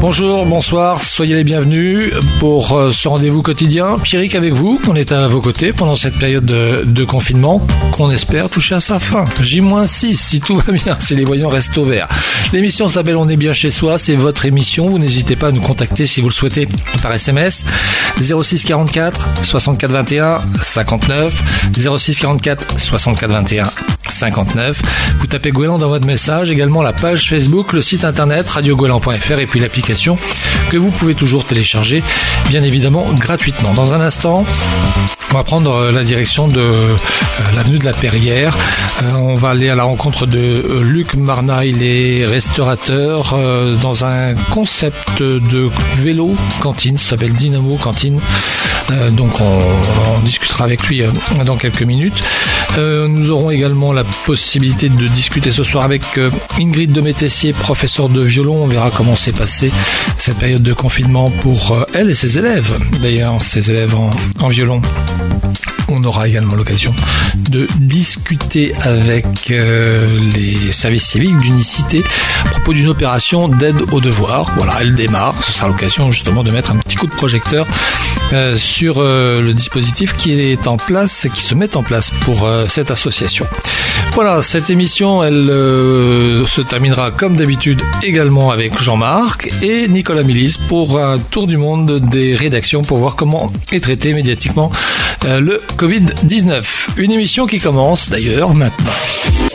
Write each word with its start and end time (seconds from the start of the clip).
Bonjour, 0.00 0.46
bonsoir, 0.46 1.02
soyez 1.02 1.34
les 1.34 1.42
bienvenus 1.42 2.12
pour 2.38 2.72
euh, 2.72 2.92
ce 2.92 3.08
rendez-vous 3.08 3.42
quotidien. 3.42 3.98
Pierrick 3.98 4.36
avec 4.36 4.52
vous, 4.52 4.80
on 4.86 4.94
est 4.94 5.10
à 5.10 5.26
vos 5.26 5.40
côtés 5.40 5.72
pendant 5.72 5.96
cette 5.96 6.14
période 6.14 6.44
de, 6.44 7.04
confinement 7.04 7.60
qu'on 7.90 8.08
espère 8.08 8.48
toucher 8.48 8.76
à 8.76 8.80
sa 8.80 9.00
fin. 9.00 9.24
J-6 9.40 10.14
si 10.14 10.40
tout 10.40 10.54
va 10.54 10.72
bien, 10.72 10.96
si 11.00 11.16
les 11.16 11.24
voyants 11.24 11.48
restent 11.48 11.76
au 11.78 11.84
vert. 11.84 12.08
L'émission 12.52 12.86
s'appelle 12.86 13.16
On 13.16 13.28
est 13.28 13.36
bien 13.36 13.52
chez 13.52 13.72
soi, 13.72 13.98
c'est 13.98 14.14
votre 14.14 14.46
émission. 14.46 14.88
Vous 14.88 15.00
n'hésitez 15.00 15.34
pas 15.34 15.48
à 15.48 15.52
nous 15.52 15.60
contacter 15.60 16.06
si 16.06 16.20
vous 16.20 16.28
le 16.28 16.34
souhaitez 16.34 16.68
par 17.02 17.12
SMS 17.12 17.64
06 18.20 18.62
44 18.62 19.26
64 19.42 19.90
21 19.90 20.40
59 20.62 21.70
06 21.98 22.18
44 22.20 22.78
64 22.78 23.30
21 23.30 23.62
59. 24.10 24.80
Vous 25.20 25.26
tapez 25.26 25.50
Gouélan 25.50 25.78
dans 25.78 25.88
votre 25.88 26.06
message, 26.06 26.50
également 26.50 26.82
la 26.82 26.92
page 26.92 27.28
Facebook, 27.28 27.72
le 27.72 27.82
site 27.82 28.04
internet 28.04 28.48
radiogouélan.fr 28.48 29.40
et 29.40 29.46
puis 29.46 29.60
l'application 29.60 29.87
que 30.70 30.76
vous 30.76 30.90
pouvez 30.90 31.14
toujours 31.14 31.44
télécharger, 31.44 32.02
bien 32.48 32.62
évidemment 32.62 33.06
gratuitement. 33.14 33.72
Dans 33.72 33.94
un 33.94 34.00
instant, 34.00 34.44
on 35.30 35.34
va 35.34 35.44
prendre 35.44 35.72
euh, 35.72 35.92
la 35.92 36.02
direction 36.02 36.46
de 36.46 36.60
euh, 36.60 36.96
l'avenue 37.56 37.78
de 37.78 37.86
la 37.86 37.92
Perrière. 37.92 38.56
Euh, 39.02 39.12
on 39.14 39.34
va 39.34 39.50
aller 39.50 39.70
à 39.70 39.74
la 39.74 39.84
rencontre 39.84 40.26
de 40.26 40.78
Luc 40.82 41.14
Marna, 41.14 41.64
il 41.64 41.82
est 41.82 42.26
restaurateur 42.26 43.38
dans 43.80 44.04
un 44.04 44.34
concept 44.50 45.22
de 45.22 45.70
vélo 45.96 46.34
cantine, 46.60 46.98
ça 46.98 47.10
s'appelle 47.10 47.32
Dynamo 47.32 47.76
Cantine. 47.76 48.20
donc 49.12 49.40
on, 49.40 49.58
on, 50.16 50.20
discutera 50.20 50.64
avec 50.64 50.86
lui 50.86 51.02
dans 51.44 51.56
quelques 51.56 51.82
minutes. 51.82 52.20
Nous 52.76 53.30
aurons 53.30 53.50
également 53.50 53.92
la 53.92 54.04
possibilité 54.04 54.88
de 54.88 55.06
discuter 55.06 55.50
ce 55.50 55.64
soir 55.64 55.84
avec 55.84 56.20
Ingrid 56.58 56.92
Demétessier, 56.92 57.52
professeur 57.52 58.08
de 58.08 58.20
violon. 58.20 58.64
On 58.64 58.66
verra 58.66 58.90
comment 58.90 59.16
s'est 59.16 59.32
passée 59.32 59.70
cette 60.18 60.38
période 60.38 60.62
de 60.62 60.72
confinement 60.72 61.30
pour 61.42 61.86
elle 61.94 62.10
et 62.10 62.14
ses 62.14 62.38
élèves. 62.38 62.78
D'ailleurs, 63.00 63.42
ses 63.42 63.70
élèves 63.70 63.94
en 63.94 64.48
violon. 64.48 64.80
On 65.90 66.04
aura 66.04 66.28
également 66.28 66.54
l'occasion 66.54 66.94
de 67.50 67.66
discuter 67.80 68.74
avec 68.80 69.50
euh, 69.50 70.20
les 70.34 70.70
services 70.72 71.06
civiques 71.06 71.38
d'unicité 71.38 72.04
à 72.44 72.50
propos 72.50 72.74
d'une 72.74 72.88
opération 72.88 73.48
d'aide 73.48 73.80
aux 73.92 74.00
devoirs. 74.00 74.52
Voilà, 74.56 74.76
elle 74.80 74.94
démarre. 74.94 75.34
Ce 75.42 75.52
sera 75.52 75.68
l'occasion 75.68 76.12
justement 76.12 76.44
de 76.44 76.50
mettre 76.50 76.72
un 76.72 76.76
petit 76.76 76.96
coup 76.96 77.06
de 77.06 77.12
projecteur 77.12 77.66
euh, 78.34 78.56
sur 78.56 78.96
euh, 78.98 79.40
le 79.40 79.54
dispositif 79.54 80.14
qui 80.16 80.38
est 80.38 80.66
en 80.66 80.76
place, 80.76 81.26
qui 81.34 81.42
se 81.42 81.54
met 81.54 81.74
en 81.74 81.82
place 81.82 82.10
pour 82.20 82.46
cette 82.68 82.90
association. 82.90 83.46
Voilà, 84.12 84.42
cette 84.42 84.68
émission, 84.70 85.22
elle 85.22 85.46
se 86.46 86.60
terminera 86.60 87.10
comme 87.10 87.36
d'habitude 87.36 87.80
également 88.02 88.50
avec 88.50 88.80
Jean-Marc 88.80 89.50
et 89.62 89.88
Nicolas 89.88 90.22
Milis 90.22 90.56
pour 90.68 90.98
un 90.98 91.18
tour 91.18 91.46
du 91.46 91.56
monde 91.56 92.00
des 92.00 92.34
rédactions 92.34 92.82
pour 92.82 92.98
voir 92.98 93.16
comment 93.16 93.52
est 93.72 93.80
traité 93.80 94.12
médiatiquement 94.12 94.72
le 95.24 95.62
Covid-19. 95.78 96.64
Une 96.96 97.12
émission 97.12 97.46
qui 97.46 97.58
commence 97.58 98.10
d'ailleurs 98.10 98.52
maintenant. 98.52 98.90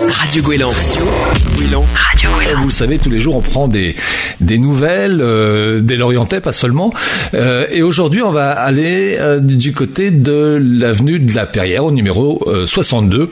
Radio 0.10 0.42
Gouélan. 0.42 0.72
Radio 0.72 2.30
Gouélan. 2.34 2.62
Vous 2.62 2.70
savez, 2.70 2.98
tous 2.98 3.10
les 3.10 3.20
jours 3.20 3.36
on 3.36 3.42
prend 3.42 3.68
des, 3.68 3.94
des 4.40 4.58
nouvelles, 4.58 5.20
euh, 5.22 5.82
des 5.82 5.98
Lorientais, 5.98 6.40
pas 6.40 6.54
seulement. 6.54 6.94
Euh, 7.34 7.68
et 7.72 7.82
aujourd'hui, 7.82 8.22
on 8.22 8.32
va 8.32 8.52
aller 8.52 9.18
euh, 9.20 9.42
du 9.42 9.74
côté 9.74 10.12
de 10.12 10.58
l'avenue 10.62 11.20
de 11.20 11.36
la 11.36 11.46
Perrière, 11.46 11.84
au 11.84 11.92
numéro 11.92 12.42
62. 12.66 13.30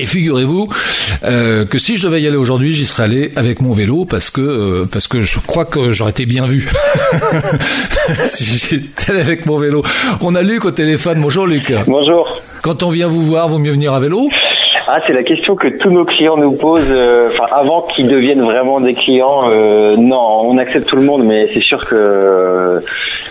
Et 0.00 0.06
figurez-vous 0.06 0.66
euh, 1.24 1.66
que 1.66 1.76
si 1.76 1.98
je 1.98 2.06
devais 2.06 2.22
y 2.22 2.26
aller 2.26 2.38
aujourd'hui, 2.38 2.72
j'y 2.72 2.86
serais 2.86 3.02
allé 3.02 3.32
avec 3.36 3.60
mon 3.60 3.74
vélo 3.74 4.06
parce 4.06 4.30
que 4.30 4.40
euh, 4.40 4.88
parce 4.90 5.08
que 5.08 5.20
je 5.20 5.38
crois 5.40 5.66
que 5.66 5.92
j'aurais 5.92 6.12
été 6.12 6.24
bien 6.24 6.46
vu 6.46 6.70
si 8.24 8.44
j'étais 8.44 9.12
avec 9.12 9.44
mon 9.44 9.58
vélo. 9.58 9.82
On 10.22 10.34
a 10.34 10.40
Luc 10.40 10.64
au 10.64 10.70
téléphone. 10.70 11.20
Bonjour 11.20 11.46
Luc. 11.46 11.74
Bonjour. 11.86 12.40
Quand 12.62 12.82
on 12.82 12.88
vient 12.88 13.08
vous 13.08 13.26
voir, 13.26 13.50
vaut 13.50 13.58
mieux 13.58 13.72
venir 13.72 13.92
à 13.92 14.00
vélo 14.00 14.30
ah, 14.92 15.00
c'est 15.06 15.12
la 15.12 15.22
question 15.22 15.54
que 15.54 15.68
tous 15.68 15.90
nos 15.90 16.04
clients 16.04 16.36
nous 16.36 16.50
posent. 16.56 16.90
Euh, 16.90 17.30
avant 17.52 17.82
qu'ils 17.82 18.08
deviennent 18.08 18.42
vraiment 18.42 18.80
des 18.80 18.94
clients, 18.94 19.42
euh, 19.48 19.96
non, 19.96 20.40
on 20.42 20.58
accepte 20.58 20.88
tout 20.88 20.96
le 20.96 21.02
monde, 21.02 21.22
mais 21.22 21.48
c'est 21.54 21.60
sûr 21.60 21.86
que 21.86 22.82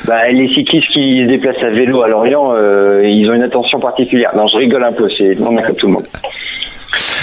bah, 0.06 0.30
les 0.30 0.48
cyclistes 0.48 0.88
qui 0.88 1.26
déplacent 1.26 1.62
à 1.62 1.70
vélo 1.70 2.02
à 2.02 2.08
Lorient, 2.08 2.54
euh, 2.56 3.04
ils 3.06 3.30
ont 3.30 3.34
une 3.34 3.44
attention 3.44 3.78
particulière. 3.78 4.32
Non, 4.38 4.48
je 4.48 4.56
rigole 4.56 4.86
un 4.86 4.94
peu. 4.94 5.10
C'est 5.10 5.36
on 5.42 5.58
accepte 5.58 5.80
tout 5.80 5.88
le 5.88 5.94
monde. 5.94 6.08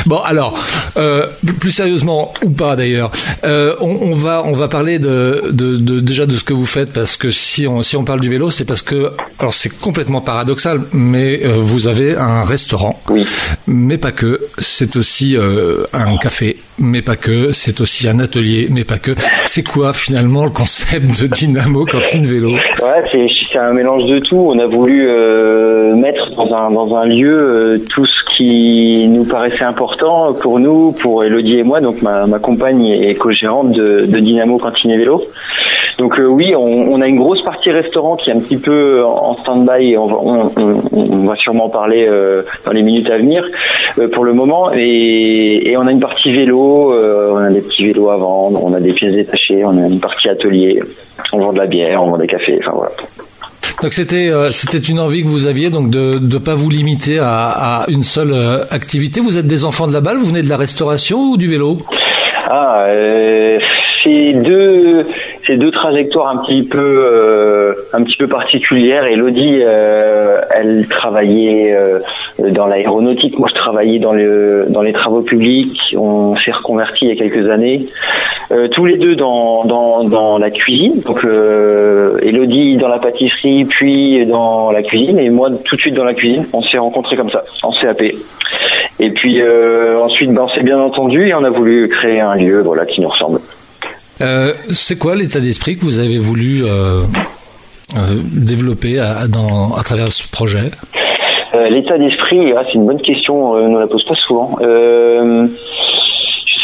Bon, 0.07 0.19
alors, 0.19 0.57
euh, 0.97 1.27
plus 1.59 1.73
sérieusement 1.73 2.33
ou 2.45 2.51
pas 2.51 2.77
d'ailleurs, 2.77 3.11
euh, 3.43 3.75
on, 3.81 3.89
on, 3.89 4.15
va 4.15 4.45
on 4.45 4.53
va 4.53 4.69
parler 4.69 5.01
de, 5.01 5.51
de, 5.51 5.75
de, 5.75 5.99
déjà 5.99 6.27
de 6.27 6.35
ce 6.37 6.45
que 6.45 6.53
vous 6.53 6.65
faites 6.65 6.93
parce 6.93 7.17
que 7.17 7.29
si 7.31 7.67
on 7.67 7.83
si 7.83 7.97
on 7.97 8.05
parle 8.05 8.21
du 8.21 8.31
vélo, 8.31 8.53
c'est 8.53 8.65
parce 8.65 8.83
que 8.83 9.11
alors 9.41 9.53
c'est 9.53 9.77
complètement 9.81 10.21
paradoxal, 10.21 10.83
mais 10.93 11.45
euh, 11.45 11.55
vous 11.57 11.89
avez 11.89 12.15
un 12.15 12.45
restaurant, 12.45 13.01
oui. 13.11 13.27
mais 13.67 13.99
pas 13.99 14.13
que. 14.13 14.41
C'est 14.59 14.95
aussi 14.95 15.37
euh, 15.37 15.83
un 15.93 16.17
café, 16.19 16.57
mais 16.79 17.03
pas 17.03 17.17
que. 17.17 17.51
C'est 17.51 17.81
aussi 17.81 18.09
un 18.09 18.21
atelier, 18.21 18.69
mais 18.71 18.85
pas 18.85 18.99
que. 18.99 19.11
C'est 19.47 19.65
quoi 19.65 19.93
finalement 19.93 20.45
le 20.45 20.51
concept 20.51 21.21
de 21.21 21.27
Dynamo 21.27 21.85
cantine 21.85 22.27
vélo? 22.27 22.53
Ouais, 22.53 23.03
c'est 23.11 23.27
c'est 23.51 23.59
un 23.59 23.73
mélange 23.73 24.07
de 24.09 24.21
tout. 24.21 24.37
On 24.37 24.59
a 24.61 24.67
voulu 24.67 25.09
euh, 25.09 25.97
mettre 25.97 26.31
dans 26.37 26.55
un 26.55 26.71
dans 26.71 26.95
un 26.95 27.07
lieu 27.07 27.85
tout 27.91 28.07
ce 28.07 28.37
qui 28.37 29.09
nous 29.09 29.25
paraissait 29.25 29.65
important 29.65 29.96
pour 30.41 30.59
nous, 30.59 30.93
pour 30.93 31.25
Elodie 31.25 31.59
et 31.59 31.63
moi, 31.63 31.81
donc 31.81 32.03
ma, 32.03 32.27
compagne 32.39 32.87
et 32.87 33.15
co-gérante 33.15 33.73
de, 33.73 34.05
Dynamo 34.07 34.59
Cantine 34.59 34.97
Vélo. 34.97 35.23
Donc 35.99 36.19
euh, 36.19 36.25
oui, 36.27 36.55
on, 36.55 36.93
on, 36.93 37.01
a 37.01 37.07
une 37.07 37.17
grosse 37.17 37.43
partie 37.43 37.71
restaurant 37.71 38.17
qui 38.17 38.31
est 38.31 38.35
un 38.35 38.41
petit 38.41 38.59
peu 38.59 39.03
en 39.05 39.35
stand-by 39.37 39.93
et 39.93 39.99
on 39.99 40.07
va, 40.07 40.17
on, 40.19 41.25
va 41.25 41.37
sûrement 41.37 41.71
parler 41.71 42.07
euh, 42.07 42.43
dans 42.67 42.73
les 42.73 42.83
minutes 42.83 43.11
à 43.11 43.17
venir 43.17 43.47
euh, 43.99 44.09
pour 44.09 44.25
le 44.25 44.35
moment. 44.35 44.73
Et, 44.75 45.71
et, 45.71 45.77
on 45.77 45.87
a 45.87 45.91
une 45.91 46.01
partie 46.01 46.31
vélo, 46.33 46.93
on 46.93 47.37
a 47.39 47.51
des 47.51 47.63
petits 47.63 47.87
vélos 47.87 48.11
à 48.11 48.17
vendre, 48.17 48.63
on 48.63 48.75
a 48.75 48.81
des 48.81 48.93
pièces 48.93 49.15
détachées, 49.15 49.65
on 49.65 49.77
a 49.79 49.87
une 49.87 50.01
partie 50.01 50.29
atelier, 50.29 50.83
on 51.33 51.39
vend 51.39 51.53
de 51.53 51.59
la 51.59 51.67
bière, 51.67 52.03
on 52.03 52.11
vend 52.11 52.19
des 52.19 52.27
cafés, 52.27 52.59
enfin 52.61 52.73
voilà. 52.75 52.93
Donc 53.83 53.93
c'était 53.93 54.31
euh, 54.31 54.51
c'était 54.51 54.79
une 54.79 54.99
envie 54.99 55.23
que 55.23 55.29
vous 55.29 55.47
aviez 55.47 55.69
donc 55.69 55.91
de 55.91 56.19
ne 56.19 56.39
pas 56.39 56.55
vous 56.55 56.71
limiter 56.71 57.19
à, 57.19 57.83
à 57.83 57.91
une 57.91 58.03
seule 58.03 58.33
euh, 58.33 58.65
activité. 58.71 59.21
Vous 59.21 59.37
êtes 59.37 59.47
des 59.47 59.65
enfants 59.65 59.87
de 59.87 59.93
la 59.93 60.01
balle, 60.01 60.17
vous 60.17 60.27
venez 60.27 60.43
de 60.43 60.49
la 60.49 60.57
restauration 60.57 61.31
ou 61.31 61.37
du 61.37 61.47
vélo? 61.47 61.79
Ah, 62.49 62.87
euh, 63.97 64.01
c'est 64.03 64.33
deux 64.33 65.07
c'est 65.47 65.57
deux 65.57 65.71
trajectoires 65.71 66.29
un 66.29 66.39
petit 66.39 66.63
peu 66.63 66.79
euh, 66.79 67.75
un 67.93 68.03
petit 68.03 68.17
peu 68.17 68.27
particulières. 68.27 69.05
Elodie, 69.05 69.61
euh, 69.63 70.41
elle 70.51 70.87
travaillait 70.89 71.73
euh, 71.73 72.01
dans 72.51 72.67
l'aéronautique. 72.67 73.39
Moi, 73.39 73.49
je 73.49 73.55
travaillais 73.55 73.99
dans 73.99 74.13
le 74.13 74.67
dans 74.69 74.83
les 74.83 74.93
travaux 74.93 75.23
publics. 75.23 75.95
On 75.97 76.35
s'est 76.37 76.53
reconverti 76.53 77.07
il 77.07 77.09
y 77.09 77.13
a 77.13 77.17
quelques 77.17 77.49
années. 77.49 77.87
tous 78.73 78.85
les 78.85 78.97
deux 78.97 79.15
dans 79.15 79.65
dans, 79.65 80.05
dans 80.05 80.39
la 80.39 80.51
cuisine. 80.51 81.01
Donc, 81.01 81.25
Elodie 82.23 82.77
dans 82.77 82.89
la 82.89 82.99
pâtisserie, 82.99 83.65
puis 83.65 84.27
dans 84.27 84.71
la 84.71 84.83
cuisine, 84.83 85.19
et 85.19 85.31
moi 85.31 85.51
tout 85.65 85.77
de 85.77 85.81
suite 85.81 85.95
dans 85.95 86.05
la 86.05 86.15
cuisine. 86.15 86.45
On 86.53 86.63
s'est 86.63 86.79
rencontrés 86.79 87.17
comme 87.17 87.31
ça 87.31 87.45
en 87.63 87.71
CAP. 87.71 88.03
Et 88.99 89.11
puis 89.11 89.43
ensuite, 90.03 90.33
ben, 90.33 90.43
on 90.43 90.49
s'est 90.49 90.63
bien 90.63 90.81
entendu 90.81 91.29
et 91.29 91.35
on 91.35 91.45
a 91.45 91.51
voulu 91.51 91.89
créer 91.89 92.21
un 92.21 92.35
lieu, 92.35 92.63
voilà, 92.63 92.85
qui 92.87 93.01
nous 93.01 93.09
ressemble. 93.09 93.41
Euh, 94.21 94.55
c'est 94.73 94.99
quoi 94.99 95.15
l'état 95.15 95.41
d'esprit 95.41 95.77
que 95.77 95.85
vous 95.85 95.99
avez 95.99 96.19
voulu 96.19 96.65
euh, 96.65 97.03
euh, 97.97 98.17
développer 98.33 98.99
à, 98.99 99.27
travers 99.85 100.11
ce 100.13 100.29
projet? 100.31 100.71
L'état 101.71 101.97
d'esprit, 101.97 102.53
ah, 102.55 102.63
c'est 102.67 102.75
une 102.75 102.87
bonne 102.87 103.01
question, 103.01 103.53
on 103.53 103.69
ne 103.69 103.79
la 103.79 103.87
pose 103.87 104.05
pas 104.05 104.15
souvent. 104.15 104.59
je 104.61 105.49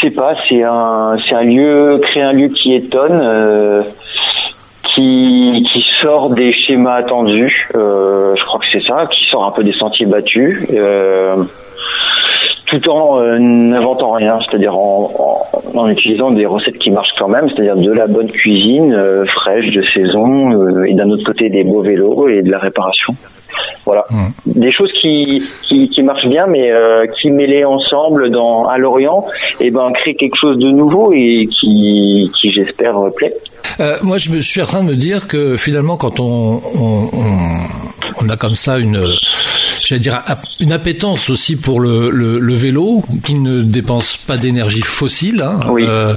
sais 0.01 0.11
pas, 0.11 0.35
c'est 0.47 0.61
un, 0.61 1.43
lieu, 1.43 1.99
créer 2.03 2.21
un 2.21 2.33
lieu 2.33 2.49
qui 2.49 2.75
étonne, 2.75 3.83
qui 4.93 5.85
sort 6.01 6.29
des 6.29 6.51
schémas 6.51 6.97
attendus. 6.97 7.69
je 7.73 8.45
crois 8.45 8.59
que 8.59 8.67
c'est 8.71 8.83
ça, 8.83 9.07
qui 9.09 9.25
sort 9.25 9.45
un 9.45 9.51
peu 9.51 9.63
des 9.63 9.73
sentiers 9.73 10.05
battus 10.05 10.59
tout 12.79 12.89
en 12.89 13.19
euh, 13.19 13.37
n'inventant 13.37 14.11
rien, 14.11 14.39
c'est-à-dire 14.39 14.77
en, 14.77 15.45
en, 15.75 15.89
utilisant 15.89 16.31
des 16.31 16.45
recettes 16.45 16.77
qui 16.77 16.91
marchent 16.91 17.15
quand 17.17 17.27
même, 17.27 17.49
c'est-à-dire 17.49 17.75
de 17.75 17.91
la 17.91 18.07
bonne 18.07 18.31
cuisine 18.31 18.93
euh, 18.93 19.25
fraîche 19.25 19.71
de 19.71 19.81
saison 19.81 20.51
euh, 20.51 20.85
et 20.85 20.93
d'un 20.93 21.09
autre 21.09 21.23
côté 21.23 21.49
des 21.49 21.63
beaux 21.63 21.81
vélos 21.81 22.27
et 22.29 22.41
de 22.41 22.51
la 22.51 22.59
réparation. 22.59 23.15
Voilà, 23.85 24.05
mmh. 24.09 24.27
des 24.45 24.71
choses 24.71 24.91
qui, 24.93 25.43
qui, 25.61 25.89
qui 25.89 26.03
marchent 26.03 26.27
bien, 26.27 26.47
mais 26.47 26.71
qui 27.19 27.31
mêlées 27.31 27.65
ensemble 27.65 28.29
dans 28.29 28.65
à 28.65 28.77
Lorient, 28.77 29.25
et 29.59 29.67
eh 29.67 29.71
ben 29.71 29.91
créent 29.93 30.15
quelque 30.15 30.37
chose 30.37 30.57
de 30.57 30.69
nouveau 30.69 31.11
et 31.11 31.47
qui, 31.51 32.31
qui 32.39 32.49
j'espère 32.51 32.95
plaît. 33.15 33.33
moi, 34.03 34.17
je, 34.17 34.31
me, 34.31 34.41
suis 34.41 34.61
en 34.61 34.65
train 34.65 34.83
de 34.83 34.87
me 34.87 34.95
dire 34.95 35.27
que 35.27 35.57
finalement, 35.57 35.97
quand 35.97 36.19
on, 36.19 36.61
on, 36.75 37.09
on 37.11 37.33
on 38.21 38.29
a 38.29 38.37
comme 38.37 38.55
ça 38.55 38.79
une, 38.79 38.99
j'allais 39.83 40.01
dire, 40.01 40.23
une 40.59 40.71
appétence 40.71 41.29
aussi 41.29 41.55
pour 41.55 41.79
le, 41.79 42.09
le, 42.09 42.53
vélo 42.55 43.03
qui 43.23 43.35
ne 43.35 43.61
dépense 43.61 44.17
pas 44.17 44.37
d'énergie 44.37 44.81
fossile. 44.81 45.41
Hein. 45.41 45.59
Euh, 45.79 46.15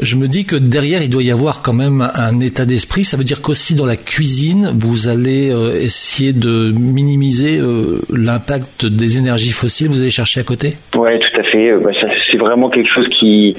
je 0.00 0.16
me 0.16 0.28
dis 0.28 0.44
que 0.44 0.56
derrière, 0.56 1.02
il 1.02 1.10
doit 1.10 1.22
y 1.22 1.30
avoir 1.30 1.62
quand 1.62 1.72
même 1.72 2.08
un 2.14 2.40
état 2.40 2.64
d'esprit. 2.64 3.04
Ça 3.04 3.16
veut 3.16 3.24
dire 3.24 3.42
qu'aussi 3.42 3.74
dans 3.74 3.86
la 3.86 3.96
cuisine, 3.96 4.72
vous 4.78 5.08
allez 5.08 5.50
euh, 5.50 5.80
essayer 5.80 6.32
de 6.32 6.71
minimiser 6.72 7.58
euh, 7.58 8.00
l'impact 8.10 8.86
des 8.86 9.18
énergies 9.18 9.52
fossiles. 9.52 9.88
Vous 9.88 10.00
allez 10.00 10.10
chercher 10.10 10.40
à 10.40 10.44
côté? 10.44 10.76
Ouais, 10.94 11.18
tout 11.18 11.40
à 11.40 11.42
fait. 11.42 11.72
Bah, 11.76 11.90
c'est 12.30 12.38
vraiment 12.38 12.68
quelque 12.70 12.90
chose 12.90 13.08
qui 13.08 13.56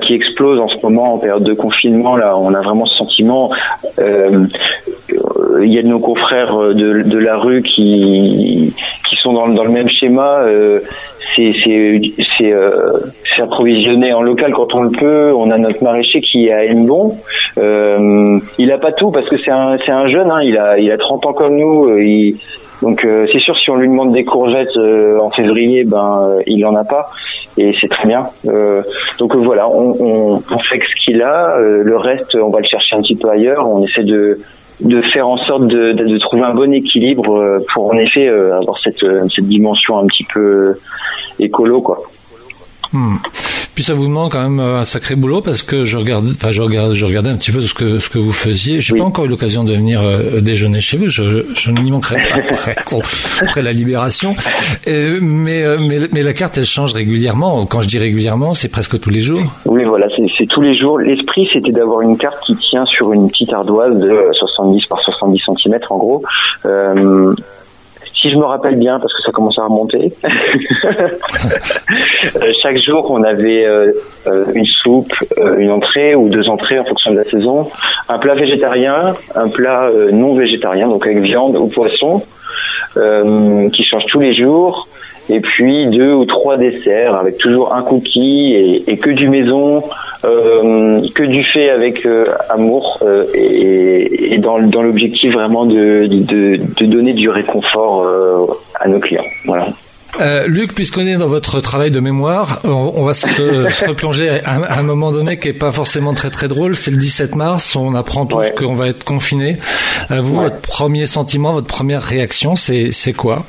qui 0.00 0.14
explose 0.14 0.58
en 0.58 0.68
ce 0.68 0.76
moment 0.82 1.14
en 1.14 1.18
période 1.18 1.42
de 1.42 1.52
confinement. 1.52 2.16
Là, 2.16 2.34
on 2.38 2.54
a 2.54 2.62
vraiment 2.62 2.86
ce 2.86 2.96
sentiment. 2.96 3.50
Euh, 3.98 4.46
il 5.62 5.70
y 5.70 5.78
a 5.78 5.82
de 5.82 5.88
nos 5.88 5.98
confrères 5.98 6.56
de, 6.56 7.02
de 7.02 7.18
la 7.18 7.36
rue 7.36 7.62
qui 7.62 8.72
sont 9.22 9.32
dans, 9.32 9.48
dans 9.48 9.64
le 9.64 9.70
même 9.70 9.88
schéma. 9.88 10.40
Euh, 10.40 10.80
c'est 11.34 11.52
euh, 12.42 12.90
approvisionné 13.38 14.12
en 14.12 14.22
local 14.22 14.52
quand 14.52 14.74
on 14.74 14.82
le 14.82 14.90
peut. 14.90 15.32
On 15.34 15.50
a 15.50 15.58
notre 15.58 15.82
maraîcher 15.82 16.20
qui 16.20 16.46
est 16.46 16.52
à 16.52 16.72
Embon. 16.72 17.16
Euh, 17.58 18.38
il 18.58 18.70
a 18.72 18.78
pas 18.78 18.92
tout 18.92 19.10
parce 19.10 19.28
que 19.28 19.38
c'est 19.38 19.50
un 19.50 19.76
un 19.88 20.06
jeune. 20.08 20.30
Hein, 20.30 20.42
il 20.42 20.58
a 20.58 20.78
il 20.78 20.90
a 20.90 20.98
30 20.98 21.26
ans 21.26 21.32
comme 21.32 21.56
nous. 21.56 21.88
Euh, 21.88 22.04
il, 22.04 22.36
donc 22.82 23.04
euh, 23.04 23.26
c'est 23.30 23.38
sûr 23.38 23.56
si 23.56 23.70
on 23.70 23.76
lui 23.76 23.86
demande 23.86 24.12
des 24.12 24.24
courgettes 24.24 24.76
euh, 24.76 25.20
en 25.20 25.30
février, 25.30 25.84
ben 25.84 26.38
il 26.46 26.66
en 26.66 26.74
a 26.74 26.82
pas 26.82 27.10
et 27.56 27.72
c'est 27.80 27.86
très 27.86 28.08
bien. 28.08 28.22
donc 29.18 29.36
voilà, 29.36 29.68
on, 29.68 29.94
on, 30.00 30.42
on, 30.50 30.58
fait 30.58 30.80
ce 30.80 31.04
qu'il 31.04 31.22
a. 31.22 31.58
le 31.58 31.96
reste, 31.96 32.34
on 32.34 32.48
va 32.48 32.58
le 32.58 32.64
chercher 32.64 32.96
un 32.96 33.02
petit 33.02 33.14
peu 33.14 33.28
ailleurs. 33.30 33.68
On 33.68 33.84
essaie 33.84 34.02
de 34.02 34.38
de 34.84 35.00
faire 35.02 35.28
en 35.28 35.36
sorte 35.36 35.66
de, 35.66 35.92
de, 35.92 36.04
de 36.04 36.18
trouver 36.18 36.42
un 36.42 36.54
bon 36.54 36.72
équilibre 36.72 37.60
pour 37.72 37.92
en 37.92 37.98
effet 37.98 38.28
avoir 38.28 38.78
cette, 38.78 39.04
cette 39.34 39.46
dimension 39.46 39.98
un 39.98 40.06
petit 40.06 40.24
peu 40.24 40.74
écolo 41.38 41.80
quoi. 41.80 42.02
Hmm. 42.92 43.16
Puis 43.74 43.84
ça 43.84 43.94
vous 43.94 44.06
demande 44.06 44.30
quand 44.30 44.42
même 44.42 44.60
euh, 44.60 44.80
un 44.80 44.84
sacré 44.84 45.14
boulot 45.14 45.40
parce 45.40 45.62
que 45.62 45.84
je 45.84 45.96
regarde, 45.96 46.26
enfin 46.28 46.50
je 46.50 46.60
regarde, 46.60 46.92
je 46.92 47.06
regardais 47.06 47.30
un 47.30 47.36
petit 47.36 47.50
peu 47.52 47.62
ce 47.62 47.72
que 47.72 47.98
ce 48.00 48.10
que 48.10 48.18
vous 48.18 48.32
faisiez. 48.32 48.80
J'ai 48.80 48.96
pas 48.96 49.04
encore 49.04 49.24
eu 49.24 49.28
l'occasion 49.28 49.64
de 49.64 49.72
venir 49.72 50.02
euh, 50.02 50.40
déjeuner 50.40 50.80
chez 50.80 50.98
vous. 50.98 51.08
Je, 51.08 51.46
je 51.54 51.70
n'y 51.70 51.90
manquerai 51.90 52.16
pas 52.16 52.36
après, 52.76 53.00
après 53.40 53.62
la 53.62 53.72
libération. 53.72 54.34
Euh, 54.88 55.18
mais, 55.22 55.64
mais 55.78 56.00
mais 56.12 56.22
la 56.22 56.34
carte 56.34 56.58
elle 56.58 56.66
change 56.66 56.92
régulièrement. 56.92 57.64
Quand 57.66 57.80
je 57.80 57.88
dis 57.88 57.98
régulièrement, 57.98 58.54
c'est 58.54 58.68
presque 58.68 59.00
tous 59.00 59.10
les 59.10 59.20
jours. 59.20 59.42
Oui, 59.64 59.84
voilà, 59.84 60.06
c'est 60.38 60.46
tous 60.46 60.60
les 60.60 60.74
jours. 60.74 60.98
L'esprit 60.98 61.48
c'était 61.52 61.72
d'avoir 61.72 62.02
une 62.02 62.18
carte 62.18 62.44
qui 62.44 62.54
tient 62.56 62.84
sur 62.84 63.12
une 63.12 63.30
petite 63.30 63.52
ardoise 63.52 63.98
de 63.98 64.28
70 64.32 64.86
par 64.86 65.00
70 65.00 65.40
cm 65.62 65.78
en 65.88 65.96
gros. 65.96 66.22
Euh, 66.66 67.34
si 68.22 68.30
je 68.30 68.36
me 68.36 68.44
rappelle 68.44 68.76
bien, 68.76 69.00
parce 69.00 69.12
que 69.12 69.20
ça 69.20 69.32
commence 69.32 69.58
à 69.58 69.64
remonter, 69.64 70.12
euh, 70.84 72.52
chaque 72.62 72.78
jour 72.78 73.10
on 73.10 73.24
avait 73.24 73.66
euh, 73.66 73.90
euh, 74.28 74.44
une 74.54 74.64
soupe, 74.64 75.12
une 75.58 75.72
entrée 75.72 76.14
ou 76.14 76.28
deux 76.28 76.48
entrées 76.48 76.78
en 76.78 76.84
fonction 76.84 77.10
de 77.10 77.16
la 77.16 77.24
saison, 77.24 77.68
un 78.08 78.18
plat 78.18 78.36
végétarien, 78.36 79.16
un 79.34 79.48
plat 79.48 79.90
non 80.12 80.34
végétarien, 80.34 80.86
donc 80.86 81.04
avec 81.04 81.18
viande 81.18 81.56
ou 81.56 81.66
poisson, 81.66 82.22
qui 82.94 83.82
change 83.82 84.06
tous 84.06 84.20
les 84.20 84.32
jours, 84.32 84.86
et 85.32 85.40
puis 85.40 85.86
deux 85.86 86.12
ou 86.12 86.24
trois 86.26 86.58
desserts 86.58 87.14
avec 87.14 87.38
toujours 87.38 87.74
un 87.74 87.82
cookie 87.82 88.52
et, 88.52 88.90
et 88.90 88.98
que 88.98 89.10
du 89.10 89.28
maison, 89.28 89.82
euh, 90.24 91.00
que 91.14 91.22
du 91.22 91.42
fait 91.42 91.70
avec 91.70 92.04
euh, 92.04 92.26
amour 92.50 92.98
euh, 93.02 93.24
et, 93.34 94.34
et, 94.34 94.38
dans, 94.38 94.60
dans 94.60 94.82
l'objectif 94.82 95.32
vraiment 95.32 95.64
de, 95.64 96.06
de, 96.06 96.60
de, 96.76 96.86
donner 96.86 97.14
du 97.14 97.30
réconfort 97.30 98.02
euh, 98.02 98.46
à 98.78 98.88
nos 98.88 99.00
clients. 99.00 99.24
Voilà. 99.46 99.68
Euh, 100.20 100.46
Luc, 100.46 100.74
puisqu'on 100.74 101.06
est 101.06 101.16
dans 101.16 101.26
votre 101.26 101.60
travail 101.60 101.90
de 101.90 101.98
mémoire, 101.98 102.60
on, 102.64 103.02
va 103.02 103.14
se, 103.14 103.26
se 103.70 103.88
replonger 103.88 104.28
à, 104.44 104.78
un 104.78 104.82
moment 104.82 105.10
donné 105.10 105.38
qui 105.38 105.48
est 105.48 105.58
pas 105.58 105.72
forcément 105.72 106.12
très 106.12 106.28
très 106.28 106.48
drôle. 106.48 106.76
C'est 106.76 106.90
le 106.90 106.98
17 106.98 107.34
mars, 107.34 107.74
on 107.76 107.94
apprend 107.94 108.26
tous 108.26 108.44
qu'on 108.58 108.74
va 108.74 108.88
être 108.88 109.04
confiné. 109.04 109.56
vous, 110.10 110.34
votre 110.34 110.60
premier 110.60 111.06
sentiment, 111.06 111.54
votre 111.54 111.66
première 111.66 112.02
réaction, 112.02 112.54
c'est 112.56 112.90
c'est 112.92 113.14
quoi? 113.14 113.46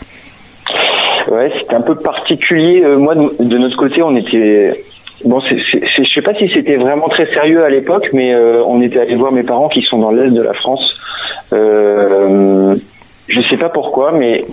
Ouais, 1.34 1.52
c'était 1.60 1.74
un 1.74 1.82
peu 1.82 1.96
particulier. 1.96 2.84
Euh, 2.84 2.98
moi, 2.98 3.16
de, 3.16 3.58
notre 3.58 3.76
côté, 3.76 4.04
on 4.04 4.16
était 4.16 4.84
bon. 5.26 5.40
je 5.40 6.04
sais 6.04 6.22
pas 6.22 6.36
si 6.36 6.48
c'était 6.48 6.76
vraiment 6.76 7.10
très 7.10 7.26
sérieux 7.26 7.64
à 7.64 7.70
l'époque, 7.70 8.10
mais 8.14 8.36
euh, 8.36 8.62
on 8.68 8.84
était 8.84 9.00
allé 9.00 9.16
voir 9.16 9.32
mes 9.32 9.42
parents 9.42 9.68
qui 9.68 9.82
sont 9.82 9.98
dans 9.98 10.12
l'est 10.12 10.30
de 10.30 10.42
la 10.44 10.54
France. 10.54 10.96
Euh, 11.52 12.76
je 13.28 13.42
sais 13.42 13.58
pas 13.58 13.70
pourquoi, 13.70 14.12
mais 14.12 14.46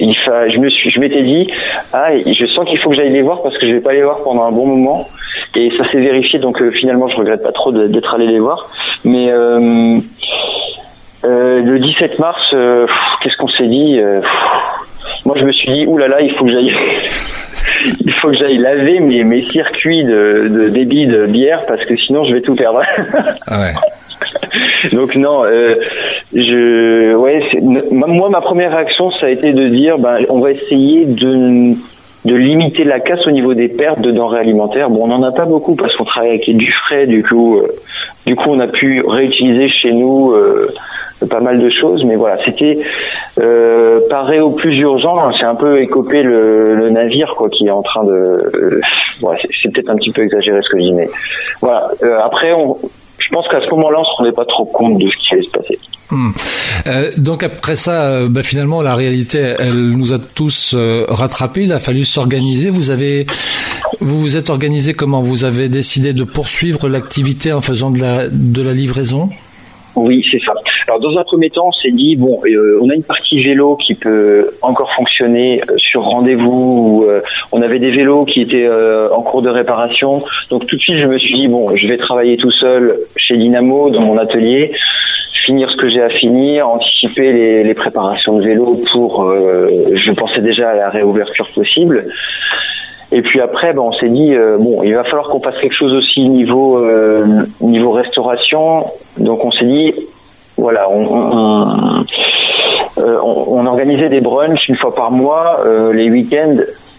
je 0.00 0.58
me 0.58 0.68
suis, 0.68 0.90
je 0.90 0.98
m'étais 0.98 1.22
dit, 1.22 1.52
ah, 1.92 2.18
je 2.18 2.46
sens 2.46 2.68
qu'il 2.68 2.78
faut 2.78 2.90
que 2.90 2.96
j'aille 2.96 3.12
les 3.12 3.22
voir 3.22 3.40
parce 3.40 3.56
que 3.56 3.66
je 3.68 3.74
vais 3.74 3.80
pas 3.80 3.92
les 3.92 4.02
voir 4.02 4.18
pendant 4.24 4.42
un 4.42 4.50
bon 4.50 4.66
moment. 4.66 5.08
Et 5.54 5.70
ça 5.76 5.84
s'est 5.88 6.00
vérifié, 6.00 6.40
donc 6.40 6.60
euh, 6.60 6.72
finalement, 6.72 7.06
je 7.06 7.16
regrette 7.16 7.44
pas 7.44 7.52
trop 7.52 7.70
d'être 7.70 8.12
allé 8.12 8.26
les 8.26 8.40
voir. 8.40 8.68
Mais 9.04 9.30
le 11.22 11.78
17 11.78 12.18
mars, 12.18 12.56
qu'est-ce 13.22 13.36
qu'on 13.36 13.46
s'est 13.46 13.68
dit 13.68 14.00
moi 15.24 15.36
je 15.38 15.44
me 15.44 15.52
suis 15.52 15.72
dit 15.72 15.86
oulala, 15.86 16.20
il 16.20 16.32
faut 16.32 16.44
que 16.44 16.52
j'aille 16.52 16.74
il 18.04 18.12
faut 18.12 18.28
que 18.28 18.36
j'aille 18.36 18.58
laver 18.58 19.00
mes, 19.00 19.24
mes 19.24 19.42
circuits 19.42 20.04
de, 20.04 20.48
de 20.48 20.68
débit 20.68 21.06
de 21.06 21.26
bière 21.26 21.64
parce 21.66 21.84
que 21.84 21.96
sinon 21.96 22.24
je 22.24 22.34
vais 22.34 22.40
tout 22.40 22.54
perdre. 22.54 22.82
ah 23.46 23.60
ouais. 23.60 23.72
Donc 24.92 25.16
non, 25.16 25.44
euh, 25.44 25.76
je 26.34 27.14
ouais, 27.14 27.42
moi 27.60 28.28
ma 28.28 28.40
première 28.40 28.72
réaction 28.72 29.10
ça 29.10 29.26
a 29.26 29.30
été 29.30 29.52
de 29.52 29.68
dire 29.68 29.98
ben 29.98 30.18
on 30.28 30.40
va 30.40 30.52
essayer 30.52 31.04
de 31.06 31.74
de 32.24 32.34
limiter 32.34 32.84
la 32.84 33.00
casse 33.00 33.26
au 33.26 33.30
niveau 33.30 33.54
des 33.54 33.68
pertes 33.68 34.00
de 34.00 34.10
denrées 34.10 34.40
alimentaires. 34.40 34.90
Bon, 34.90 35.04
on 35.04 35.08
n'en 35.08 35.22
a 35.22 35.32
pas 35.32 35.44
beaucoup 35.44 35.74
parce 35.74 35.94
qu'on 35.96 36.04
travaille 36.04 36.30
avec 36.30 36.56
du 36.56 36.72
frais, 36.72 37.06
du 37.06 37.22
coup, 37.22 37.58
euh, 37.58 37.68
du 38.26 38.36
coup, 38.36 38.50
on 38.50 38.60
a 38.60 38.68
pu 38.68 39.02
réutiliser 39.06 39.68
chez 39.68 39.92
nous 39.92 40.32
euh, 40.32 40.68
pas 41.26 41.40
mal 41.40 41.58
de 41.58 41.68
choses, 41.70 42.04
mais 42.04 42.16
voilà, 42.16 42.38
c'était 42.44 42.78
euh, 43.40 44.00
pareil 44.08 44.40
au 44.40 44.50
plus 44.50 44.78
urgent. 44.78 45.32
C'est 45.32 45.44
un 45.44 45.54
peu 45.54 45.80
écoper 45.80 46.22
le, 46.22 46.74
le, 46.74 46.90
navire 46.90 47.34
quoi, 47.36 47.48
qui 47.48 47.66
est 47.66 47.70
en 47.70 47.82
train 47.82 48.04
de. 48.04 48.12
Euh, 48.12 48.80
voilà, 49.20 49.40
c'est 49.62 49.72
peut-être 49.72 49.90
un 49.90 49.96
petit 49.96 50.10
peu 50.10 50.22
exagéré 50.22 50.60
ce 50.62 50.68
que 50.68 50.78
je 50.78 50.84
dis, 50.84 50.92
mais 50.92 51.08
voilà. 51.60 51.88
Euh, 52.02 52.18
après, 52.22 52.52
on, 52.52 52.76
je 53.24 53.30
pense 53.30 53.48
qu'à 53.48 53.60
ce 53.62 53.70
moment-là, 53.70 54.00
on 54.00 54.04
se 54.04 54.10
rendait 54.18 54.32
pas 54.32 54.44
trop 54.44 54.64
compte 54.66 54.98
de 54.98 55.08
ce 55.08 55.16
qui 55.16 55.34
allait 55.34 55.44
se 55.44 55.50
passer. 55.50 55.78
Hmm. 56.10 56.30
Euh, 56.86 57.10
donc 57.16 57.42
après 57.42 57.76
ça, 57.76 58.10
euh, 58.10 58.28
bah, 58.28 58.42
finalement, 58.42 58.82
la 58.82 58.94
réalité, 58.94 59.38
elle 59.38 59.90
nous 59.90 60.12
a 60.12 60.18
tous 60.18 60.74
euh, 60.74 61.06
rattrapés. 61.08 61.62
Il 61.62 61.72
a 61.72 61.80
fallu 61.80 62.04
s'organiser. 62.04 62.68
Vous 62.68 62.90
avez, 62.90 63.26
vous 64.00 64.20
vous 64.20 64.36
êtes 64.36 64.50
organisé 64.50 64.92
comment? 64.92 65.22
Vous 65.22 65.44
avez 65.44 65.68
décidé 65.68 66.12
de 66.12 66.24
poursuivre 66.24 66.88
l'activité 66.88 67.52
en 67.52 67.62
faisant 67.62 67.90
de 67.90 68.00
la 68.00 68.28
de 68.28 68.62
la 68.62 68.72
livraison? 68.72 69.30
Oui, 69.94 70.24
c'est 70.30 70.40
ça. 70.40 70.52
Alors 70.86 71.00
dans 71.00 71.16
un 71.18 71.24
premier 71.24 71.50
temps, 71.50 71.68
on 71.68 71.72
s'est 71.72 71.90
dit 71.90 72.16
bon, 72.16 72.40
euh, 72.46 72.78
on 72.82 72.90
a 72.90 72.94
une 72.94 73.02
partie 73.02 73.42
vélo 73.42 73.76
qui 73.76 73.94
peut 73.94 74.50
encore 74.62 74.92
fonctionner 74.92 75.62
euh, 75.70 75.74
sur 75.78 76.02
rendez-vous. 76.02 77.06
Euh, 77.08 77.22
on 77.52 77.62
avait 77.62 77.78
des 77.78 77.90
vélos 77.90 78.24
qui 78.24 78.42
étaient 78.42 78.68
en 78.68 79.22
cours 79.22 79.42
de 79.42 79.50
réparation. 79.50 80.22
Donc 80.50 80.66
tout 80.66 80.76
de 80.76 80.80
suite, 80.80 80.98
je 80.98 81.06
me 81.06 81.18
suis 81.18 81.34
dit 81.34 81.48
bon, 81.48 81.74
je 81.74 81.86
vais 81.86 81.96
travailler 81.96 82.36
tout 82.36 82.50
seul 82.50 82.98
chez 83.16 83.36
Dynamo 83.36 83.90
dans 83.90 84.02
mon 84.02 84.18
atelier, 84.18 84.72
finir 85.32 85.70
ce 85.70 85.76
que 85.76 85.88
j'ai 85.88 86.02
à 86.02 86.08
finir, 86.08 86.68
anticiper 86.68 87.32
les, 87.32 87.64
les 87.64 87.74
préparations 87.74 88.38
de 88.38 88.44
vélo 88.44 88.80
pour. 88.92 89.32
je 89.92 90.12
pensais 90.12 90.40
déjà 90.40 90.70
à 90.70 90.74
la 90.74 90.90
réouverture 90.90 91.48
possible. 91.54 92.04
Et 93.14 93.22
puis 93.22 93.40
après, 93.40 93.72
ben, 93.72 93.82
on 93.82 93.92
s'est 93.92 94.08
dit 94.08 94.34
euh, 94.34 94.56
bon, 94.58 94.82
il 94.82 94.92
va 94.92 95.04
falloir 95.04 95.28
qu'on 95.28 95.40
fasse 95.40 95.58
quelque 95.60 95.74
chose 95.74 95.94
aussi 95.94 96.28
niveau 96.28 96.78
euh, 96.78 97.44
niveau 97.60 97.92
restauration. 97.92 98.86
Donc 99.18 99.44
on 99.44 99.52
s'est 99.52 99.66
dit 99.66 99.94
voilà, 100.56 100.88
on, 100.88 101.06
on, 101.10 102.04
euh, 102.98 103.18
on, 103.22 103.66
organisait 103.66 104.08
des 104.08 104.20
brunchs 104.20 104.68
une 104.68 104.76
fois 104.76 104.94
par 104.94 105.10
mois, 105.10 105.60
les 105.92 106.10
week-ends, 106.10 106.56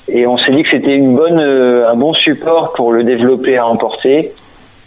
et 0.08 0.28
on 0.28 0.38
s'est 0.38 0.52
dit 0.52 0.64
que 0.64 0.70
c'était 0.70 0.96
une 0.96 1.16
bonne 1.16 1.40
un 1.40 1.96
bon 1.96 2.14
support 2.14 2.74
pour 2.74 2.92
le 2.92 3.04
développer 3.04 3.58
à 3.58 3.66
emporter. 3.68 4.32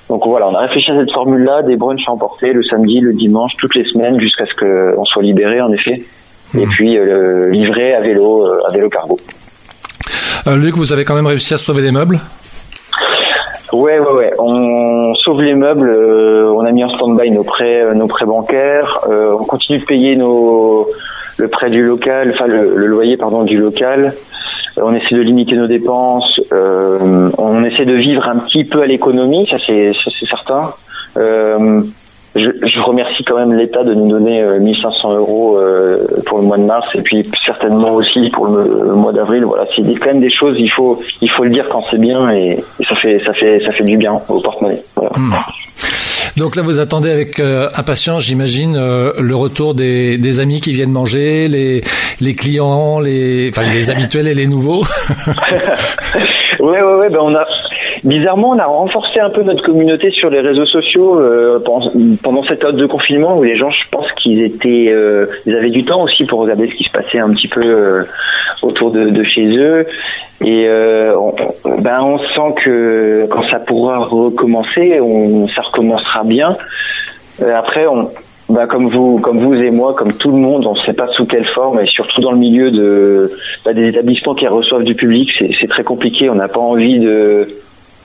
Donc 0.09 0.27
voilà, 0.27 0.49
on 0.49 0.55
a 0.55 0.61
réfléchi 0.61 0.91
à 0.91 0.99
cette 0.99 1.13
formule-là, 1.13 1.63
des 1.63 1.77
brunchs 1.77 2.07
à 2.09 2.13
emporter 2.13 2.53
le 2.53 2.63
samedi, 2.63 3.01
le 3.01 3.13
dimanche, 3.13 3.53
toutes 3.59 3.75
les 3.75 3.85
semaines, 3.85 4.21
jusqu'à 4.21 4.45
ce 4.47 4.55
qu'on 4.55 5.05
soit 5.05 5.23
libéré 5.23 5.61
en 5.61 5.73
effet. 5.73 6.03
Et 6.55 6.65
mmh. 6.65 6.69
puis 6.71 6.99
livré 7.51 7.95
à 7.95 8.01
vélo, 8.01 8.47
à 8.67 8.73
vélo 8.73 8.89
cargo. 8.89 9.19
Euh, 10.49 10.57
Luc, 10.57 10.77
vous 10.77 10.93
avez 10.93 11.05
quand 11.05 11.15
même 11.15 11.27
réussi 11.27 11.53
à 11.53 11.59
sauver 11.59 11.83
les 11.83 11.93
meubles? 11.93 12.19
Ouais, 13.73 13.99
ouais, 13.99 14.13
ouais. 14.13 14.33
On 14.39 15.08
sauve 15.29 15.43
les 15.43 15.55
meubles. 15.55 15.91
Euh, 15.91 16.51
on 16.55 16.65
a 16.65 16.73
mis 16.73 16.83
en 16.83 16.89
stand-by 16.89 17.31
nos 17.31 17.45
prêts, 17.45 17.83
euh, 17.83 17.93
nos 17.93 18.07
prêts 18.07 18.25
bancaires. 18.25 19.01
on 19.11 19.45
continue 19.45 19.79
de 19.79 19.85
payer 19.85 20.17
nos 20.17 20.87
le 21.37 21.49
prêt 21.49 21.69
du 21.69 21.87
local, 21.87 22.31
enfin 22.33 22.47
le, 22.47 22.87
loyer 22.87 23.19
pardon 23.19 23.45
du 23.45 23.59
local. 23.59 24.15
on 24.79 24.95
essaie 24.95 25.15
de 25.15 25.21
limiter 25.21 25.55
nos 25.55 25.67
dépenses. 25.67 26.41
on 26.51 27.63
essaie 27.65 27.85
de 27.85 27.93
vivre 27.93 28.27
un 28.27 28.39
petit 28.39 28.65
peu 28.65 28.81
à 28.81 28.87
l'économie, 28.87 29.47
ça 29.47 29.59
c'est 29.59 29.93
certain. 30.27 30.73
Je, 32.37 32.81
remercie 32.81 33.25
quand 33.25 33.37
même 33.37 33.55
l'État 33.55 33.83
de 33.85 33.95
nous 33.95 34.09
donner 34.09 34.43
1500 34.61 35.17
euros 35.17 35.59
pour 36.27 36.39
le 36.39 36.45
mois 36.45 36.59
de 36.59 36.65
mars 36.65 36.95
et 36.95 37.03
puis 37.03 37.29
certainement 37.45 37.95
aussi 37.95 38.31
pour 38.31 38.47
le, 38.47 38.95
mois 38.95 39.13
d'avril. 39.13 39.45
Voilà, 39.45 39.67
c'est 39.75 39.83
quand 39.83 40.07
même 40.07 40.21
des 40.21 40.31
choses. 40.31 40.57
Il 40.59 40.71
faut 40.71 41.01
il 41.21 41.31
faut 41.31 41.45
le 41.45 41.51
dire 41.51 41.67
quand 41.69 41.85
c'est 41.91 41.99
bien 41.99 42.31
et, 42.31 42.63
ça 42.89 42.95
fait 42.95 43.19
ça 43.25 43.33
fait 43.33 43.61
ça 43.65 43.73
fait 43.73 43.85
du 43.85 43.97
bien 43.97 44.21
au 44.29 44.41
porte-monnaie. 44.41 44.83
Voilà. 44.95 45.11
Hmm. 45.17 45.35
Donc 46.39 46.55
là, 46.55 46.63
vous 46.63 46.79
attendez 46.79 47.11
avec 47.11 47.41
euh, 47.41 47.69
impatience, 47.75 48.23
j'imagine, 48.23 48.77
euh, 48.77 49.13
le 49.19 49.35
retour 49.35 49.75
des, 49.75 50.19
des, 50.19 50.39
amis 50.39 50.61
qui 50.61 50.73
viennent 50.73 50.93
manger, 50.93 51.49
les, 51.49 51.83
les 52.21 52.35
clients, 52.37 53.01
les, 53.01 53.51
enfin, 53.51 53.67
les 53.67 53.91
habituels 53.91 54.29
et 54.29 54.35
les 54.35 54.47
nouveaux. 54.47 54.85
ouais, 56.61 56.81
ouais, 56.81 56.95
ouais. 56.95 57.09
Ben 57.11 57.19
on 57.21 57.35
a 57.35 57.45
bizarrement, 58.05 58.51
on 58.51 58.59
a 58.59 58.67
renforcé 58.67 59.21
un 59.21 59.31
peu 59.31 59.43
notre 59.43 59.65
communauté 59.65 60.11
sur 60.11 60.31
les 60.31 60.41
réseaux 60.41 60.67
sociaux 60.67 61.21
euh, 61.21 61.59
pendant, 62.23 62.43
cette 62.43 62.61
période 62.61 62.79
de 62.79 62.87
confinement 62.87 63.37
où 63.37 63.43
les 63.43 63.57
gens, 63.57 63.71
je 63.71 63.89
pense 63.91 64.11
qu'ils 64.13 64.43
étaient, 64.43 64.95
ils 65.47 65.57
avaient 65.57 65.71
du 65.71 65.85
temps 65.85 66.03
aussi 66.03 66.25
pour 66.25 66.41
regarder 66.41 66.69
ce 66.69 66.75
qui 66.75 66.85
se 66.85 66.91
passait 66.91 67.19
un 67.19 67.31
petit 67.31 67.49
peu 67.49 68.05
autour 68.63 68.91
de, 68.91 69.11
de, 69.11 69.23
chez 69.23 69.47
eux. 69.57 69.87
Et 70.45 70.67
euh, 70.69 71.17
on, 71.17 71.35
ben 71.81 72.01
on 72.03 72.19
sent 72.19 72.63
que 72.63 73.27
quand 73.31 73.43
ça 73.43 73.59
pourra 73.59 73.99
recommencer, 73.99 75.01
on, 75.01 75.49
ça 75.49 75.63
recommencera 75.63 76.25
bien. 76.25 76.57
Euh, 77.43 77.57
après, 77.57 77.87
on, 77.87 78.11
ben 78.49 78.67
comme 78.67 78.89
vous, 78.89 79.19
comme 79.19 79.39
vous 79.39 79.55
et 79.55 79.71
moi, 79.71 79.95
comme 79.95 80.13
tout 80.13 80.31
le 80.31 80.37
monde, 80.39 80.67
on 80.67 80.75
ne 80.75 80.79
sait 80.79 80.93
pas 80.93 81.09
sous 81.09 81.27
quelle 81.27 81.45
forme, 81.45 81.81
et 81.81 81.87
surtout 81.87 82.21
dans 82.21 82.33
le 82.33 82.39
milieu 82.39 82.71
de 82.71 83.33
ben 83.65 83.75
des 83.75 83.89
établissements 83.89 84.35
qui 84.35 84.47
reçoivent 84.47 84.85
du 84.85 84.95
public, 84.95 85.31
c'est 85.59 85.69
très 85.69 85.85
compliqué. 85.85 86.31
On 86.31 86.35
n'a 86.35 86.49
pas 86.49 86.61
envie 86.61 86.99
de 86.99 87.49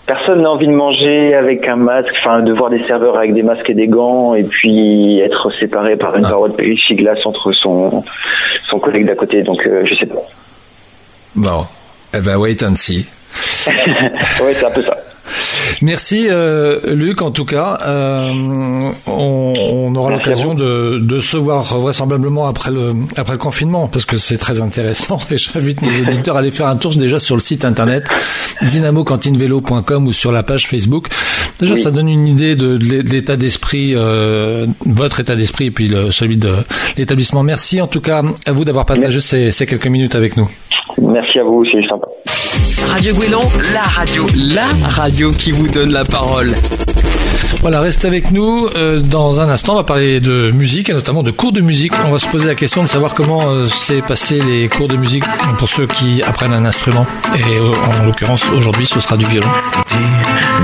Personne 0.06 0.42
n'a 0.42 0.50
envie 0.52 0.68
de 0.68 0.74
manger 0.74 1.34
avec 1.34 1.68
un 1.70 1.78
masque, 1.78 2.14
enfin 2.20 2.42
de 2.42 2.52
voir 2.52 2.70
des 2.70 2.84
serveurs 2.84 3.18
avec 3.18 3.34
des 3.34 3.44
masques 3.44 3.70
et 3.70 3.74
des 3.74 3.88
gants, 3.88 4.36
et 4.36 4.44
puis 4.44 5.20
être 5.20 5.50
séparé 5.52 5.96
par 5.96 6.16
une 6.18 6.24
paroi 6.24 6.50
de 6.50 6.56
plexiglas 6.56 7.22
entre 7.26 7.54
son 7.54 8.04
son 8.66 8.80
collègue 8.80 9.06
d'à 9.06 9.16
côté. 9.16 9.44
Donc 9.44 9.66
euh, 9.66 9.84
je 9.86 9.96
sais 9.96 10.06
pas. 10.06 10.22
Bon, 11.36 11.66
eh 12.14 12.20
ben, 12.20 12.38
wait 12.38 12.62
and 12.64 12.76
see. 12.76 13.08
oui, 13.68 14.52
c'est 14.54 14.66
un 14.66 14.72
peu 14.72 14.82
ça. 14.84 14.98
Merci 15.82 16.27
euh, 16.30 16.80
Luc 16.86 17.22
en 17.22 17.32
tout 17.32 17.46
cas. 17.46 17.80
Euh, 17.86 18.32
on, 19.08 19.53
on, 19.58 19.96
aura 19.96 20.12
l'occasion 20.12 20.53
de, 20.53 21.00
de, 21.00 21.20
se 21.20 21.38
voir 21.38 21.77
vraisemblablement 21.80 22.48
après 22.48 22.72
le 22.72 22.94
après 23.18 23.34
le 23.34 23.38
confinement 23.38 23.88
parce 23.88 24.06
que 24.06 24.18
c'est 24.18 24.38
très 24.38 24.62
intéressant 24.62 25.20
et 25.32 25.38
j'invite 25.38 25.82
nos 25.82 25.89
auditeurs 25.89 26.36
à 26.36 26.39
aller 26.39 26.51
faire 26.51 26.68
un 26.68 26.77
tour 26.77 26.96
déjà 26.96 27.20
sur 27.20 27.36
le 27.36 27.42
site 27.42 27.65
internet 27.65 28.08
dynamocantinevelo.com 28.62 30.08
ou 30.08 30.13
sur 30.13 30.32
la 30.32 30.44
page 30.44 30.68
Facebook. 30.68 31.08
Déjà 31.60 31.77
ça 31.77 31.92
donne 31.92 32.10
une 32.10 32.27
idée 32.27 32.56
de, 32.56 32.77
de 32.77 33.01
l'état 33.01 33.36
d'esprit, 33.36 33.94
euh, 33.96 34.68
votre 34.86 35.20
état 35.20 35.36
d'esprit 35.36 35.65
et 35.65 35.72
puis 35.72 35.88
le, 35.88 36.12
celui 36.12 36.38
de 36.38 36.53
l'établissement. 36.98 37.44
Merci 37.44 37.82
en 37.82 37.88
tout 37.88 38.01
cas 38.01 38.24
à 38.46 38.51
vous 38.51 38.65
d'avoir 38.65 38.86
partagé 38.86 39.22
ces, 39.22 39.51
ces 39.51 39.65
quelques 39.65 39.88
minutes 39.88 40.15
avec 40.15 40.38
nous. 40.38 40.50
Merci 41.01 41.39
à 41.39 41.44
vous, 41.44 41.65
c'est 41.65 41.82
sympa. 41.88 42.08
Radio 42.82 43.13
Guélan, 43.15 43.42
la 43.74 43.82
radio, 43.82 44.25
la 44.36 44.65
radio 44.89 45.32
qui 45.32 45.51
vous 45.51 45.68
donne 45.68 45.92
la 45.92 46.03
parole. 46.03 46.53
Voilà, 47.62 47.82
restez 47.82 48.08
avec 48.08 48.32
nous. 48.32 48.68
Euh, 48.75 49.00
dans 49.00 49.39
un 49.39 49.50
instant, 49.50 49.74
on 49.74 49.75
va 49.77 49.84
parler 49.84 50.20
de 50.20 50.51
musique 50.51 50.89
et 50.89 50.94
notamment 50.94 51.24
de 51.24 51.32
cours 51.32 51.51
de 51.51 51.62
musique. 51.62 51.94
On 52.03 52.12
va 52.12 52.20
se 52.20 52.27
poser 52.27 52.48
la 52.48 52.56
question 52.56 52.82
de 52.82 52.88
savoir 52.88 53.13
comment 53.13 53.50
euh, 53.50 53.68
s'est 53.68 54.01
passé 54.01 54.39
les 54.39 54.68
cours 54.68 54.88
de 54.88 54.98
musique 54.98 55.24
pour 55.58 55.70
ceux 55.70 55.86
qui 55.88 56.22
apprennent 56.24 56.53
un 56.53 56.65
instrument. 56.65 57.06
Et 57.36 57.58
euh, 57.58 57.72
en 58.01 58.06
l'occurrence, 58.06 58.44
aujourd'hui, 58.56 58.86
ce 58.86 59.00
sera 59.00 59.18
du 59.18 59.25
violon. 59.25 59.48
Dis, 59.88 59.96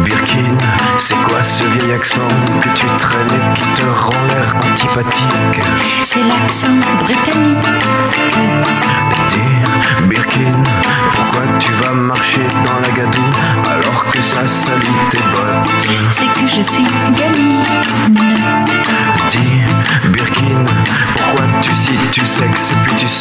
Birkin, 0.04 0.58
c'est 0.98 1.16
quoi 1.16 1.44
ce 1.44 1.64
vieil 1.64 1.94
accent 1.94 2.28
que 2.62 2.70
tu 2.76 2.86
traînes 2.98 3.28
et 3.28 3.60
qui 3.60 3.82
te 3.82 3.88
rend 3.88 4.26
l'air 4.30 4.56
antipathique? 4.58 5.64
C'est 6.04 6.24
l'accent 6.24 6.68
britannique. 7.04 7.66
Dis, 9.30 10.08
Birkin, 10.10 10.64
pourquoi 11.14 11.42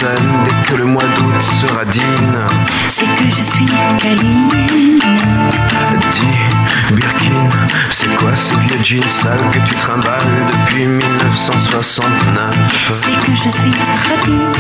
dès 0.01 0.71
que 0.71 0.77
le 0.77 0.85
mois 0.85 1.03
d'août 1.03 1.43
sera 1.61 1.85
digne 1.85 2.39
C'est 2.89 3.05
que 3.05 3.25
je 3.25 3.43
suis 3.43 3.67
câline. 3.99 5.01
Dis, 6.13 6.23
Birkin, 6.95 7.49
c'est 7.91 8.07
quoi 8.17 8.31
ce 8.37 8.55
vieux 8.55 8.79
jean 8.83 9.03
sale 9.09 9.41
que 9.53 9.59
tu 9.69 9.75
trimbales 9.75 10.47
depuis 10.53 10.87
1969 10.87 12.91
C'est 12.93 13.11
que 13.27 13.33
je 13.35 13.49
suis 13.49 13.75
radine. 14.09 14.53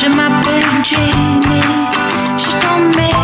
Je 0.00 0.06
m'appelle 0.08 0.64
Jenny, 0.84 1.42
je 2.38 2.50
t'emmerde. 2.60 3.15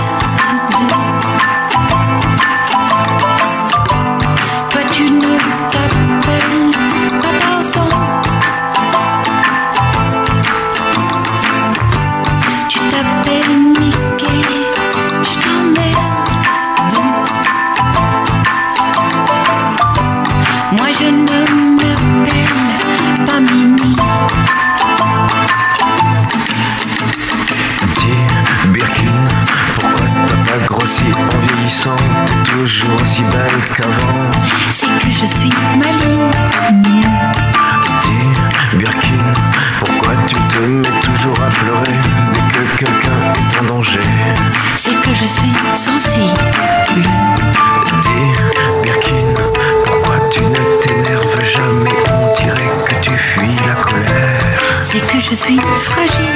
Je 55.33 55.37
suis 55.37 55.59
fragile. 55.59 56.27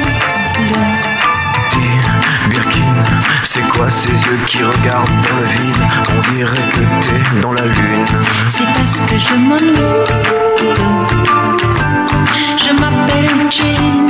C'est 3.44 3.68
quoi 3.68 3.90
ces 3.90 4.08
yeux 4.08 4.38
qui 4.46 4.62
regardent 4.62 5.06
dans 5.06 5.36
le 5.36 5.46
vide 5.54 5.82
On 6.16 6.34
dirait 6.34 6.68
que 6.72 6.80
t'es 7.04 7.40
dans 7.42 7.52
la 7.52 7.66
lune. 7.66 8.06
C'est 8.48 8.64
parce 8.64 9.00
que 9.02 9.18
je 9.18 9.34
m'ennuie. 9.34 9.76
Je 12.64 12.72
m'appelle 12.80 13.50
Jenny, 13.50 14.06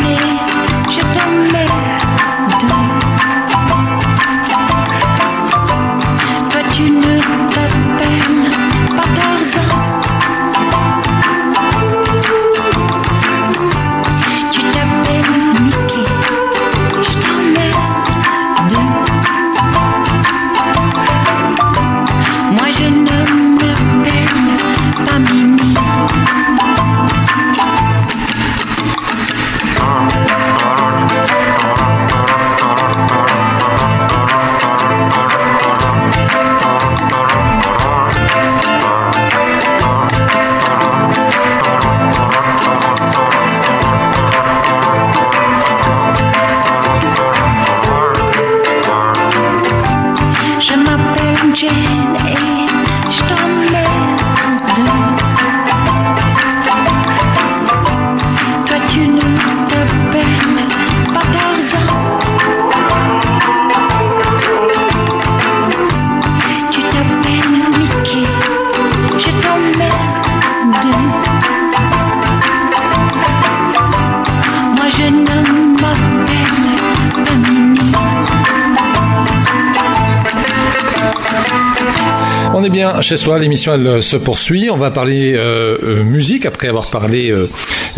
chez 83.06 83.16
soi, 83.16 83.38
l'émission 83.38 83.72
elle 83.72 84.02
se 84.02 84.16
poursuit. 84.16 84.68
On 84.68 84.76
va 84.76 84.90
parler 84.90 85.34
euh, 85.34 85.78
euh, 85.80 86.02
musique 86.02 86.44
après 86.44 86.66
avoir 86.66 86.90
parlé 86.90 87.30
euh, 87.30 87.48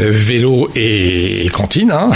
euh, 0.00 0.10
vélo 0.10 0.68
et, 0.76 1.46
et 1.46 1.48
cantine. 1.48 1.90
Hein. 1.90 2.10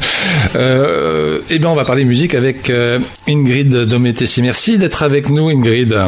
euh, 0.54 1.40
eh 1.48 1.58
bien, 1.58 1.70
on 1.70 1.74
va 1.74 1.86
parler 1.86 2.04
musique 2.04 2.34
avec 2.34 2.68
euh, 2.68 2.98
Ingrid 3.26 3.70
Dométessi. 3.70 4.42
Merci 4.42 4.76
d'être 4.76 5.02
avec 5.02 5.30
nous, 5.30 5.48
Ingrid. 5.48 5.98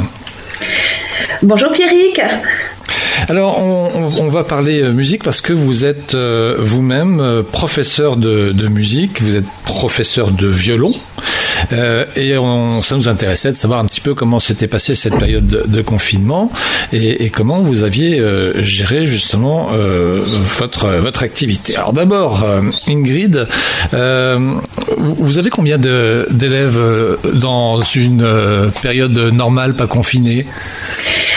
Bonjour 1.42 1.72
Pierrick. 1.72 2.20
Alors, 3.28 3.58
on, 3.58 4.04
on- 4.20 4.28
va 4.28 4.44
parler 4.44 4.82
euh, 4.82 4.92
musique 4.92 5.22
parce 5.24 5.40
que 5.40 5.52
vous 5.52 5.84
êtes 5.84 6.14
euh, 6.14 6.56
vous-même 6.58 7.20
euh, 7.20 7.42
professeur 7.42 8.16
de, 8.16 8.52
musique, 8.68 9.22
vous 9.22 9.36
êtes 9.36 9.46
professeur 9.64 10.30
de 10.30 10.46
violon. 10.46 10.92
Et 12.16 12.36
on, 12.36 12.82
ça 12.82 12.96
nous 12.96 13.08
intéressait 13.08 13.50
de 13.50 13.56
savoir 13.56 13.80
un 13.80 13.86
petit 13.86 14.02
peu 14.02 14.14
comment 14.14 14.38
s'était 14.38 14.68
passée 14.68 14.94
cette 14.94 15.18
période 15.18 15.64
de, 15.66 15.82
confinement 15.82 16.52
et, 16.92 17.30
comment 17.30 17.60
vous 17.60 17.82
aviez 17.82 18.22
géré 18.56 19.06
justement 19.06 19.68
votre 20.58 20.86
votre 20.88 21.22
activité. 21.22 21.74
Alors 21.74 21.94
d'abord, 21.94 22.44
Ingrid, 22.86 23.48
vous 23.92 25.38
avez 25.38 25.50
combien 25.50 25.78
d'élèves 25.78 26.80
dans 27.34 27.82
une 27.82 28.70
période 28.82 29.16
normale, 29.16 29.74
pas 29.74 29.86
confinée? 29.86 30.46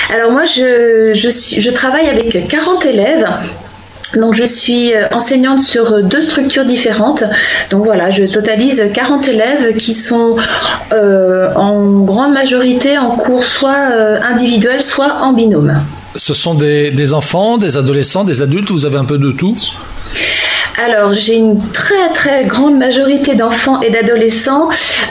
Alors 0.10 0.32
moi 0.32 0.44
je, 0.46 1.70
travaille 1.70 2.08
avec 2.08 2.48
40 2.48 2.86
élèves. 2.86 3.28
Donc 4.16 4.34
je 4.34 4.44
suis 4.44 4.92
euh, 4.96 5.08
enseignante 5.12 5.60
sur 5.60 5.94
euh, 5.94 6.02
deux 6.02 6.24
structures 6.24 6.66
différentes. 6.66 7.24
Donc 7.70 7.86
voilà, 7.86 8.10
je 8.10 8.24
totalise 8.24 8.84
40 8.92 9.28
élèves 9.28 9.78
qui 9.78 9.94
sont 9.94 10.36
euh, 10.94 11.48
en 11.56 12.00
grande 12.00 12.34
majorité 12.34 12.98
en 12.98 13.12
cours 13.12 13.44
soit 13.44 13.78
individuel, 14.24 14.82
soit 14.82 15.18
en 15.22 15.34
binôme. 15.34 15.80
Ce 16.16 16.34
sont 16.34 16.56
des 16.56 17.14
enfants, 17.14 17.60
des 17.60 17.78
adolescents, 17.78 18.24
des 18.24 18.42
adultes, 18.42 18.72
vous 18.72 18.86
avez 18.86 18.98
un 18.98 19.06
peu 19.06 19.20
de 19.20 19.32
tout? 19.32 19.56
Alors, 20.82 21.14
j'ai 21.14 21.36
une 21.36 21.60
très 21.72 22.10
très 22.14 22.46
grande 22.46 22.78
majorité 22.78 23.36
d'enfants 23.36 23.82
et 23.82 23.90
d'adolescents 23.90 24.70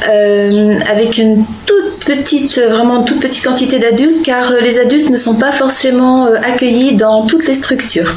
euh, 0.09 0.79
avec 0.89 1.19
une 1.19 1.45
toute 1.67 2.05
petite, 2.07 2.59
vraiment 2.59 3.03
toute 3.03 3.21
petite 3.21 3.45
quantité 3.45 3.79
d'adultes 3.79 4.25
car 4.25 4.51
euh, 4.51 4.61
les 4.61 4.79
adultes 4.79 5.11
ne 5.11 5.19
sont 5.19 5.35
pas 5.35 5.53
forcément 5.53 6.27
euh, 6.27 6.37
accueillis 6.37 6.95
dans 6.95 7.27
toutes 7.27 7.47
les 7.47 7.53
structures. 7.53 8.15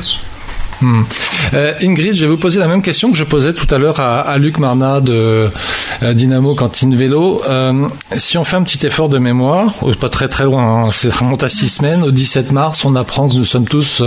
Hmm. 0.81 1.03
Euh, 1.53 1.73
Ingrid, 1.81 2.15
je 2.15 2.21
vais 2.21 2.31
vous 2.31 2.37
poser 2.37 2.59
la 2.59 2.67
même 2.67 2.81
question 2.81 3.11
que 3.11 3.17
je 3.17 3.23
posais 3.23 3.53
tout 3.53 3.67
à 3.73 3.77
l'heure 3.77 3.99
à, 3.99 4.37
Luc 4.37 4.57
Marnat 4.57 5.01
de 5.01 5.49
euh, 6.03 6.13
Dynamo 6.13 6.55
Cantine 6.55 6.95
Vélo. 6.95 7.41
Euh, 7.47 7.87
si 8.17 8.37
on 8.37 8.43
fait 8.43 8.55
un 8.55 8.63
petit 8.63 8.85
effort 8.85 9.09
de 9.09 9.19
mémoire, 9.19 9.75
euh, 9.83 9.93
pas 9.93 10.09
très 10.09 10.27
très 10.27 10.45
loin, 10.45 10.85
hein, 10.85 10.89
c'est 10.91 11.13
remonte 11.13 11.43
à 11.43 11.49
six 11.49 11.69
semaines, 11.69 12.03
au 12.03 12.11
17 12.11 12.51
mars, 12.53 12.83
on 12.85 12.95
apprend 12.95 13.27
que 13.27 13.35
nous 13.35 13.45
sommes 13.45 13.67
tous 13.67 14.01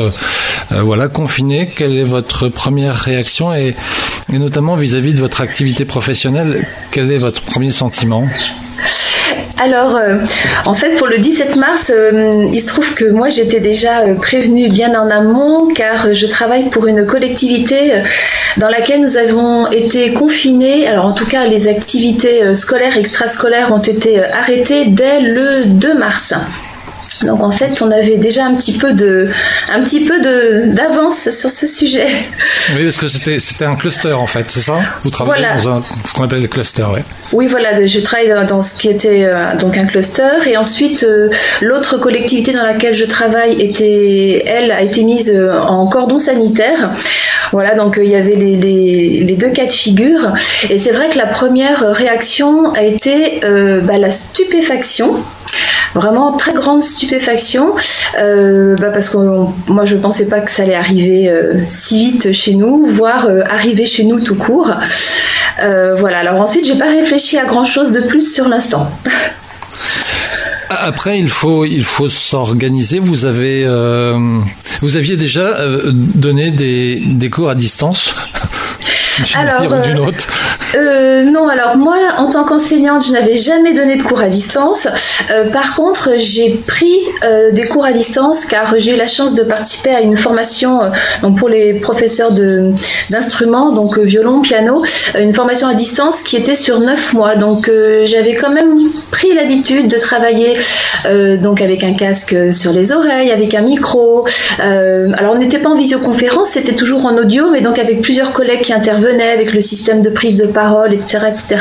voilà 0.70 1.08
confinés. 1.08 1.70
Quelle 1.74 1.96
est 1.96 2.04
votre 2.04 2.48
première 2.48 2.96
réaction 2.96 3.54
et 3.54 3.74
notamment 4.30 4.74
vis-à-vis 4.74 5.14
de 5.14 5.20
votre 5.20 5.40
activité 5.40 5.84
professionnelle, 5.84 6.66
quel 6.90 7.12
est 7.12 7.18
votre 7.18 7.42
premier 7.42 7.70
sentiment? 7.70 8.26
Alors, 9.56 9.94
euh, 9.94 10.18
en 10.66 10.74
fait, 10.74 10.96
pour 10.96 11.06
le 11.06 11.18
17 11.18 11.56
mars, 11.56 11.92
euh, 11.94 12.44
il 12.52 12.60
se 12.60 12.66
trouve 12.66 12.94
que 12.94 13.04
moi, 13.04 13.28
j'étais 13.28 13.60
déjà 13.60 14.00
euh, 14.00 14.14
prévenue 14.14 14.68
bien 14.68 14.94
en 15.00 15.08
amont, 15.08 15.68
car 15.68 16.12
je 16.12 16.26
travaille 16.26 16.70
pour 16.70 16.86
une 16.88 17.06
collectivité 17.06 17.92
dans 18.56 18.68
laquelle 18.68 19.00
nous 19.00 19.16
avons 19.16 19.70
été 19.70 20.12
confinés. 20.12 20.88
Alors, 20.88 21.06
en 21.06 21.14
tout 21.14 21.26
cas, 21.26 21.46
les 21.46 21.68
activités 21.68 22.54
scolaires, 22.54 22.96
extrascolaires 22.96 23.72
ont 23.72 23.78
été 23.78 24.24
arrêtées 24.24 24.86
dès 24.86 25.20
le 25.20 25.66
2 25.66 25.98
mars. 25.98 26.34
Donc 27.22 27.42
en 27.42 27.52
fait, 27.52 27.80
on 27.82 27.90
avait 27.90 28.16
déjà 28.16 28.44
un 28.44 28.54
petit 28.54 28.72
peu 28.76 28.92
de, 28.92 29.26
un 29.72 29.80
petit 29.82 30.00
peu 30.04 30.20
de 30.20 30.74
d'avance 30.74 31.30
sur 31.30 31.50
ce 31.50 31.66
sujet. 31.66 32.06
Oui, 32.74 32.84
parce 32.84 32.96
que 32.96 33.06
c'était 33.08 33.38
c'était 33.38 33.64
un 33.64 33.76
cluster 33.76 34.12
en 34.12 34.26
fait, 34.26 34.46
c'est 34.48 34.60
ça? 34.60 34.78
Vous 35.02 35.10
travaillez 35.10 35.44
Voilà. 35.44 35.60
dans 35.62 35.76
un, 35.76 35.80
ce 35.80 36.12
qu'on 36.12 36.24
appelle 36.24 36.42
le 36.42 36.48
cluster, 36.48 36.82
ouais. 36.92 37.04
Oui, 37.32 37.46
voilà, 37.46 37.86
je 37.86 38.00
travaille 38.00 38.28
dans, 38.28 38.44
dans 38.44 38.62
ce 38.62 38.80
qui 38.80 38.88
était 38.88 39.24
euh, 39.24 39.54
donc 39.56 39.76
un 39.78 39.86
cluster 39.86 40.28
et 40.46 40.56
ensuite 40.56 41.04
euh, 41.04 41.30
l'autre 41.60 41.98
collectivité 41.98 42.52
dans 42.52 42.64
laquelle 42.64 42.94
je 42.94 43.04
travaille 43.04 43.60
était, 43.62 44.42
elle, 44.46 44.72
a 44.72 44.82
été 44.82 45.02
mise 45.04 45.30
euh, 45.34 45.56
en 45.58 45.88
cordon 45.88 46.18
sanitaire. 46.18 46.90
Voilà, 47.52 47.74
donc 47.74 47.94
il 48.02 48.08
y 48.10 48.16
avait 48.16 48.34
les, 48.36 48.56
les, 48.56 49.24
les 49.24 49.36
deux 49.36 49.50
cas 49.50 49.66
de 49.66 49.70
figure 49.70 50.32
et 50.68 50.78
c'est 50.78 50.92
vrai 50.92 51.10
que 51.10 51.18
la 51.18 51.26
première 51.26 51.80
réaction 51.94 52.72
a 52.72 52.82
été 52.82 53.40
euh, 53.44 53.80
bah, 53.80 53.98
la 53.98 54.10
stupéfaction. 54.10 55.22
Vraiment 55.94 56.32
très 56.32 56.52
grande 56.54 56.82
stupéfaction 56.82 57.74
euh, 58.18 58.76
bah, 58.76 58.90
parce 58.90 59.10
que 59.10 59.18
moi 59.70 59.84
je 59.84 59.96
pensais 59.96 60.26
pas 60.26 60.40
que 60.40 60.50
ça 60.50 60.64
allait 60.64 60.74
arriver 60.74 61.28
euh, 61.28 61.62
si 61.66 62.10
vite 62.10 62.32
chez 62.32 62.54
nous, 62.54 62.84
voire 62.86 63.26
euh, 63.26 63.42
arriver 63.48 63.86
chez 63.86 64.04
nous 64.04 64.20
tout 64.20 64.34
court. 64.34 64.72
Voilà. 65.58 66.18
Alors 66.18 66.40
ensuite 66.40 66.66
j'ai 66.66 66.76
pas 66.76 66.90
réfléchi 66.90 67.38
à 67.38 67.44
grand 67.44 67.64
chose 67.64 67.92
de 67.92 68.08
plus 68.08 68.34
sur 68.34 68.48
l'instant. 68.48 68.90
Après, 70.68 71.18
il 71.18 71.28
faut 71.28 71.64
il 71.64 71.84
faut 71.84 72.08
s'organiser. 72.08 72.98
Vous 72.98 73.26
aviez 73.26 73.66
déjà 75.16 75.58
donné 76.16 76.50
des, 76.50 77.30
cours 77.30 77.50
à 77.50 77.54
distance? 77.54 78.12
Alors, 79.36 79.80
d'une 79.80 79.98
euh, 79.98 80.06
autre. 80.06 80.26
Euh, 80.74 81.22
non, 81.24 81.48
alors 81.48 81.76
moi, 81.76 81.96
en 82.18 82.30
tant 82.30 82.44
qu'enseignante, 82.44 83.06
je 83.06 83.12
n'avais 83.12 83.36
jamais 83.36 83.74
donné 83.74 83.96
de 83.96 84.02
cours 84.02 84.20
à 84.20 84.26
distance. 84.26 84.88
Euh, 85.30 85.50
par 85.50 85.74
contre, 85.76 86.10
j'ai 86.16 86.50
pris 86.66 86.94
euh, 87.22 87.52
des 87.52 87.66
cours 87.66 87.84
à 87.84 87.92
distance 87.92 88.44
car 88.46 88.74
j'ai 88.78 88.92
eu 88.92 88.96
la 88.96 89.06
chance 89.06 89.34
de 89.34 89.42
participer 89.42 89.90
à 89.90 90.00
une 90.00 90.16
formation 90.16 90.80
donc 91.22 91.38
pour 91.38 91.48
les 91.48 91.74
professeurs 91.74 92.32
de- 92.32 92.72
d'instruments, 93.10 93.70
donc 93.72 93.98
violon, 93.98 94.40
piano, 94.40 94.84
une 95.18 95.34
formation 95.34 95.68
à 95.68 95.74
distance 95.74 96.22
qui 96.22 96.36
était 96.36 96.54
sur 96.54 96.80
neuf 96.80 97.12
mois. 97.12 97.36
Donc 97.36 97.70
j'avais 98.04 98.34
quand 98.34 98.50
même 98.50 98.80
pris 99.10 99.32
l'habitude 99.34 99.88
de 99.88 99.98
travailler 99.98 100.54
donc 101.40 101.60
avec 101.62 101.84
un 101.84 101.94
casque 101.94 102.36
sur 102.52 102.72
les 102.72 102.92
oreilles, 102.92 103.30
avec 103.30 103.54
un 103.54 103.62
micro. 103.62 104.26
Alors 104.58 105.34
on 105.34 105.38
n'était 105.38 105.58
pas 105.58 105.70
en 105.70 105.76
visioconférence, 105.76 106.50
c'était 106.50 106.74
toujours 106.74 107.06
en 107.06 107.16
audio, 107.16 107.50
mais 107.50 107.60
donc 107.60 107.78
avec 107.78 108.00
plusieurs 108.00 108.32
collègues 108.32 108.62
qui 108.62 108.72
intervenaient, 108.72 109.03
avec 109.08 109.52
le 109.52 109.60
système 109.60 110.02
de 110.02 110.10
prise 110.10 110.38
de 110.38 110.46
parole, 110.46 110.92
etc., 110.92 111.18
etc. 111.26 111.56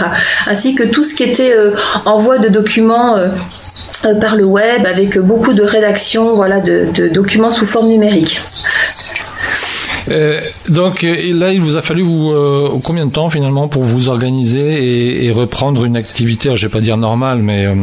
Ainsi 0.47 0.75
que 0.75 0.83
tout 0.83 1.03
ce 1.03 1.15
qui 1.15 1.23
était 1.23 1.53
euh, 1.53 1.71
envoi 2.05 2.37
de 2.39 2.49
documents. 2.49 3.17
euh, 3.17 3.29
euh, 4.05 4.19
par 4.19 4.35
le 4.35 4.43
web 4.45 4.85
avec 4.85 5.17
beaucoup 5.17 5.53
de 5.53 5.63
rédaction 5.63 6.35
voilà, 6.35 6.59
de, 6.59 6.87
de 6.93 7.07
documents 7.07 7.51
sous 7.51 7.65
forme 7.65 7.87
numérique. 7.87 8.39
Euh, 10.09 10.41
donc 10.69 11.03
et 11.03 11.31
là, 11.31 11.53
il 11.53 11.61
vous 11.61 11.77
a 11.77 11.81
fallu 11.81 12.01
vous 12.03 12.31
euh, 12.31 12.69
combien 12.83 13.05
de 13.05 13.11
temps 13.11 13.29
finalement 13.29 13.69
pour 13.69 13.83
vous 13.83 14.09
organiser 14.09 14.59
et, 14.59 15.25
et 15.25 15.31
reprendre 15.31 15.85
une 15.85 15.95
activité, 15.95 16.49
je 16.55 16.67
vais 16.67 16.71
pas 16.71 16.81
dire 16.81 16.97
normale, 16.97 17.39
mais 17.39 17.65
euh, 17.65 17.75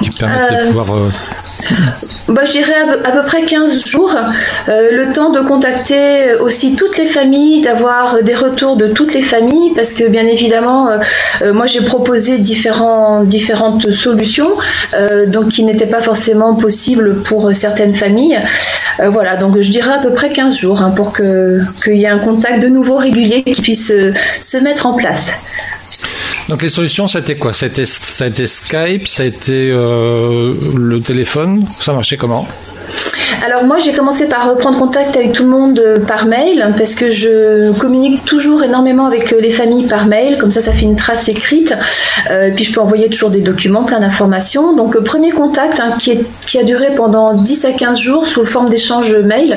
qui 0.00 0.10
permette 0.10 0.50
de 0.50 0.66
pouvoir. 0.68 0.86
Bah, 2.28 2.42
je 2.44 2.50
dirais 2.52 2.74
à, 2.74 2.86
peu- 2.92 3.00
à 3.04 3.12
peu 3.12 3.22
près 3.24 3.44
15 3.44 3.86
jours, 3.86 4.12
euh, 4.68 4.88
le 4.90 5.12
temps 5.12 5.30
de 5.30 5.38
contacter 5.40 6.34
aussi 6.40 6.74
toutes 6.74 6.98
les 6.98 7.06
familles, 7.06 7.60
d'avoir 7.60 8.20
des 8.22 8.34
retours 8.34 8.76
de 8.76 8.88
toutes 8.88 9.14
les 9.14 9.22
familles, 9.22 9.72
parce 9.76 9.92
que 9.92 10.08
bien 10.08 10.26
évidemment, 10.26 10.88
euh, 10.88 10.98
euh, 11.42 11.52
moi 11.52 11.66
j'ai 11.66 11.82
proposé 11.82 12.38
différents, 12.38 13.22
différentes 13.22 13.92
solutions, 13.92 14.50
euh, 14.98 15.26
donc 15.26 15.50
qui 15.50 15.62
n'étaient 15.62 15.86
pas 15.86 16.02
forcément 16.02 16.56
possibles 16.56 17.22
pour 17.22 17.54
certaines 17.54 17.94
familles. 17.94 18.40
Euh, 18.98 19.08
voilà, 19.08 19.36
donc 19.36 19.60
je 19.60 19.70
dirais 19.70 19.92
à 19.94 19.98
peu 19.98 20.10
près 20.10 20.28
15 20.28 20.56
jours 20.56 20.82
hein, 20.82 20.90
pour 20.96 21.12
que- 21.12 21.60
qu'il 21.84 21.96
y 21.96 22.04
ait 22.04 22.08
un 22.08 22.18
contact 22.18 22.60
de 22.60 22.68
nouveau 22.68 22.96
régulier 22.96 23.44
qui 23.44 23.62
puisse 23.62 23.92
euh, 23.92 24.12
se 24.40 24.58
mettre 24.58 24.86
en 24.86 24.94
place. 24.94 25.32
Donc 26.48 26.62
les 26.62 26.68
solutions, 26.68 27.08
c'était 27.08 27.36
quoi? 27.36 27.52
C'était 27.52 27.84
Skype, 27.86 29.06
été 29.26 29.70
euh, 29.72 30.52
le 30.76 31.00
téléphone. 31.00 31.66
Ça 31.66 31.92
marchait 31.92 32.16
comment? 32.16 32.46
Alors 33.44 33.64
moi 33.64 33.78
j'ai 33.78 33.92
commencé 33.92 34.28
par 34.28 34.48
reprendre 34.48 34.78
contact 34.78 35.16
avec 35.16 35.32
tout 35.32 35.42
le 35.42 35.48
monde 35.48 35.78
euh, 35.78 35.98
par 35.98 36.26
mail 36.26 36.72
parce 36.76 36.94
que 36.94 37.10
je 37.10 37.72
communique 37.78 38.24
toujours 38.24 38.62
énormément 38.62 39.06
avec 39.06 39.32
euh, 39.32 39.40
les 39.40 39.50
familles 39.50 39.88
par 39.88 40.06
mail, 40.06 40.38
comme 40.38 40.50
ça 40.50 40.60
ça 40.60 40.72
fait 40.72 40.84
une 40.84 40.96
trace 40.96 41.28
écrite, 41.28 41.74
Euh, 42.30 42.50
puis 42.54 42.64
je 42.64 42.72
peux 42.72 42.80
envoyer 42.80 43.08
toujours 43.08 43.30
des 43.30 43.42
documents, 43.42 43.84
plein 43.84 44.00
d'informations. 44.00 44.74
Donc 44.74 44.98
premier 45.04 45.30
contact 45.30 45.78
hein, 45.80 45.90
qui, 46.00 46.10
est- 46.12 46.24
qui 46.46 46.58
a 46.58 46.64
duré 46.64 46.86
pendant 46.96 47.32
10 47.34 47.64
à 47.66 47.72
15 47.72 47.98
jours 47.98 48.26
sous 48.26 48.44
forme 48.44 48.68
d'échange 48.68 49.12
mail 49.14 49.56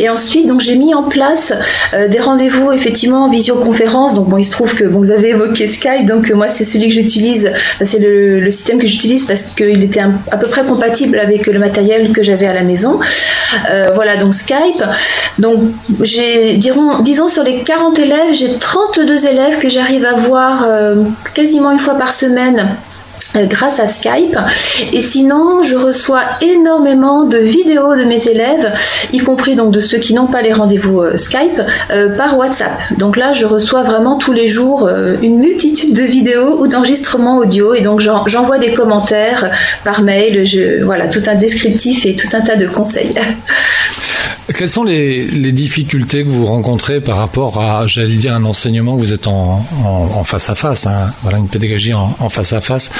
et 0.00 0.08
ensuite 0.08 0.46
donc 0.48 0.60
j'ai 0.60 0.76
mis 0.76 0.94
en 0.94 1.02
place 1.04 1.52
des 2.10 2.18
rendez-vous 2.20 2.72
effectivement 2.72 3.24
en 3.24 3.30
visioconférence. 3.30 4.14
Donc 4.14 4.28
bon 4.28 4.38
il 4.38 4.44
se 4.44 4.52
trouve 4.52 4.74
que 4.74 4.84
vous 4.84 5.10
avez 5.10 5.30
évoqué 5.30 5.66
Skype, 5.66 6.06
donc 6.06 6.30
moi 6.30 6.48
c'est 6.48 6.64
celui 6.64 6.88
que 6.88 6.94
j'utilise, 6.94 7.50
c'est 7.82 7.98
le, 8.00 8.48
système 8.50 8.78
que 8.78 8.86
j'utilise 8.86 9.26
parce 9.26 9.54
qu'il 9.54 9.82
était 9.84 10.00
à 10.30 10.36
peu 10.36 10.48
près 10.48 10.64
compatible 10.64 11.18
avec 11.18 11.46
le 11.46 11.58
matériel 11.58 12.12
que 12.12 12.22
j'avais 12.22 12.46
à 12.46 12.54
la 12.54 12.62
maison. 12.62 12.98
Euh, 13.70 13.86
voilà, 13.94 14.16
donc 14.16 14.34
Skype. 14.34 14.84
Donc, 15.38 15.60
j'ai, 16.02 16.56
disons, 16.56 17.28
sur 17.28 17.42
les 17.42 17.62
40 17.62 17.98
élèves, 17.98 18.34
j'ai 18.34 18.58
32 18.58 19.26
élèves 19.26 19.58
que 19.58 19.68
j'arrive 19.68 20.04
à 20.04 20.14
voir 20.14 20.64
euh, 20.64 21.04
quasiment 21.34 21.70
une 21.70 21.78
fois 21.78 21.94
par 21.94 22.12
semaine 22.12 22.68
grâce 23.46 23.80
à 23.80 23.86
Skype. 23.86 24.36
Et 24.92 25.00
sinon, 25.00 25.62
je 25.62 25.76
reçois 25.76 26.22
énormément 26.40 27.24
de 27.24 27.38
vidéos 27.38 27.94
de 27.96 28.04
mes 28.04 28.28
élèves, 28.28 28.72
y 29.12 29.18
compris 29.18 29.54
donc 29.54 29.70
de 29.72 29.80
ceux 29.80 29.98
qui 29.98 30.14
n'ont 30.14 30.26
pas 30.26 30.42
les 30.42 30.52
rendez-vous 30.52 31.00
euh, 31.00 31.16
Skype, 31.16 31.60
euh, 31.90 32.16
par 32.16 32.38
WhatsApp. 32.38 32.72
Donc 32.96 33.16
là, 33.16 33.32
je 33.32 33.46
reçois 33.46 33.82
vraiment 33.82 34.16
tous 34.16 34.32
les 34.32 34.48
jours 34.48 34.88
une 35.22 35.38
multitude 35.38 35.94
de 35.94 36.02
vidéos 36.02 36.60
ou 36.60 36.66
d'enregistrements 36.66 37.38
audio, 37.38 37.74
et 37.74 37.82
donc 37.82 38.00
j'envoie 38.00 38.58
des 38.58 38.72
commentaires 38.72 39.50
par 39.84 40.02
mail. 40.02 40.44
Voilà, 40.82 41.08
tout 41.08 41.22
un 41.26 41.34
descriptif 41.34 42.06
et 42.06 42.16
tout 42.16 42.28
un 42.32 42.40
tas 42.40 42.56
de 42.56 42.66
conseils. 42.66 43.14
Quelles 44.56 44.70
sont 44.70 44.84
les, 44.84 45.26
les, 45.26 45.52
difficultés 45.52 46.22
que 46.22 46.28
vous 46.28 46.46
rencontrez 46.46 47.00
par 47.00 47.18
rapport 47.18 47.60
à, 47.60 47.86
j'allais 47.86 48.14
dire, 48.14 48.34
un 48.34 48.44
enseignement 48.44 48.94
où 48.94 48.98
vous 48.98 49.12
êtes 49.12 49.26
en, 49.26 49.62
en, 49.84 50.24
face 50.24 50.48
à 50.48 50.54
face, 50.54 50.86
hein, 50.86 51.08
voilà, 51.22 51.36
une 51.36 51.48
pédagogie 51.48 51.92
en, 51.92 52.16
en 52.18 52.28
face 52.30 52.54
à 52.54 52.62
face. 52.62 52.90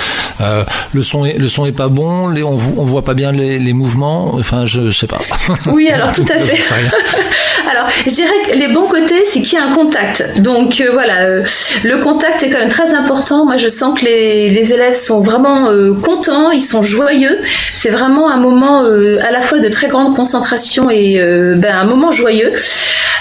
Euh, 0.43 0.63
le 0.93 1.03
son, 1.03 1.25
est, 1.25 1.39
le 1.39 1.49
son 1.49 1.65
est 1.65 1.73
pas 1.73 1.89
bon, 1.89 2.29
les, 2.29 2.43
on, 2.43 2.59
on 2.77 2.85
voit 2.85 3.03
pas 3.03 3.15
bien 3.15 3.33
les, 3.33 3.59
les 3.59 3.73
mouvements. 3.73 4.35
Enfin, 4.35 4.67
je, 4.67 4.91
je 4.91 4.99
sais 4.99 5.07
pas. 5.07 5.21
Oui, 5.67 5.89
alors 5.89 6.13
tout 6.13 6.25
à 6.29 6.39
fait. 6.39 6.59
alors, 7.71 7.89
je 8.07 8.11
dirais 8.11 8.31
que 8.49 8.55
les 8.55 8.69
bons 8.69 8.87
côtés, 8.87 9.25
c'est 9.25 9.41
qu'il 9.41 9.59
y 9.59 9.63
a 9.63 9.65
un 9.65 9.75
contact. 9.75 10.41
Donc 10.41 10.81
euh, 10.81 10.91
voilà, 10.93 11.23
euh, 11.23 11.43
le 11.85 11.99
contact 11.99 12.43
est 12.43 12.51
quand 12.51 12.59
même 12.59 12.69
très 12.69 12.93
important. 12.95 13.47
Moi, 13.47 13.57
je 13.57 13.69
sens 13.69 13.99
que 13.99 14.05
les, 14.05 14.51
les 14.51 14.73
élèves 14.73 14.95
sont 14.95 15.21
vraiment 15.21 15.69
contents, 16.03 16.51
ils 16.51 16.61
sont 16.61 16.83
joyeux. 16.83 17.39
C'est 17.73 17.91
vraiment 17.91 18.31
un 18.31 18.39
moment 18.39 18.81
à 18.81 19.31
la 19.31 19.43
fois 19.43 19.59
de 19.59 19.69
très 19.69 19.89
grande 19.89 20.15
concentration 20.15 20.91
et 20.91 21.19
ben, 21.57 21.75
un 21.75 21.85
moment 21.85 22.11
joyeux. 22.11 22.53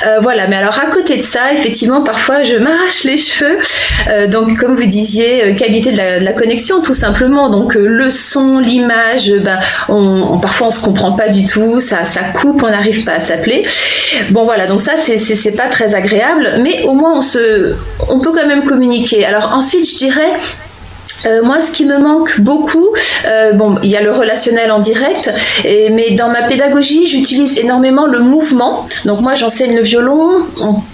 Euh, 0.06 0.20
voilà, 0.22 0.48
mais 0.48 0.56
alors 0.58 0.80
à 0.80 0.86
côté 0.86 1.18
de 1.18 1.22
ça, 1.22 1.52
effectivement, 1.54 2.02
parfois 2.02 2.44
je 2.44 2.56
m'arrache 2.56 3.04
les 3.04 3.18
cheveux. 3.18 3.58
Euh, 4.10 4.28
donc, 4.28 4.58
comme 4.58 4.76
vous 4.76 4.86
disiez, 4.86 5.44
euh, 5.44 5.56
qualité 5.56 5.92
de 5.92 5.98
la, 5.98 6.34
connexion, 6.34 6.82
tout 6.82 6.94
simplement. 6.94 7.50
Donc, 7.50 7.74
le 7.74 8.10
son, 8.10 8.60
l'image, 8.60 9.34
ben, 9.42 9.58
on, 9.90 10.38
parfois 10.38 10.68
on 10.68 10.72
se 10.72 10.84
comprend 10.84 11.16
pas 11.16 11.30
du 11.30 11.46
tout, 11.46 11.80
ça, 11.80 12.06
ça 12.06 12.22
coupe, 12.40 12.62
on 12.64 12.70
n'arrive 12.70 13.04
pas 13.06 13.14
à 13.14 13.20
s'appeler. 13.20 13.64
Bon, 14.30 14.46
voilà, 14.46 14.68
donc 14.68 14.82
ça, 14.82 14.94
c'est 14.98 15.52
pas 15.56 15.68
très 15.68 15.96
agréable, 15.96 16.60
mais 16.62 16.84
au 16.84 16.94
moins 16.94 17.18
on 17.18 17.22
se, 17.22 17.74
on 18.10 18.20
peut 18.20 18.32
quand 18.34 18.48
même 18.48 18.66
communiquer. 18.66 19.26
Alors 19.26 19.54
ensuite, 19.54 19.90
je 19.90 19.98
dirais 19.98 20.32
euh, 21.26 21.42
moi, 21.44 21.60
ce 21.60 21.72
qui 21.72 21.86
me 21.86 21.98
manque 21.98 22.40
beaucoup, 22.42 22.90
euh, 23.28 23.54
bon, 23.54 23.76
il 23.84 23.90
y 23.90 23.98
a 23.98 24.02
le 24.02 24.12
relationnel 24.12 24.72
en 24.72 24.80
direct, 24.80 25.32
mais 25.64 26.12
dans 26.12 26.30
ma 26.30 26.44
pédagogie, 26.44 27.08
j'utilise 27.08 27.58
énormément 27.58 28.06
le 28.06 28.20
mouvement. 28.20 28.86
Donc 29.06 29.22
moi, 29.22 29.34
j'enseigne 29.36 29.76
le 29.76 29.82
violon. 29.82 30.46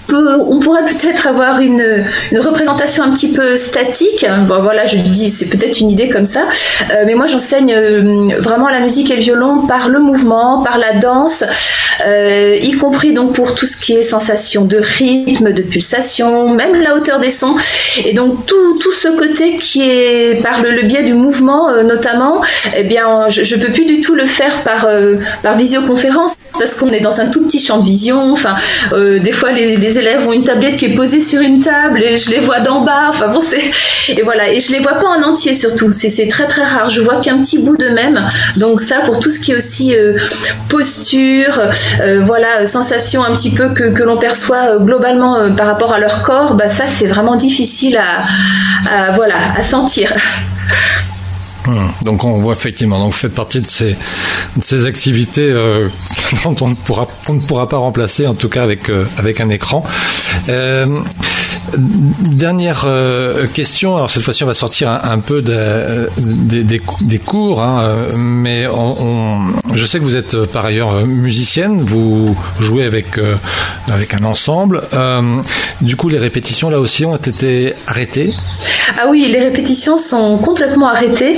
On 0.10 0.60
pourrait 0.60 0.86
peut-être 0.86 1.28
avoir 1.28 1.60
une, 1.60 2.04
une, 2.32 2.40
représentation 2.40 3.04
un 3.04 3.12
petit 3.12 3.30
peu 3.30 3.56
statique. 3.56 4.26
Bon, 4.48 4.62
voilà, 4.62 4.86
je 4.86 4.98
dis, 4.98 5.30
c'est 5.30 5.48
peut-être 5.48 5.80
une 5.80 5.90
idée 5.90 6.10
comme 6.10 6.26
ça, 6.26 6.44
euh, 6.92 7.04
mais 7.06 7.16
moi, 7.16 7.28
j'enseigne 7.28 7.76
vraiment 8.40 8.70
la 8.70 8.80
musique 8.80 9.12
et 9.12 9.16
le 9.16 9.22
violon 9.22 9.66
par 9.68 9.90
le 9.90 10.00
mouvement, 10.00 10.62
par 10.62 10.78
la 10.78 10.94
danse, 11.00 11.44
y 12.06 12.72
compris 12.74 13.14
donc 13.14 13.34
pour 13.34 13.56
tout 13.56 13.66
ce 13.66 13.78
qui 13.78 13.94
est 13.94 14.04
sensation 14.04 14.66
de 14.66 14.78
rythme, 14.78 15.52
de 15.52 15.62
pulsation, 15.62 16.50
même 16.50 16.76
la 16.76 16.96
hauteur 16.96 17.20
des 17.20 17.32
sons, 17.32 17.56
et 18.06 18.14
donc 18.14 18.46
tout, 18.46 18.80
tout 18.80 18.92
ce 18.92 19.08
côté 19.10 19.58
qui 19.58 19.82
est 19.82 20.13
par 20.42 20.62
le, 20.62 20.84
biais 20.84 21.04
du 21.04 21.14
mouvement 21.14 21.70
euh, 21.70 21.84
notamment, 21.84 22.42
eh 22.76 22.84
bien, 22.84 23.28
je, 23.30 23.42
ne 23.42 23.62
peux 23.62 23.72
plus 23.72 23.86
du 23.86 24.02
tout 24.02 24.16
le 24.16 24.28
faire 24.28 24.64
par 24.64 24.86
euh, 24.86 25.16
par 25.42 25.58
visioconférence 25.58 26.36
parce 26.58 26.76
qu'on 26.76 26.90
est 26.90 27.00
dans 27.00 27.20
un 27.20 27.28
tout 27.28 27.44
petit 27.46 27.60
champ 27.60 27.80
de 27.80 27.86
vision. 27.86 28.32
Enfin, 28.32 28.56
euh, 28.94 29.20
des 29.20 29.32
fois 29.32 29.52
les, 29.52 29.98
élèves 29.98 30.28
ont 30.28 30.34
une 30.34 30.44
tablette 30.44 30.78
qui 30.78 30.86
est 30.86 30.96
posée 30.96 31.20
sur 31.20 31.42
une 31.42 31.60
table 31.60 32.02
et 32.02 32.18
je 32.18 32.32
les 32.32 32.40
vois 32.40 32.60
d'en 32.60 32.82
bas. 32.82 33.10
Enfin 33.10 33.28
bon, 33.28 33.42
et 34.10 34.22
voilà 34.22 34.52
et 34.52 34.60
je 34.60 34.72
les 34.72 34.80
vois 34.80 34.94
pas 34.94 35.08
en 35.08 35.24
entier 35.24 35.54
surtout. 35.54 35.92
C'est 35.92 36.28
très 36.28 36.46
très 36.46 36.64
rare. 36.64 36.90
Je 36.90 37.02
vois 37.02 37.22
qu'un 37.22 37.40
petit 37.40 37.60
bout 37.60 37.78
d'eux-mêmes. 37.78 38.28
Donc 38.58 38.80
ça 38.80 39.00
pour 39.02 39.20
tout 39.20 39.30
ce 39.30 39.40
qui 39.40 39.52
est 39.52 39.56
aussi 39.56 39.96
posture, 40.70 41.62
voilà, 42.22 42.66
sensation 42.66 43.24
un 43.24 43.34
petit 43.34 43.52
peu 43.52 43.68
que, 43.68 43.92
que 43.92 44.04
l'on 44.04 44.18
perçoit 44.18 44.78
globalement 44.78 45.54
par 45.56 45.68
rapport 45.68 45.94
à 45.94 46.00
leur 46.00 46.24
corps, 46.24 46.56
bah 46.56 46.68
ça 46.68 46.86
c'est 46.88 47.08
vraiment 47.08 47.36
difficile 47.36 47.98
à 47.98 49.12
voilà 49.12 49.36
à 49.56 49.62
sentir 49.62 50.03
Hmm. 51.66 51.88
Donc 52.04 52.24
on 52.26 52.38
voit 52.40 52.54
effectivement, 52.54 53.00
donc 53.00 53.14
vous 53.14 53.18
faites 53.18 53.36
partie 53.36 53.62
de 53.62 53.66
ces, 53.66 54.86
activités 54.86 55.50
euh, 55.50 55.88
dont 56.44 56.56
on 56.62 56.70
ne, 56.70 56.76
pourra, 56.76 57.70
pas 57.70 57.78
remplacer, 57.78 58.28
en 58.28 58.36
tout 58.36 58.50
cas 58.50 58.64
avec, 58.64 58.90
euh, 58.90 59.06
un 59.40 59.50
écran. 59.50 59.84
Euh, 60.50 61.00
dernière 61.78 62.84
euh, 62.86 63.48
question, 63.48 63.96
alors 63.96 64.10
cette 64.10 64.24
fois-ci 64.24 64.44
on 64.44 64.48
va 64.48 64.54
sortir 64.54 64.90
un, 64.90 65.20
peu 65.20 65.42
de, 65.42 66.10
des, 66.64 67.20
cours, 67.20 67.62
hein, 67.62 68.08
mais 68.18 68.66
je 69.74 69.86
sais 69.86 70.00
que 70.00 70.04
vous 70.04 70.16
êtes 70.16 70.46
par 70.46 70.66
ailleurs 70.66 71.06
musicienne, 71.06 71.84
vous 71.84 72.36
jouez 72.60 72.84
avec, 72.84 73.20
avec 73.92 74.14
un 74.14 74.24
ensemble. 74.26 74.82
du 75.82 75.96
coup 75.96 76.10
les 76.10 76.18
répétitions 76.18 76.70
là 76.70 76.80
aussi 76.80 77.06
ont 77.06 77.16
été 77.16 77.74
arrêtées? 77.88 78.34
Ah 78.98 79.08
oui, 79.10 79.28
les 79.32 79.40
répétitions 79.40 79.98
sont 79.98 80.38
complètement 80.38 80.90
arrêtées. 80.90 81.38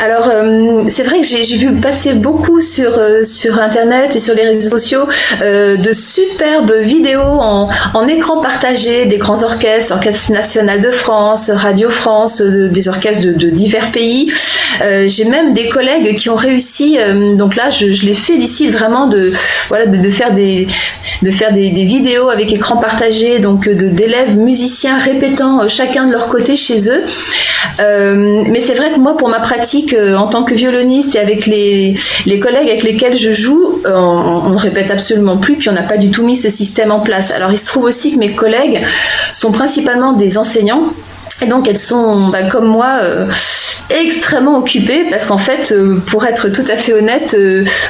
Alors, 0.00 0.28
euh, 0.28 0.78
c'est 0.88 1.04
vrai 1.04 1.20
que 1.20 1.26
j'ai 1.26 1.42
vu 1.56 1.72
passer 1.76 2.14
beaucoup 2.14 2.60
sur, 2.60 2.98
euh, 2.98 3.22
sur 3.22 3.58
Internet 3.58 4.14
et 4.14 4.18
sur 4.18 4.34
les 4.34 4.44
réseaux 4.44 4.68
sociaux 4.68 5.06
euh, 5.42 5.76
de 5.76 5.92
superbes 5.92 6.72
vidéos 6.72 7.20
en, 7.20 7.68
en, 7.94 8.06
écran 8.08 8.40
partagé 8.40 9.06
des 9.06 9.18
orchestres, 9.18 9.65
Orchestre 9.90 10.32
National 10.32 10.80
de 10.80 10.90
France, 10.90 11.50
Radio 11.50 11.88
France, 11.88 12.40
des 12.42 12.88
orchestres 12.88 13.26
de, 13.26 13.50
divers 13.50 13.90
pays. 13.90 14.32
j'ai 14.80 15.24
même 15.24 15.54
des 15.54 15.68
collègues 15.68 16.16
qui 16.16 16.28
ont 16.28 16.34
réussi, 16.34 16.98
donc 17.36 17.56
là, 17.56 17.70
je, 17.70 17.86
les 17.86 18.14
félicite 18.14 18.72
vraiment 18.72 19.06
de, 19.06 19.32
voilà, 19.68 19.86
de, 19.86 20.10
faire, 20.10 20.34
des, 20.34 20.66
de 21.22 21.30
faire 21.30 21.52
des, 21.52 21.70
vidéos 21.84 22.30
avec 22.30 22.52
écran 22.52 22.76
partagé, 22.76 23.38
donc 23.38 23.68
d'élèves 23.68 24.38
musiciens 24.38 24.98
répétant 24.98 25.66
chacun 25.68 26.06
de 26.06 26.12
leur 26.12 26.28
côté 26.28 26.56
chez 26.56 26.90
eux. 26.90 27.02
mais 27.78 28.60
c'est 28.60 28.74
vrai 28.74 28.92
que 28.92 28.98
moi, 28.98 29.16
pour 29.16 29.28
ma 29.28 29.40
pratique 29.40 29.94
euh, 29.94 30.16
en 30.16 30.28
tant 30.28 30.44
que 30.44 30.54
violoniste 30.54 31.14
et 31.14 31.18
avec 31.18 31.46
les, 31.46 31.94
collègues 32.40 32.68
avec 32.68 32.82
lesquels 32.82 33.16
je 33.16 33.32
joue, 33.32 33.80
euh, 33.84 33.92
on 33.94 34.50
ne 34.50 34.58
répète 34.58 34.90
absolument 34.90 35.36
plus, 35.36 35.56
puis 35.56 35.68
on 35.68 35.72
n'a 35.72 35.82
pas 35.82 35.96
du 35.96 36.10
tout 36.10 36.26
mis 36.26 36.36
ce 36.36 36.48
système 36.48 36.90
en 36.90 37.00
place. 37.00 37.30
Alors 37.30 37.52
il 37.52 37.58
se 37.58 37.66
trouve 37.66 37.84
aussi 37.84 38.12
que 38.12 38.18
mes 38.18 38.32
collègues 38.32 38.80
sont 39.32 39.52
principalement 39.56 40.12
des 40.12 40.38
enseignants. 40.38 40.84
Et 41.42 41.46
donc 41.46 41.68
elles 41.68 41.78
sont, 41.78 42.28
bah, 42.28 42.48
comme 42.50 42.66
moi, 42.66 42.98
euh, 43.02 43.26
extrêmement 43.90 44.58
occupées 44.58 45.04
parce 45.10 45.26
qu'en 45.26 45.38
fait, 45.38 45.74
pour 46.06 46.24
être 46.24 46.48
tout 46.48 46.64
à 46.70 46.76
fait 46.76 46.94
honnête, 46.94 47.36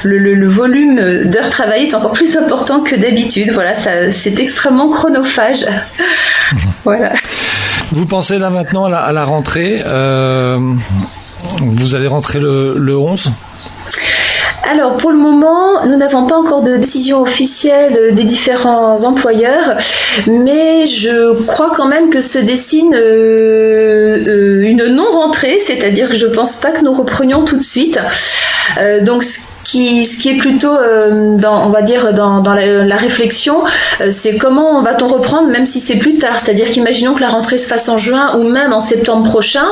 le, 0.03 0.49
volume 0.49 0.95
d'heures 1.25 1.49
travaillées 1.49 1.87
est 1.87 1.95
encore 1.95 2.11
plus 2.11 2.35
important 2.35 2.81
que 2.81 2.95
d'habitude. 2.95 3.51
Voilà, 3.53 3.73
c'est 3.73 4.39
extrêmement 4.39 4.89
chronophage. 4.89 5.65
voilà. 6.83 7.13
Vous 7.91 8.05
pensez 8.05 8.37
là 8.37 8.49
maintenant 8.49 8.85
à 8.85 9.11
la, 9.13 9.23
rentrée 9.23 9.81
vous 11.59 11.95
allez 11.95 12.07
rentrer 12.07 12.39
le, 12.39 12.75
le 12.77 12.97
11 12.97 13.31
alors 14.67 14.97
pour 14.97 15.11
le 15.11 15.17
moment, 15.17 15.85
nous 15.85 15.95
n'avons 15.95 16.25
pas 16.25 16.35
encore 16.35 16.61
de 16.61 16.75
décision 16.75 17.21
officielle 17.21 18.13
des 18.13 18.25
différents 18.25 19.03
employeurs, 19.05 19.77
mais 20.27 20.85
je 20.85 21.41
crois 21.45 21.71
quand 21.73 21.87
même 21.87 22.09
que 22.09 22.19
se 22.19 22.39
dessine 22.39 22.93
euh, 22.93 24.23
euh, 24.27 24.61
une 24.63 24.85
non-rentrée, 24.87 25.59
c'est-à-dire 25.61 26.09
que 26.09 26.15
je 26.15 26.27
ne 26.27 26.33
pense 26.33 26.57
pas 26.57 26.71
que 26.71 26.83
nous 26.83 26.91
reprenions 26.91 27.45
tout 27.45 27.55
de 27.55 27.63
suite. 27.63 27.97
Euh, 28.79 29.01
donc 29.01 29.23
ce 29.23 29.47
qui, 29.63 30.01
est 30.01 30.37
plutôt, 30.37 30.75
dans, 31.37 31.67
on 31.67 31.69
va 31.69 31.81
dire, 31.81 32.13
dans, 32.13 32.41
la, 32.41 32.95
réflexion, 32.97 33.63
c'est 34.09 34.37
comment 34.37 34.81
va-t-on 34.81 35.07
reprendre 35.07 35.47
même 35.49 35.65
si 35.65 35.79
c'est 35.79 35.97
plus 35.97 36.17
tard. 36.17 36.39
C'est-à-dire 36.39 36.69
qu'imaginons 36.69 37.13
que 37.13 37.21
la 37.21 37.29
rentrée 37.29 37.57
se 37.57 37.67
fasse 37.67 37.87
en 37.89 37.97
juin 37.97 38.37
ou 38.37 38.49
même 38.49 38.73
en 38.73 38.79
septembre 38.79 39.29
prochain, 39.29 39.65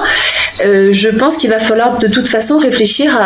je 0.59 1.09
pense 1.09 1.37
qu'il 1.37 1.49
va 1.49 1.59
falloir 1.59 1.97
de 1.97 2.07
toute 2.07 2.27
façon 2.27 2.57
réfléchir 2.57 3.17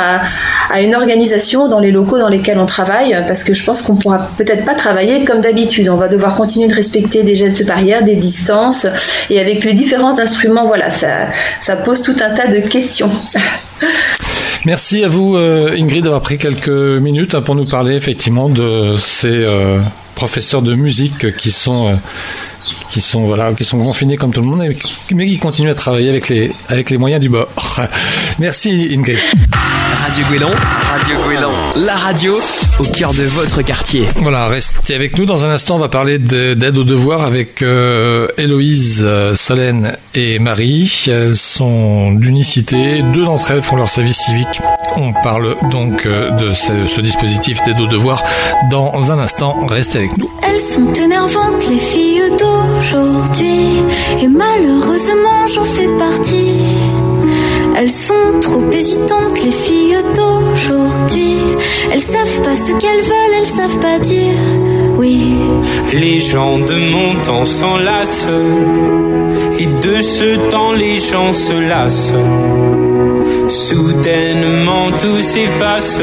à 0.72 0.82
une 0.82 0.96
organisation 0.96 1.59
dans 1.68 1.80
les 1.80 1.92
locaux 1.92 2.18
dans 2.18 2.28
lesquels 2.28 2.60
on 2.60 2.66
travaille, 2.66 3.18
parce 3.28 3.44
que 3.44 3.54
je 3.54 3.64
pense 3.64 3.82
qu'on 3.82 3.96
pourra 3.96 4.30
peut-être 4.38 4.66
pas 4.66 4.76
travailler 4.76 5.26
comme 5.26 5.42
d'habitude. 5.42 5.90
On 5.90 5.98
va 5.98 6.08
devoir 6.08 6.36
continuer 6.36 6.68
de 6.68 6.76
respecter 6.76 7.24
des 7.24 7.36
gestes 7.36 7.66
barrières, 7.66 8.04
des 8.04 8.16
distances, 8.16 8.88
et 9.30 9.40
avec 9.40 9.64
les 9.64 9.74
différents 9.74 10.20
instruments, 10.20 10.66
voilà, 10.68 10.90
ça, 10.90 11.28
ça 11.62 11.76
pose 11.76 12.02
tout 12.02 12.16
un 12.22 12.34
tas 12.34 12.48
de 12.48 12.60
questions. 12.60 13.10
Merci 14.66 15.04
à 15.04 15.08
vous, 15.08 15.36
euh, 15.36 15.72
Ingrid, 15.78 16.04
d'avoir 16.04 16.22
pris 16.22 16.38
quelques 16.38 16.68
minutes 16.68 17.34
hein, 17.34 17.42
pour 17.42 17.56
nous 17.56 17.66
parler 17.66 17.96
effectivement 17.96 18.50
de 18.50 18.96
ces 18.98 19.28
euh, 19.46 19.80
professeurs 20.16 20.62
de 20.62 20.76
musique 20.76 21.36
qui 21.38 21.52
sont 21.52 21.88
euh, 21.88 21.96
qui 22.90 23.00
sont 23.00 23.26
voilà 23.26 23.54
qui 23.54 23.64
sont 23.64 23.80
confinés 23.80 24.18
comme 24.18 24.34
tout 24.34 24.42
le 24.42 24.48
monde, 24.48 24.68
mais 25.16 25.26
qui 25.26 25.38
continuent 25.38 25.72
à 25.72 25.76
travailler 25.76 26.10
avec 26.10 26.28
les 26.28 26.52
avec 26.68 26.90
les 26.90 26.98
moyens 26.98 27.22
du 27.22 27.30
bord. 27.30 27.48
Merci, 28.40 28.90
Ingrid. 28.94 29.20
Radio 29.94 30.24
Guélon, 30.32 30.50
Radio 30.92 31.16
Guélon, 31.28 31.50
la 31.86 31.94
radio 31.96 32.36
au 32.80 32.84
cœur 32.84 33.14
de 33.14 33.24
votre 33.24 33.62
quartier. 33.62 34.08
Voilà, 34.22 34.48
restez 34.48 34.94
avec 34.96 35.18
nous. 35.18 35.26
Dans 35.26 35.46
un 35.46 35.50
instant, 35.50 35.76
on 35.76 35.80
va 35.80 35.90
parler 35.90 36.20
de- 36.20 36.54
d'aide 36.54 36.78
aux 36.78 36.84
devoirs 36.84 37.24
avec 37.24 37.62
euh, 37.62 38.28
Héloïse, 38.38 39.02
euh, 39.04 39.36
Solène 39.36 39.98
et 40.16 40.40
Marie. 40.40 41.06
Elles 41.08 41.36
sont 41.36 42.12
d'unicité. 42.12 43.02
Deux 43.14 43.26
d'entre 43.26 43.52
elles 43.52 43.62
font 43.62 43.76
leur 43.76 43.90
service 43.90 44.18
civique. 44.18 44.62
On 44.96 45.14
parle 45.24 45.56
donc 45.72 46.06
euh, 46.06 46.32
de 46.32 46.54
ce, 46.54 46.86
ce 46.88 47.02
dispositif 47.02 47.62
d'aide 47.66 47.80
aux 47.82 47.88
devoirs 47.88 48.24
dans 48.72 49.12
un 49.12 49.20
instant. 49.20 49.66
Restez 49.68 50.00
avec 50.00 50.18
nous. 50.18 50.30
Elles 50.44 50.60
sont 50.62 50.94
énervantes, 50.94 51.68
les 51.70 51.78
filles 51.78 52.22
d'aujourd'hui. 52.40 53.80
Et 54.22 54.28
malheureusement, 54.28 55.46
j'en 55.54 55.66
fais 55.66 55.88
partie. 55.98 56.58
Elles 57.82 57.92
sont 57.92 58.42
trop 58.42 58.70
hésitantes, 58.74 59.42
les 59.42 59.52
filles 59.52 59.98
d'aujourd'hui. 60.14 61.38
Elles 61.94 62.02
savent 62.02 62.42
pas 62.44 62.54
ce 62.54 62.74
qu'elles 62.74 63.06
veulent, 63.12 63.36
elles 63.40 63.46
savent 63.46 63.80
pas 63.80 64.00
dire 64.00 64.36
oui. 64.98 65.38
Les 65.94 66.20
gens 66.20 66.60
de 66.60 66.76
mon 66.76 67.22
temps 67.22 67.46
s'enlacent 67.46 68.28
et 69.58 69.66
de 69.66 70.02
ce 70.02 70.50
temps 70.50 70.74
les 70.74 70.98
gens 70.98 71.32
se 71.32 71.54
lassent. 71.54 72.14
Soudainement 73.48 74.92
tout 75.00 75.22
s'efface 75.22 76.02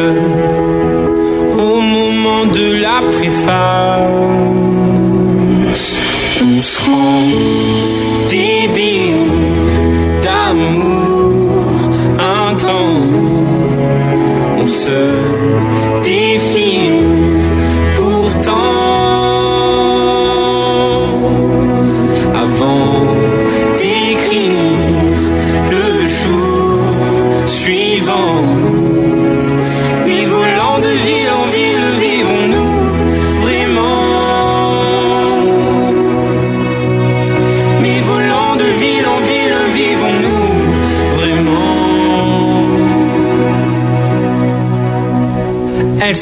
au 1.59 1.81
moment 1.83 2.47
de 2.47 2.73
la 2.73 3.03
préface. 3.11 4.56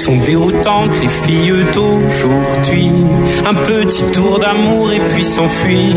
Sont 0.05 0.17
déroutantes, 0.19 1.01
les 1.01 1.09
filles 1.09 1.64
d'aujourd'hui. 1.73 2.90
Un 3.47 3.55
petit 3.55 4.05
tour 4.12 4.38
d'amour 4.38 4.93
et 4.93 5.01
puis 5.01 5.25
s'enfuir. 5.25 5.97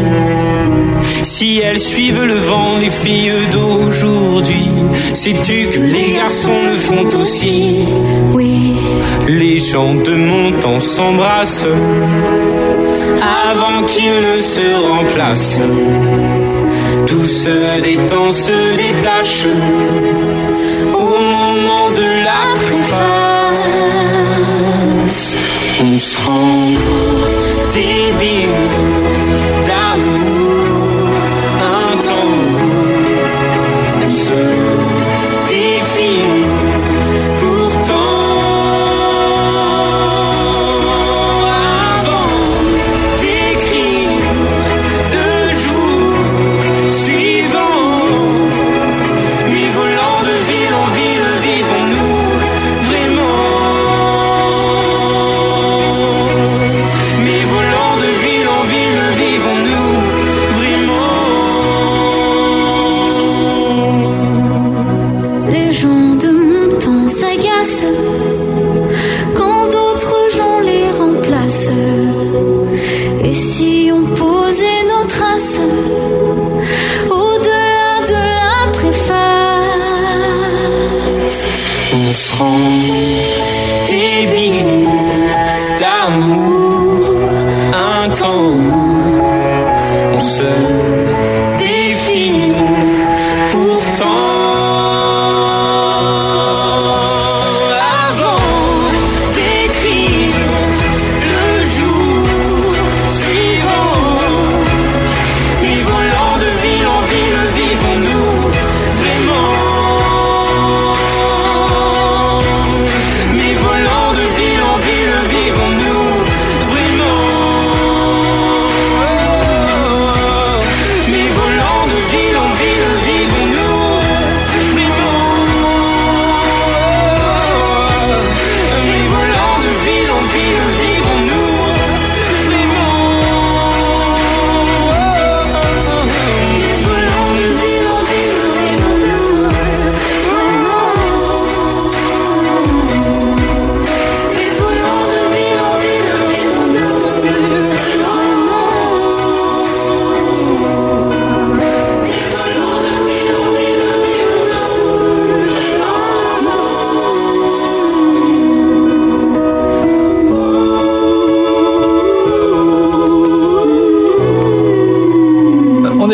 Si 1.23 1.59
elles 1.59 1.79
suivent 1.79 2.23
le 2.23 2.35
vent, 2.35 2.77
les 2.77 2.89
filles 2.89 3.47
d'aujourd'hui, 3.51 4.69
sais-tu 5.13 5.67
que 5.67 5.79
les 5.79 6.13
garçons 6.13 6.59
le 6.69 6.75
font 6.87 7.19
aussi? 7.19 7.79
Oui, 8.33 8.75
Les 9.27 9.59
gens 9.59 9.93
de 9.95 10.15
mon 10.15 10.53
temps 10.53 10.79
s'embrassent 10.79 11.73
avant 13.51 13.83
qu'ils 13.87 14.19
ne 14.29 14.37
se 14.53 14.67
remplacent. 14.89 15.59
Tout 17.07 17.25
se 17.25 17.81
détend, 17.81 18.31
se 18.31 18.57
détache 18.85 19.47
au 20.93 21.09
moment 21.35 21.89
de 21.91 22.16
la 25.77 25.83
préface. 25.83 26.77
On 27.73 29.26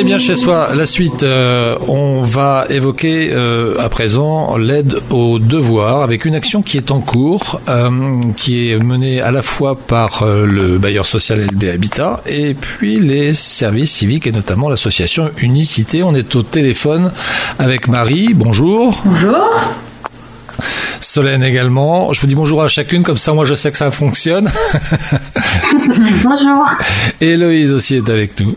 est 0.04 0.06
bien 0.06 0.20
chez 0.20 0.36
soi. 0.36 0.76
La 0.76 0.86
suite, 0.86 1.24
euh, 1.24 1.78
on 1.88 2.22
va 2.22 2.66
évoquer 2.70 3.32
euh, 3.32 3.76
à 3.80 3.88
présent 3.88 4.58
l'aide 4.58 4.98
aux 5.12 5.40
devoirs 5.40 6.02
avec 6.02 6.26
une 6.26 6.36
action 6.36 6.62
qui 6.62 6.76
est 6.78 6.92
en 6.92 7.00
cours, 7.00 7.62
euh, 7.70 8.20
qui 8.36 8.70
est 8.70 8.78
menée 8.80 9.22
à 9.22 9.32
la 9.32 9.42
fois 9.42 9.78
par 9.78 10.26
le 10.26 10.78
bailleur 10.78 11.06
social 11.06 11.46
LB 11.46 11.64
Habitat 11.66 12.22
et 12.26 12.54
puis 12.54 13.00
les 13.00 13.32
services 13.34 13.92
civiques 13.92 14.28
et 14.28 14.32
notamment 14.34 14.68
l'association 14.68 15.32
Unicité. 15.38 16.04
On 16.04 16.14
est 16.16 16.36
au 16.36 16.44
téléphone 16.44 17.12
avec 17.58 17.88
Marie. 17.88 18.34
Bonjour. 18.34 19.02
Bonjour. 19.06 19.50
Solène 21.00 21.44
également. 21.44 22.12
Je 22.12 22.20
vous 22.20 22.28
dis 22.28 22.36
bonjour 22.36 22.62
à 22.62 22.68
chacune, 22.68 23.04
comme 23.04 23.18
ça 23.18 23.34
moi 23.34 23.46
je 23.46 23.54
sais 23.54 23.72
que 23.72 23.78
ça 23.78 23.92
fonctionne. 23.92 24.52
Bonjour. 26.24 26.66
Et 27.22 27.32
Héloïse 27.32 27.72
aussi 27.72 27.96
est 27.96 28.10
avec 28.10 28.40
nous. 28.40 28.56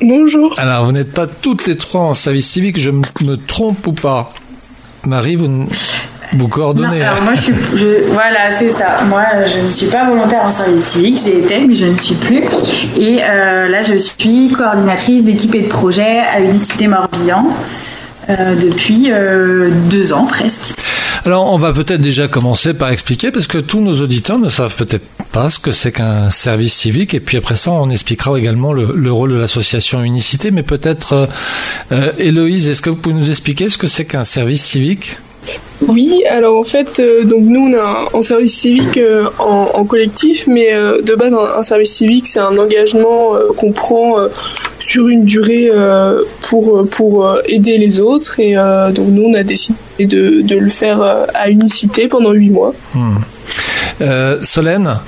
Bonjour. 0.00 0.54
Alors 0.58 0.84
vous 0.84 0.92
n'êtes 0.92 1.12
pas 1.12 1.26
toutes 1.26 1.66
les 1.66 1.76
trois 1.76 2.02
en 2.02 2.14
service 2.14 2.48
civique, 2.48 2.78
je 2.78 2.90
me 2.90 3.36
trompe 3.36 3.86
ou 3.86 3.92
pas? 3.92 4.32
Marie, 5.06 5.36
vous, 5.36 5.66
vous 6.32 6.48
coordonnez. 6.48 7.02
alors 7.02 7.22
moi, 7.22 7.34
je 7.34 7.40
suis, 7.42 7.52
voilà, 8.10 8.52
c'est 8.52 8.70
ça. 8.70 9.02
Moi, 9.08 9.22
je 9.46 9.64
ne 9.64 9.70
suis 9.70 9.86
pas 9.86 10.08
volontaire 10.08 10.42
en 10.44 10.50
service 10.50 10.84
civique. 10.84 11.20
J'ai 11.24 11.38
été, 11.38 11.66
mais 11.66 11.74
je 11.74 11.86
ne 11.86 11.96
suis 11.96 12.16
plus. 12.16 12.42
Et 12.98 13.16
là, 13.16 13.82
je 13.82 13.96
suis 13.96 14.50
coordinatrice 14.50 15.22
d'équipe 15.24 15.54
et 15.54 15.62
de 15.62 15.68
projet 15.68 16.18
à 16.20 16.40
Unicité 16.40 16.88
Morbihan 16.88 17.46
depuis 18.28 19.10
deux 19.90 20.12
ans 20.12 20.26
presque. 20.26 20.74
Alors, 21.24 21.52
on 21.52 21.58
va 21.58 21.72
peut-être 21.72 22.02
déjà 22.02 22.28
commencer 22.28 22.74
par 22.74 22.90
expliquer, 22.90 23.30
parce 23.30 23.46
que 23.46 23.58
tous 23.58 23.80
nos 23.80 24.00
auditeurs 24.00 24.38
ne 24.38 24.48
savent 24.48 24.74
peut-être 24.76 25.04
pas 25.32 25.50
ce 25.50 25.58
que 25.58 25.72
c'est 25.72 25.92
qu'un 25.92 26.30
service 26.30 26.74
civique, 26.74 27.14
et 27.14 27.20
puis 27.20 27.36
après 27.36 27.56
ça, 27.56 27.70
on 27.70 27.90
expliquera 27.90 28.38
également 28.38 28.72
le, 28.72 29.12
rôle 29.12 29.30
de 29.30 29.36
l'association 29.36 30.02
Unicité, 30.02 30.50
mais 30.50 30.62
peut-être, 30.62 31.28
euh, 31.92 32.12
Héloïse, 32.18 32.68
est-ce 32.68 32.82
que 32.82 32.90
vous 32.90 32.96
pouvez 32.96 33.14
nous 33.14 33.30
expliquer 33.30 33.68
ce 33.68 33.78
que 33.78 33.86
c'est 33.86 34.04
qu'un 34.04 34.24
service 34.24 34.62
civique? 34.62 35.18
Oui, 35.86 36.24
alors 36.28 36.58
en 36.58 36.64
fait, 36.64 37.00
euh, 37.00 37.24
donc 37.24 37.42
nous 37.42 37.60
on 37.60 37.74
a 37.74 38.08
un, 38.14 38.22
service 38.22 38.54
civique 38.54 38.96
euh, 38.96 39.26
en, 39.38 39.84
collectif, 39.84 40.46
mais 40.46 40.72
euh, 40.72 41.02
de 41.02 41.14
base 41.14 41.34
un, 41.34 41.62
service 41.62 41.92
civique 41.92 42.26
c'est 42.26 42.40
un 42.40 42.56
engagement 42.56 43.34
qu'on 43.56 43.72
prend 43.72 44.16
sur 44.80 45.08
une 45.08 45.24
durée 45.24 45.70
pour 46.42 46.86
pour 46.88 47.38
aider 47.46 47.76
les 47.76 48.00
autres 48.00 48.40
et 48.40 48.54
donc 48.54 49.08
nous 49.08 49.24
on 49.24 49.34
a 49.34 49.42
décidé 49.42 49.76
de, 50.00 50.40
de 50.42 50.56
le 50.56 50.68
faire 50.68 51.02
à 51.34 51.50
unicité 51.50 52.08
pendant 52.08 52.32
huit 52.32 52.50
mois. 52.50 52.74
Hmm. 54.00 54.42
Solène, 54.42 54.98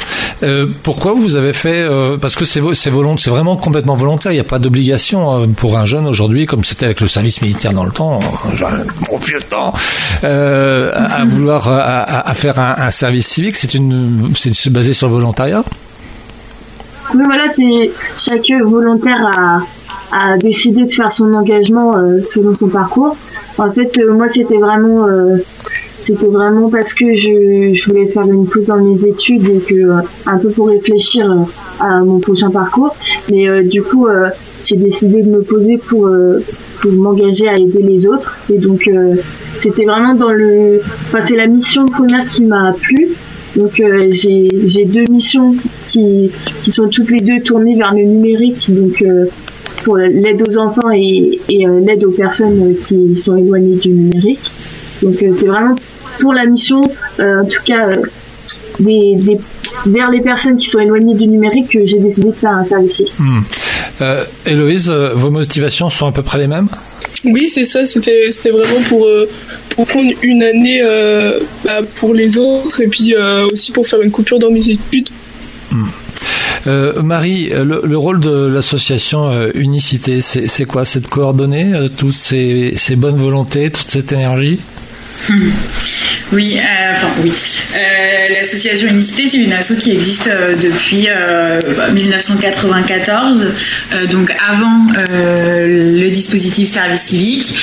euh, 0.42 0.66
pourquoi 0.82 1.14
vous 1.14 1.36
avez 1.36 1.52
fait 1.52 1.82
euh, 1.82 2.16
Parce 2.16 2.36
que 2.36 2.44
c'est 2.44 2.60
c'est 2.74 2.90
c'est 3.18 3.30
vraiment 3.30 3.56
complètement 3.56 3.96
volontaire. 3.96 4.32
Il 4.32 4.36
n'y 4.36 4.40
a 4.40 4.44
pas 4.44 4.58
d'obligation 4.58 5.42
euh, 5.42 5.46
pour 5.46 5.76
un 5.76 5.84
jeune 5.84 6.06
aujourd'hui, 6.06 6.46
comme 6.46 6.64
c'était 6.64 6.86
avec 6.86 7.00
le 7.00 7.08
service 7.08 7.42
militaire 7.42 7.72
dans 7.72 7.84
le 7.84 7.90
temps, 7.90 8.20
bon 9.10 9.16
vieux 9.18 9.40
temps, 9.40 9.72
à, 10.22 11.24
vouloir 11.24 11.68
à, 11.68 12.34
faire 12.34 12.58
un, 12.58 12.90
service 12.90 13.26
civique. 13.26 13.56
C'est 13.56 13.74
une, 13.74 14.32
c'est 14.34 14.72
basé 14.72 14.92
sur 14.92 15.08
le 15.08 15.14
volontariat? 15.14 15.64
Oui, 17.14 17.22
voilà, 17.24 17.44
c'est 17.54 17.90
chaque 18.18 18.50
volontaire 18.64 19.30
a, 19.36 19.60
a 20.12 20.36
décidé 20.36 20.84
de 20.84 20.90
faire 20.90 21.10
son 21.10 21.32
engagement 21.34 21.94
selon 22.22 22.54
son 22.54 22.68
parcours. 22.68 23.16
En 23.56 23.70
fait, 23.72 23.90
moi, 24.08 24.28
c'était 24.28 24.58
vraiment 24.58 25.06
c'était 26.00 26.26
vraiment 26.26 26.70
parce 26.70 26.94
que 26.94 27.14
je, 27.14 27.74
je, 27.74 27.84
voulais 27.86 28.06
faire 28.06 28.22
une 28.22 28.46
pause 28.46 28.66
dans 28.66 28.82
mes 28.82 29.04
études 29.04 29.48
et 29.48 29.58
que 29.58 29.74
euh, 29.74 30.00
un 30.26 30.38
peu 30.38 30.50
pour 30.50 30.68
réfléchir 30.68 31.30
euh, 31.30 31.44
à 31.80 32.00
mon 32.00 32.20
prochain 32.20 32.50
parcours. 32.50 32.94
Mais 33.30 33.48
euh, 33.48 33.62
du 33.62 33.82
coup, 33.82 34.06
j'ai 34.64 34.76
décidé 34.76 35.22
de 35.22 35.28
me 35.28 35.42
poser 35.42 35.76
pour, 35.76 36.08
pour 36.80 36.92
m'engager 36.92 37.48
à 37.48 37.56
aider 37.56 37.82
les 37.82 38.06
autres. 38.06 38.36
Et 38.52 38.58
donc, 38.58 38.88
c'était 39.60 39.84
vraiment 39.84 40.14
dans 40.14 40.32
le, 40.32 40.80
enfin, 41.06 41.20
c'est 41.26 41.36
la 41.36 41.46
mission 41.46 41.86
première 41.86 42.26
qui 42.28 42.42
m'a 42.42 42.72
plu. 42.72 43.08
Donc, 43.56 43.82
j'ai 44.10 44.84
deux 44.84 45.04
missions 45.10 45.54
qui, 45.86 46.30
qui 46.62 46.72
sont 46.72 46.88
toutes 46.88 47.10
les 47.10 47.20
deux 47.20 47.40
tournées 47.40 47.76
vers 47.76 47.92
le 47.92 48.02
numérique. 48.02 48.66
Donc, 48.68 49.02
pour 49.84 49.96
l'aide 49.96 50.42
aux 50.46 50.58
enfants 50.58 50.90
et, 50.92 51.40
et 51.48 51.66
l'aide 51.66 52.04
aux 52.04 52.10
personnes 52.10 52.74
qui 52.84 53.16
sont 53.16 53.36
éloignées 53.36 53.76
du 53.76 53.90
numérique. 53.90 54.50
Donc 55.02 55.14
c'est 55.18 55.46
vraiment 55.46 55.76
pour 56.20 56.32
la 56.32 56.44
mission, 56.46 56.84
euh, 57.20 57.42
en 57.42 57.44
tout 57.44 57.62
cas, 57.64 57.88
euh, 57.88 58.02
des, 58.80 59.18
vers 59.86 60.10
les 60.10 60.20
personnes 60.20 60.56
qui 60.56 60.68
sont 60.68 60.80
éloignées 60.80 61.14
du 61.14 61.26
numérique, 61.26 61.70
que 61.70 61.84
j'ai 61.84 61.98
décidé 61.98 62.28
de 62.28 62.32
faire 62.34 62.52
un 62.52 62.64
service. 62.64 63.02
Hmm. 63.18 63.40
Euh, 64.00 64.24
Héloïse, 64.46 64.88
vos 64.88 65.30
motivations 65.30 65.90
sont 65.90 66.06
à 66.06 66.12
peu 66.12 66.22
près 66.22 66.38
les 66.38 66.46
mêmes? 66.46 66.68
Oui, 67.24 67.48
c'est 67.48 67.64
ça. 67.64 67.84
C'était 67.84 68.30
vraiment 68.50 68.80
pour, 68.88 69.08
pour 69.70 69.86
prendre 69.86 70.12
une 70.22 70.42
année 70.42 70.80
bah, 71.64 71.80
pour 71.96 72.14
les 72.14 72.38
autres 72.38 72.80
et 72.80 72.86
puis 72.86 73.14
aussi 73.52 73.72
pour 73.72 73.86
faire 73.86 74.00
une 74.00 74.12
coupure 74.12 74.38
dans 74.38 74.50
mes 74.50 74.68
études. 74.68 75.08
Hmm. 75.72 75.86
Marie, 77.02 77.48
le, 77.48 77.98
rôle 77.98 78.20
de 78.20 78.46
l'association 78.46 79.50
Unicité, 79.54 80.20
c'est 80.20 80.64
quoi? 80.64 80.84
C'est 80.84 81.00
de 81.00 81.08
coordonner 81.08 81.88
toutes 81.96 82.12
ces, 82.12 82.74
ces, 82.76 82.94
bonnes 82.94 83.18
volontés, 83.18 83.70
toute 83.70 83.90
cette 83.90 84.12
énergie? 84.12 84.60
Oui, 86.30 86.58
euh, 86.58 86.94
oui. 87.22 87.32
Euh, 87.74 88.34
l'association 88.34 88.88
Unicité, 88.88 89.28
c'est 89.28 89.38
une 89.38 89.52
asso 89.52 89.74
qui 89.78 89.92
existe 89.92 90.26
euh, 90.26 90.54
depuis 90.56 91.08
1994, 91.92 93.46
donc 94.10 94.30
avant 94.46 94.86
le 94.94 96.08
dispositif 96.10 96.68
service 96.68 97.02
civique. 97.02 97.54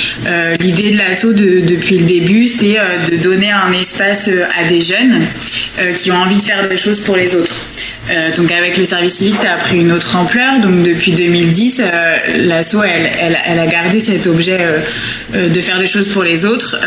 L'idée 0.60 0.92
de 0.92 0.98
l'asso 0.98 1.28
depuis 1.34 2.00
le 2.00 2.06
début, 2.06 2.46
c'est 2.46 2.78
de 3.12 3.18
donner 3.18 3.52
un 3.52 3.72
espace 3.74 4.30
à 4.58 4.68
des 4.68 4.82
jeunes 4.82 5.22
qui 5.98 6.12
ont 6.12 6.18
envie 6.18 6.38
de 6.38 6.44
faire 6.44 6.68
des 6.68 6.78
choses 6.78 7.00
pour 7.00 7.16
les 7.16 7.36
autres. 7.36 7.56
donc 8.38 8.52
avec 8.52 8.78
le 8.78 8.86
service 8.86 9.16
civique, 9.16 9.36
ça 9.42 9.54
a 9.54 9.58
pris 9.58 9.80
une 9.80 9.92
autre 9.92 10.16
ampleur. 10.16 10.60
Donc 10.60 10.84
depuis 10.84 11.12
2010, 11.12 11.82
l'asso, 12.38 12.78
elle, 12.84 13.10
elle, 13.20 13.38
elle, 13.46 13.60
a 13.60 13.68
gardé 13.68 14.02
cet 14.02 14.28
objet 14.28 14.60
de 15.34 15.62
faire 15.62 15.80
des 15.80 15.88
choses 15.88 16.08
pour 16.08 16.24
les 16.24 16.46
autres 16.46 16.78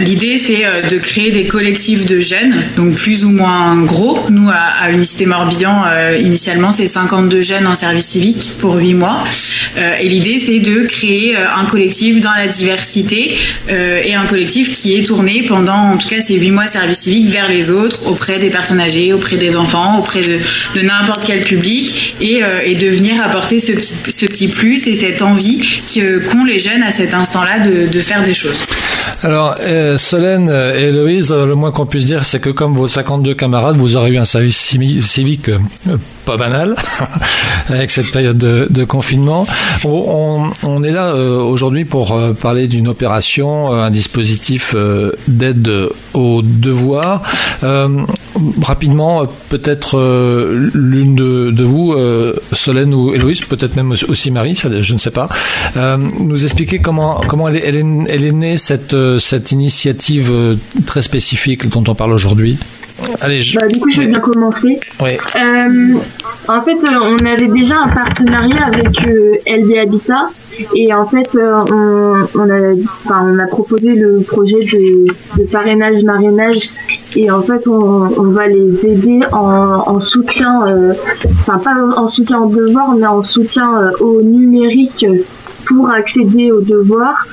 L'idée, 0.00 0.38
c'est 0.38 0.64
euh, 0.64 0.88
de 0.88 0.98
créer 0.98 1.30
des 1.30 1.44
collectifs 1.44 2.06
de 2.06 2.20
jeunes, 2.20 2.62
donc 2.76 2.94
plus 2.94 3.24
ou 3.24 3.30
moins 3.30 3.80
gros. 3.82 4.18
Nous, 4.30 4.48
à, 4.50 4.90
Unicité 4.90 5.26
Morbihan, 5.26 5.84
euh, 5.86 6.16
initialement, 6.18 6.72
c'est 6.72 6.86
52 6.86 7.42
jeunes 7.42 7.66
en 7.66 7.74
service 7.74 8.06
civique 8.06 8.52
pour 8.58 8.76
8 8.76 8.94
mois. 8.94 9.24
Euh, 9.76 9.92
et 10.00 10.08
l'idée, 10.08 10.40
c'est 10.44 10.60
de 10.60 10.82
créer 10.82 11.36
un 11.36 11.64
collectif 11.64 12.20
dans 12.20 12.32
la 12.32 12.46
diversité 12.46 13.36
et 13.68 14.14
un 14.14 14.24
collectif 14.26 14.74
qui 14.74 14.98
est 14.98 15.02
tourné 15.04 15.42
pendant, 15.42 15.92
en 15.92 15.98
tout 15.98 16.08
cas, 16.08 16.20
ces 16.20 16.34
8 16.34 16.50
mois 16.50 16.66
de 16.66 16.72
service 16.72 16.98
civique 16.98 17.28
vers 17.28 17.48
les 17.48 17.70
autres, 17.70 18.06
auprès 18.06 18.38
des 18.38 18.50
personnes 18.50 18.80
âgées, 18.80 19.12
auprès 19.12 19.36
des 19.36 19.56
enfants, 19.56 19.98
auprès 19.98 20.22
de, 20.22 20.80
n'importe 20.80 21.24
quel 21.26 21.42
public, 21.44 22.16
et, 22.20 22.40
de 22.74 22.88
venir 22.88 23.22
apporter 23.22 23.58
ce, 23.58 23.72
petit 24.26 24.48
plus 24.48 24.86
et 24.86 24.94
cette 24.94 25.22
envie 25.22 25.80
qu'ont 25.92 26.44
les 26.44 26.58
jeunes 26.58 26.82
à 26.82 26.90
cet 26.90 27.14
instant-là 27.14 27.60
de 27.60 28.00
faire 28.00 28.22
des 28.22 28.34
choses. 28.34 28.58
Alors, 29.22 29.56
euh, 29.60 29.98
Solène 29.98 30.48
et 30.48 30.88
Héloïse, 30.88 31.32
le 31.32 31.54
moins 31.54 31.72
qu'on 31.72 31.86
puisse 31.86 32.04
dire, 32.04 32.24
c'est 32.24 32.40
que 32.40 32.50
comme 32.50 32.74
vos 32.74 32.88
52 32.88 33.34
camarades, 33.34 33.76
vous 33.76 33.96
aurez 33.96 34.12
eu 34.12 34.18
un 34.18 34.24
service 34.24 34.56
civique 34.56 35.48
euh, 35.48 35.96
pas 36.28 36.36
banal 36.36 36.76
avec 37.70 37.90
cette 37.90 38.12
période 38.12 38.36
de, 38.36 38.84
confinement. 38.84 39.46
On, 39.86 40.84
est 40.84 40.90
là 40.90 41.12
euh, 41.12 41.38
aujourd'hui 41.38 41.86
pour 41.86 42.12
euh, 42.12 42.34
parler 42.34 42.68
d'une 42.68 42.86
opération, 42.86 43.72
un 43.72 43.90
dispositif 43.90 44.74
d'aide 45.26 45.70
aux 46.12 46.42
devoirs. 46.42 47.22
rapidement, 48.62 49.26
peut-être 49.48 49.98
l'une 50.74 51.14
de, 51.14 51.64
vous, 51.64 51.96
Solène 52.52 52.92
ou 52.92 53.14
Héloïse, 53.14 53.40
peut-être 53.42 53.74
même 53.74 53.94
aussi 54.08 54.30
Marie, 54.30 54.54
je 54.54 54.92
ne 54.92 54.98
sais 54.98 55.10
pas, 55.10 55.28
nous 56.18 56.44
expliquer 56.44 56.78
comment 56.80 57.22
comment 57.26 57.48
elle 57.48 57.56
est, 57.56 57.64
elle 57.64 57.76
est, 57.76 57.86
elle 58.08 58.24
est 58.24 58.32
née 58.32 58.56
cette 58.58 58.96
cette 59.18 59.52
initiative 59.52 60.58
très 60.86 61.00
spécifique 61.00 61.68
dont 61.70 61.84
on 61.88 61.94
parle 61.94 62.12
aujourd'hui. 62.12 62.58
Allez, 63.20 63.40
je... 63.40 63.58
bah, 63.58 63.66
du 63.68 63.78
coup, 63.78 63.90
je 63.90 64.00
vais 64.00 64.08
bien 64.08 64.20
commencer. 64.20 64.80
Oui. 65.00 65.10
Euh, 65.36 65.94
en 66.48 66.62
fait, 66.62 66.82
euh, 66.84 66.98
on 67.02 67.24
avait 67.26 67.48
déjà 67.48 67.76
un 67.78 67.88
partenariat 67.88 68.66
avec 68.66 69.06
euh, 69.06 69.34
LB 69.46 69.76
Habitat. 69.78 70.30
Et 70.74 70.92
en 70.92 71.06
fait, 71.06 71.36
euh, 71.36 71.62
on, 71.70 72.26
on, 72.34 72.50
a, 72.50 72.72
enfin, 73.04 73.32
on 73.32 73.38
a 73.38 73.46
proposé 73.46 73.94
le 73.94 74.20
projet 74.22 74.64
de, 74.64 75.06
de 75.40 75.46
parrainage 75.46 76.02
marinage 76.02 76.70
et 77.14 77.30
en 77.30 77.42
fait, 77.42 77.68
on, 77.68 78.10
on 78.16 78.30
va 78.30 78.48
les 78.48 78.84
aider 78.84 79.20
en, 79.30 79.38
en 79.86 80.00
soutien, 80.00 80.62
enfin 81.40 81.58
pas 81.58 81.76
en 81.96 82.08
soutien 82.08 82.40
au 82.40 82.48
devoir, 82.48 82.92
mais 82.96 83.06
en 83.06 83.22
soutien 83.22 83.92
au 84.00 84.20
numérique 84.20 85.06
pour 85.66 85.90
accéder 85.90 86.50
aux 86.50 86.60
devoirs. 86.60 87.24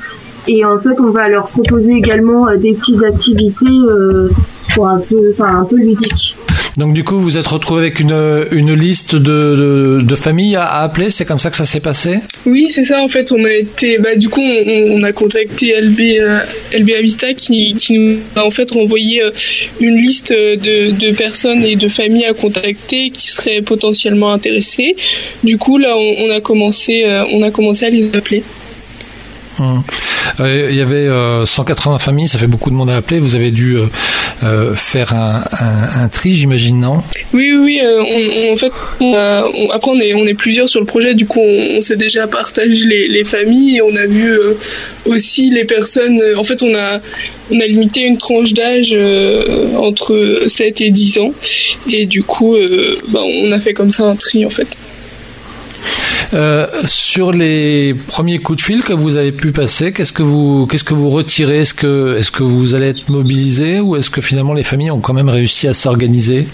Et 0.48 0.64
en 0.64 0.78
fait, 0.78 1.00
on 1.02 1.10
va 1.10 1.28
leur 1.28 1.48
proposer 1.48 1.94
également 1.94 2.46
des 2.56 2.74
petites 2.74 3.04
activités 3.04 3.66
un 4.84 5.00
peu, 5.00 5.32
enfin, 5.32 5.62
un 5.62 5.66
peu 5.66 5.78
ludique. 5.78 6.36
Donc 6.78 6.94
du 6.94 7.04
coup, 7.06 7.18
vous 7.18 7.38
êtes 7.38 7.48
retrouvé 7.48 7.84
avec 7.84 8.00
une, 8.00 8.46
une 8.52 8.74
liste 8.74 9.16
de, 9.16 10.02
de, 10.02 10.16
familles 10.16 10.58
à, 10.58 10.82
appeler, 10.82 11.10
c'est 11.10 11.24
comme 11.24 11.40
ça 11.40 11.50
que 11.50 11.56
ça 11.56 11.66
s'est 11.66 11.80
passé? 11.80 12.20
Oui, 12.46 12.68
c'est 12.70 12.84
ça. 12.84 13.02
En 13.02 13.08
fait, 13.08 13.32
on 13.32 13.44
a 13.46 13.52
été, 13.52 13.98
bah, 13.98 14.16
du 14.16 14.28
coup, 14.28 14.42
on, 14.42 15.02
a 15.04 15.14
contacté 15.14 15.74
LB, 15.80 16.00
euh, 16.20 16.40
LB 16.74 16.90
Habitat 17.00 17.34
qui, 17.34 17.76
qui, 17.76 17.98
nous 17.98 18.18
a 18.36 18.46
en 18.46 18.50
fait 18.50 18.70
renvoyé 18.72 19.24
euh, 19.24 19.32
une 19.80 19.96
liste 19.96 20.34
de, 20.34 20.92
de, 20.92 21.16
personnes 21.16 21.64
et 21.64 21.76
de 21.76 21.88
familles 21.88 22.26
à 22.26 22.34
contacter 22.34 23.10
qui 23.10 23.28
seraient 23.28 23.62
potentiellement 23.62 24.32
intéressées. 24.34 24.96
Du 25.44 25.58
coup, 25.58 25.78
là, 25.78 25.96
on, 25.98 26.30
a 26.30 26.42
commencé, 26.42 27.04
euh, 27.06 27.24
on 27.32 27.42
a 27.42 27.52
commencé 27.52 27.86
à 27.86 27.90
les 27.90 28.14
appeler. 28.16 28.44
Hum. 29.60 29.84
Euh, 30.40 30.68
il 30.70 30.76
y 30.76 30.82
avait 30.82 31.08
180 31.46 32.00
familles, 32.00 32.28
ça 32.28 32.38
fait 32.38 32.48
beaucoup 32.48 32.70
de 32.70 32.76
monde 32.76 32.90
à 32.90 32.98
appeler. 32.98 33.20
Vous 33.20 33.36
avez 33.36 33.52
dû 33.52 33.78
faire 34.76 35.14
un, 35.14 35.44
un, 35.52 36.08
tri, 36.10 36.36
j'imagine, 36.36 36.80
non? 36.80 37.04
Oui, 37.34 37.54
oui. 37.58 37.82
On, 37.84 38.54
en 38.54 38.58
fait, 38.58 38.72
après 39.74 39.92
on 39.92 40.00
est, 40.00 40.14
on 40.14 40.26
est 40.26 40.34
plusieurs 40.34 40.68
sur 40.68 40.80
le 40.80 40.86
projet. 40.86 41.14
Du 41.14 41.26
coup, 41.26 41.40
on, 41.40 41.82
s'est 41.82 41.96
déjà 41.96 42.28
partagé 42.28 42.86
les, 42.88 43.08
les, 43.08 43.24
familles 43.24 43.78
et 43.78 43.82
on 43.82 43.96
a 43.96 44.08
vu 44.08 44.38
aussi 45.06 45.50
les 45.52 45.66
personnes. 45.66 46.20
En 46.38 46.44
fait, 46.44 46.62
on 46.62 46.74
a 46.76 47.00
on 47.52 47.60
a 47.60 47.66
limité 47.68 48.02
une 48.02 48.18
tranche 48.18 48.54
d'âge 48.54 48.96
entre 49.78 50.44
7 50.48 50.82
et 50.82 50.90
10 50.90 51.20
ans 51.20 51.32
et 51.92 52.06
du 52.06 52.24
coup, 52.24 52.56
bah, 53.10 53.22
on 53.24 53.52
a 53.52 53.60
fait 53.60 53.74
comme 53.74 53.92
ça 53.92 54.04
un 54.04 54.16
tri 54.16 54.46
en 54.46 54.50
fait. 54.50 54.68
Euh, 56.34 56.68
sur 56.86 57.32
les 57.32 57.94
premiers 57.94 58.40
coups 58.40 58.58
de 58.58 58.64
fil 58.64 58.82
que 58.82 58.94
vous 58.94 59.18
avez 59.18 59.32
pu 59.32 59.52
passer, 59.52 59.92
qu'est-ce 59.92 60.12
que 60.12 60.24
vous 60.24 60.66
qu'est-ce 60.68 60.84
que 60.84 60.94
vous 60.94 61.10
retirez? 61.10 61.60
Est-ce 61.60 61.74
que 61.74 62.18
est-ce 62.18 62.32
que 62.32 62.44
vous 62.44 62.76
allez 62.76 62.88
être 62.88 63.10
mobilisé 63.10 63.80
ou 63.80 63.96
est-ce 63.96 64.10
que 64.10 64.22
finalement 64.22 64.54
les 64.54 64.64
familles 64.64 64.92
ont 64.92 65.00
quand 65.00 65.14
même 65.14 65.30
réussi 65.30 65.68
à 65.68 65.74
s'organiser? 65.74 66.48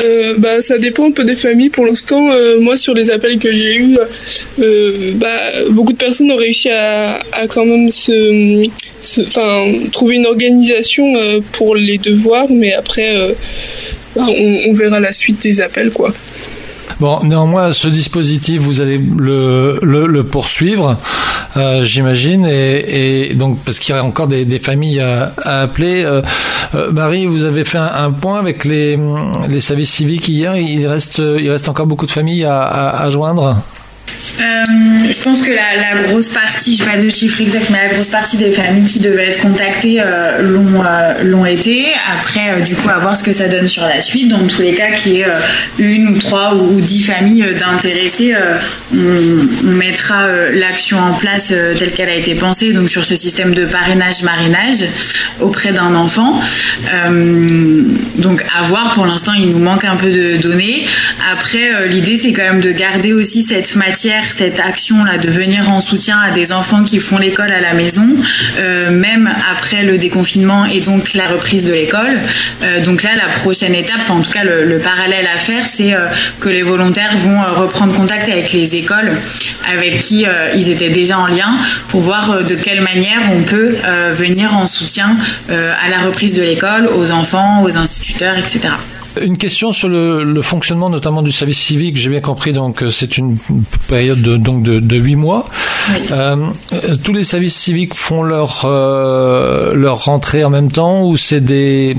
Euh, 0.00 0.34
bah, 0.38 0.60
ça 0.60 0.78
dépend 0.78 1.06
un 1.06 1.12
peu 1.12 1.24
des 1.24 1.36
familles. 1.36 1.70
Pour 1.70 1.86
l'instant, 1.86 2.28
euh, 2.32 2.58
moi, 2.60 2.76
sur 2.76 2.94
les 2.94 3.10
appels 3.10 3.38
que 3.38 3.52
j'ai 3.52 3.76
eus, 3.76 3.96
bah, 5.14 5.52
beaucoup 5.70 5.92
de 5.92 5.98
personnes 5.98 6.32
ont 6.32 6.36
réussi 6.36 6.68
à, 6.68 7.20
quand 7.48 7.64
même 7.64 7.92
se, 7.92 8.66
trouver 9.92 10.16
une 10.16 10.26
organisation 10.26 11.14
pour 11.52 11.76
les 11.76 11.98
devoirs, 11.98 12.48
mais 12.50 12.72
après, 12.72 13.14
bah, 14.16 14.26
on, 14.26 14.70
on, 14.70 14.72
verra 14.72 14.98
la 14.98 15.12
suite 15.12 15.40
des 15.40 15.60
appels, 15.60 15.92
quoi. 15.92 16.12
Bon, 17.00 17.18
néanmoins, 17.22 17.72
ce 17.72 17.88
dispositif, 17.88 18.60
vous 18.60 18.80
allez 18.80 18.98
le, 18.98 19.78
le, 19.82 20.06
le 20.06 20.24
poursuivre, 20.24 20.96
euh, 21.56 21.82
j'imagine, 21.82 22.46
et, 22.46 23.30
et, 23.30 23.34
donc 23.34 23.58
parce 23.64 23.78
qu'il 23.78 23.94
y 23.94 23.98
a 23.98 24.04
encore 24.04 24.28
des, 24.28 24.44
des 24.44 24.58
familles 24.58 25.00
à, 25.00 25.32
à 25.42 25.62
appeler. 25.62 26.04
Euh, 26.04 26.22
euh, 26.74 26.92
Marie, 26.92 27.26
vous 27.26 27.44
avez 27.44 27.64
fait 27.64 27.78
un, 27.78 27.90
un, 27.92 28.10
point 28.10 28.38
avec 28.38 28.64
les, 28.64 28.98
les 29.48 29.60
services 29.60 29.90
civiques 29.90 30.28
hier. 30.28 30.56
Il 30.56 30.86
reste, 30.86 31.18
il 31.18 31.50
reste 31.50 31.68
encore 31.68 31.86
beaucoup 31.86 32.06
de 32.06 32.10
familles 32.10 32.44
à, 32.44 32.62
à, 32.62 33.04
à 33.04 33.10
joindre. 33.10 33.56
Euh, 34.40 34.64
je 35.10 35.22
pense 35.22 35.42
que 35.42 35.52
la, 35.52 36.02
grosse 36.02 36.28
partie, 36.28 36.76
je 36.76 36.82
n'ai 36.82 36.90
pas 36.90 36.96
de 36.98 37.08
chiffre 37.08 37.40
exact, 37.40 37.70
mais 37.70 37.78
la 37.88 37.94
grosse 37.94 38.08
partie 38.08 38.36
des 38.36 38.50
familles 38.50 38.86
qui 38.86 38.98
devaient 38.98 39.30
être 39.30 39.40
contactées 39.40 40.00
euh, 40.00 40.42
l'ont 40.42 40.82
euh, 40.84 41.22
l'ont 41.22 41.44
été. 41.44 41.86
Après, 42.12 42.60
du 42.62 42.74
coup, 42.74 42.88
à 42.88 42.98
voir 42.98 43.16
ce 43.16 43.22
que 43.22 43.32
ça 43.32 43.48
donne 43.48 43.68
sur 43.68 43.82
la 43.82 44.00
suite. 44.00 44.28
Dans 44.28 44.46
tous 44.46 44.62
les 44.62 44.74
cas, 44.74 44.92
qu'il 44.92 45.14
y 45.14 45.20
ait 45.20 45.26
une 45.78 46.08
ou 46.08 46.18
trois 46.18 46.54
ou, 46.54 46.80
dix 46.80 47.02
familles 47.02 47.46
d'intéressés, 47.58 48.34
on, 48.94 48.98
on, 49.64 49.74
mettra 49.74 50.26
l'action 50.52 50.98
en 50.98 51.12
place 51.12 51.52
telle 51.78 51.92
qu'elle 51.92 52.08
a 52.08 52.14
été 52.14 52.34
pensée, 52.34 52.72
donc 52.72 52.88
sur 52.88 53.04
ce 53.04 53.16
système 53.16 53.54
de 53.54 53.64
parrainage-marinage 53.64 54.84
auprès 55.40 55.72
d'un 55.72 55.94
enfant. 55.94 56.40
donc, 58.18 58.44
à 58.54 58.62
voir. 58.62 58.94
Pour 58.94 59.06
l'instant, 59.06 59.32
il 59.32 59.50
nous 59.50 59.58
manque 59.58 59.84
un 59.84 59.96
peu 59.96 60.10
de 60.10 60.36
données. 60.36 60.86
Après, 61.32 61.88
l'idée, 61.88 62.16
c'est 62.16 62.32
quand 62.32 62.42
même 62.42 62.60
de 62.60 62.70
garder 62.70 63.12
aussi 63.12 63.42
cette 63.42 63.74
matière 63.76 64.13
cette 64.22 64.60
action-là 64.60 65.18
de 65.18 65.28
venir 65.28 65.70
en 65.70 65.80
soutien 65.80 66.18
à 66.18 66.30
des 66.30 66.52
enfants 66.52 66.84
qui 66.84 66.98
font 66.98 67.18
l'école 67.18 67.52
à 67.52 67.60
la 67.60 67.74
maison, 67.74 68.06
euh, 68.58 68.90
même 68.90 69.30
après 69.50 69.82
le 69.82 69.98
déconfinement 69.98 70.64
et 70.64 70.80
donc 70.80 71.14
la 71.14 71.26
reprise 71.26 71.64
de 71.64 71.72
l'école. 71.72 72.18
Euh, 72.62 72.82
donc 72.84 73.02
là, 73.02 73.10
la 73.16 73.28
prochaine 73.28 73.74
étape, 73.74 73.98
enfin 74.00 74.14
en 74.14 74.20
tout 74.20 74.30
cas 74.30 74.44
le, 74.44 74.64
le 74.64 74.78
parallèle 74.78 75.26
à 75.26 75.38
faire, 75.38 75.66
c'est 75.66 75.94
euh, 75.94 76.06
que 76.40 76.48
les 76.48 76.62
volontaires 76.62 77.16
vont 77.16 77.40
reprendre 77.54 77.94
contact 77.94 78.28
avec 78.28 78.52
les 78.52 78.74
écoles 78.74 79.12
avec 79.66 80.00
qui 80.00 80.26
ils 80.54 80.70
étaient 80.70 80.90
déjà 80.90 81.18
en 81.18 81.26
lien 81.26 81.56
pour 81.88 82.00
voir 82.00 82.44
de 82.44 82.54
quelle 82.54 82.80
manière 82.80 83.20
on 83.32 83.42
peut 83.42 83.76
venir 84.12 84.56
en 84.56 84.66
soutien 84.66 85.16
à 85.48 85.88
la 85.88 86.00
reprise 86.00 86.34
de 86.34 86.42
l'école, 86.42 86.88
aux 86.88 87.10
enfants, 87.10 87.62
aux 87.62 87.76
instituteurs, 87.76 88.36
etc. 88.38 88.74
Une 89.20 89.38
question 89.38 89.72
sur 89.72 89.88
le, 89.88 90.24
le, 90.24 90.42
fonctionnement 90.42 90.90
notamment 90.90 91.22
du 91.22 91.32
service 91.32 91.58
civique. 91.58 91.96
J'ai 91.96 92.10
bien 92.10 92.20
compris, 92.20 92.52
donc 92.52 92.82
euh, 92.82 92.90
c'est 92.90 93.16
une 93.18 93.36
période 93.88 94.20
de, 94.20 94.36
donc 94.36 94.62
de, 94.62 94.80
de 94.80 94.96
8 94.96 95.16
mois. 95.16 95.48
Oui. 95.90 96.06
Euh, 96.12 96.36
tous 97.02 97.12
les 97.12 97.24
services 97.24 97.54
civiques 97.54 97.94
font 97.94 98.22
leur 98.22 98.64
euh, 98.64 99.74
leur 99.74 100.04
rentrée 100.04 100.44
en 100.44 100.50
même 100.50 100.70
temps 100.70 101.04
ou 101.04 101.16
c'est 101.16 101.40
des, 101.40 101.96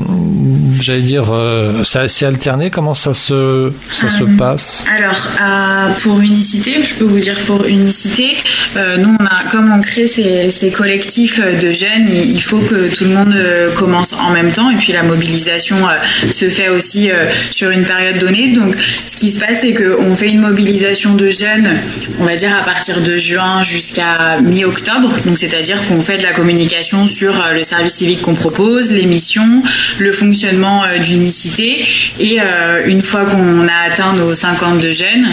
j'allais 0.82 1.02
dire, 1.02 1.28
euh, 1.32 1.84
c'est 1.84 2.26
alterné? 2.26 2.70
Comment 2.70 2.94
ça 2.94 3.14
se 3.14 3.72
ça 3.92 4.10
se 4.10 4.24
euh, 4.24 4.38
passe? 4.38 4.84
Alors 4.96 5.96
pour 6.00 6.20
unicité, 6.20 6.82
je 6.84 6.96
peux 6.96 7.06
vous 7.06 7.20
dire 7.20 7.38
pour 7.46 7.66
unicité, 7.66 8.38
nous 9.00 9.16
on 9.20 9.26
a 9.26 9.44
comme 9.52 9.72
on 9.72 9.82
crée 9.82 10.08
ces, 10.08 10.50
ces 10.50 10.72
collectifs 10.72 11.40
de 11.40 11.72
jeunes, 11.72 12.08
il, 12.08 12.32
il, 12.32 12.42
faut 12.42 12.60
que 12.60 12.94
tout 12.94 13.06
le 13.06 13.12
monde 13.12 13.36
commence 13.76 14.14
en 14.14 14.32
même 14.32 14.52
temps 14.52 14.70
et 14.70 14.76
puis 14.76 14.94
la 14.94 15.04
mobilisation 15.04 15.78
se 16.32 16.50
fait 16.50 16.70
aussi 16.70 17.05
euh, 17.12 17.26
sur 17.52 17.70
une 17.70 17.84
période 17.84 18.18
donnée. 18.20 18.50
Donc, 18.50 18.76
ce 18.78 19.16
qui 19.16 19.32
se 19.32 19.40
passe, 19.40 19.60
c'est 19.62 19.74
qu'on 19.74 20.16
fait 20.16 20.30
une 20.30 20.40
mobilisation 20.40 21.14
de 21.14 21.30
jeunes, 21.30 21.70
on 22.20 22.26
va 22.26 22.36
dire 22.36 22.56
à 22.56 22.64
partir 22.64 23.02
de 23.02 23.18
juin 23.18 23.64
jusqu'à 23.64 24.40
mi-octobre. 24.42 25.14
Donc, 25.26 25.38
c'est-à-dire 25.38 25.86
qu'on 25.88 26.02
fait 26.02 26.18
de 26.18 26.24
la 26.24 26.34
communication 26.34 27.08
sur 27.08 27.42
euh, 27.42 27.54
le 27.54 27.64
service 27.64 27.94
civique 27.94 28.22
qu'on 28.22 28.34
propose, 28.34 28.92
les 28.92 29.06
missions, 29.06 29.64
le 30.00 30.12
fonctionnement 30.12 30.84
euh, 30.84 30.98
d'unicité. 31.00 31.86
Et 32.20 32.40
une 32.86 33.02
fois 33.02 33.26
qu'on 33.26 33.68
a 33.68 33.92
atteint 33.92 34.14
nos 34.14 34.34
52 34.34 34.92
jeunes, 34.92 35.28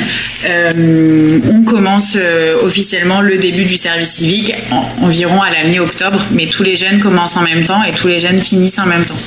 on 1.51 1.63
commence 1.63 2.17
officiellement 2.63 3.21
le 3.21 3.39
début 3.39 3.65
du 3.65 3.77
service 3.77 4.11
civique 4.11 4.55
environ 5.01 5.41
à 5.41 5.51
la 5.51 5.65
mi-octobre. 5.65 6.21
Mais 6.33 6.47
tous 6.47 6.63
les 6.63 6.77
jeunes 6.77 7.01
commencent 7.01 7.37
en 7.37 7.43
même 7.43 7.65
temps 7.65 7.83
et 7.85 7.93
tous 7.93 8.09
les 8.09 8.21
jeunes 8.21 8.41
finissent 8.41 8.79
en 8.79 8.87
même 8.87 9.05
temps. 9.05 9.19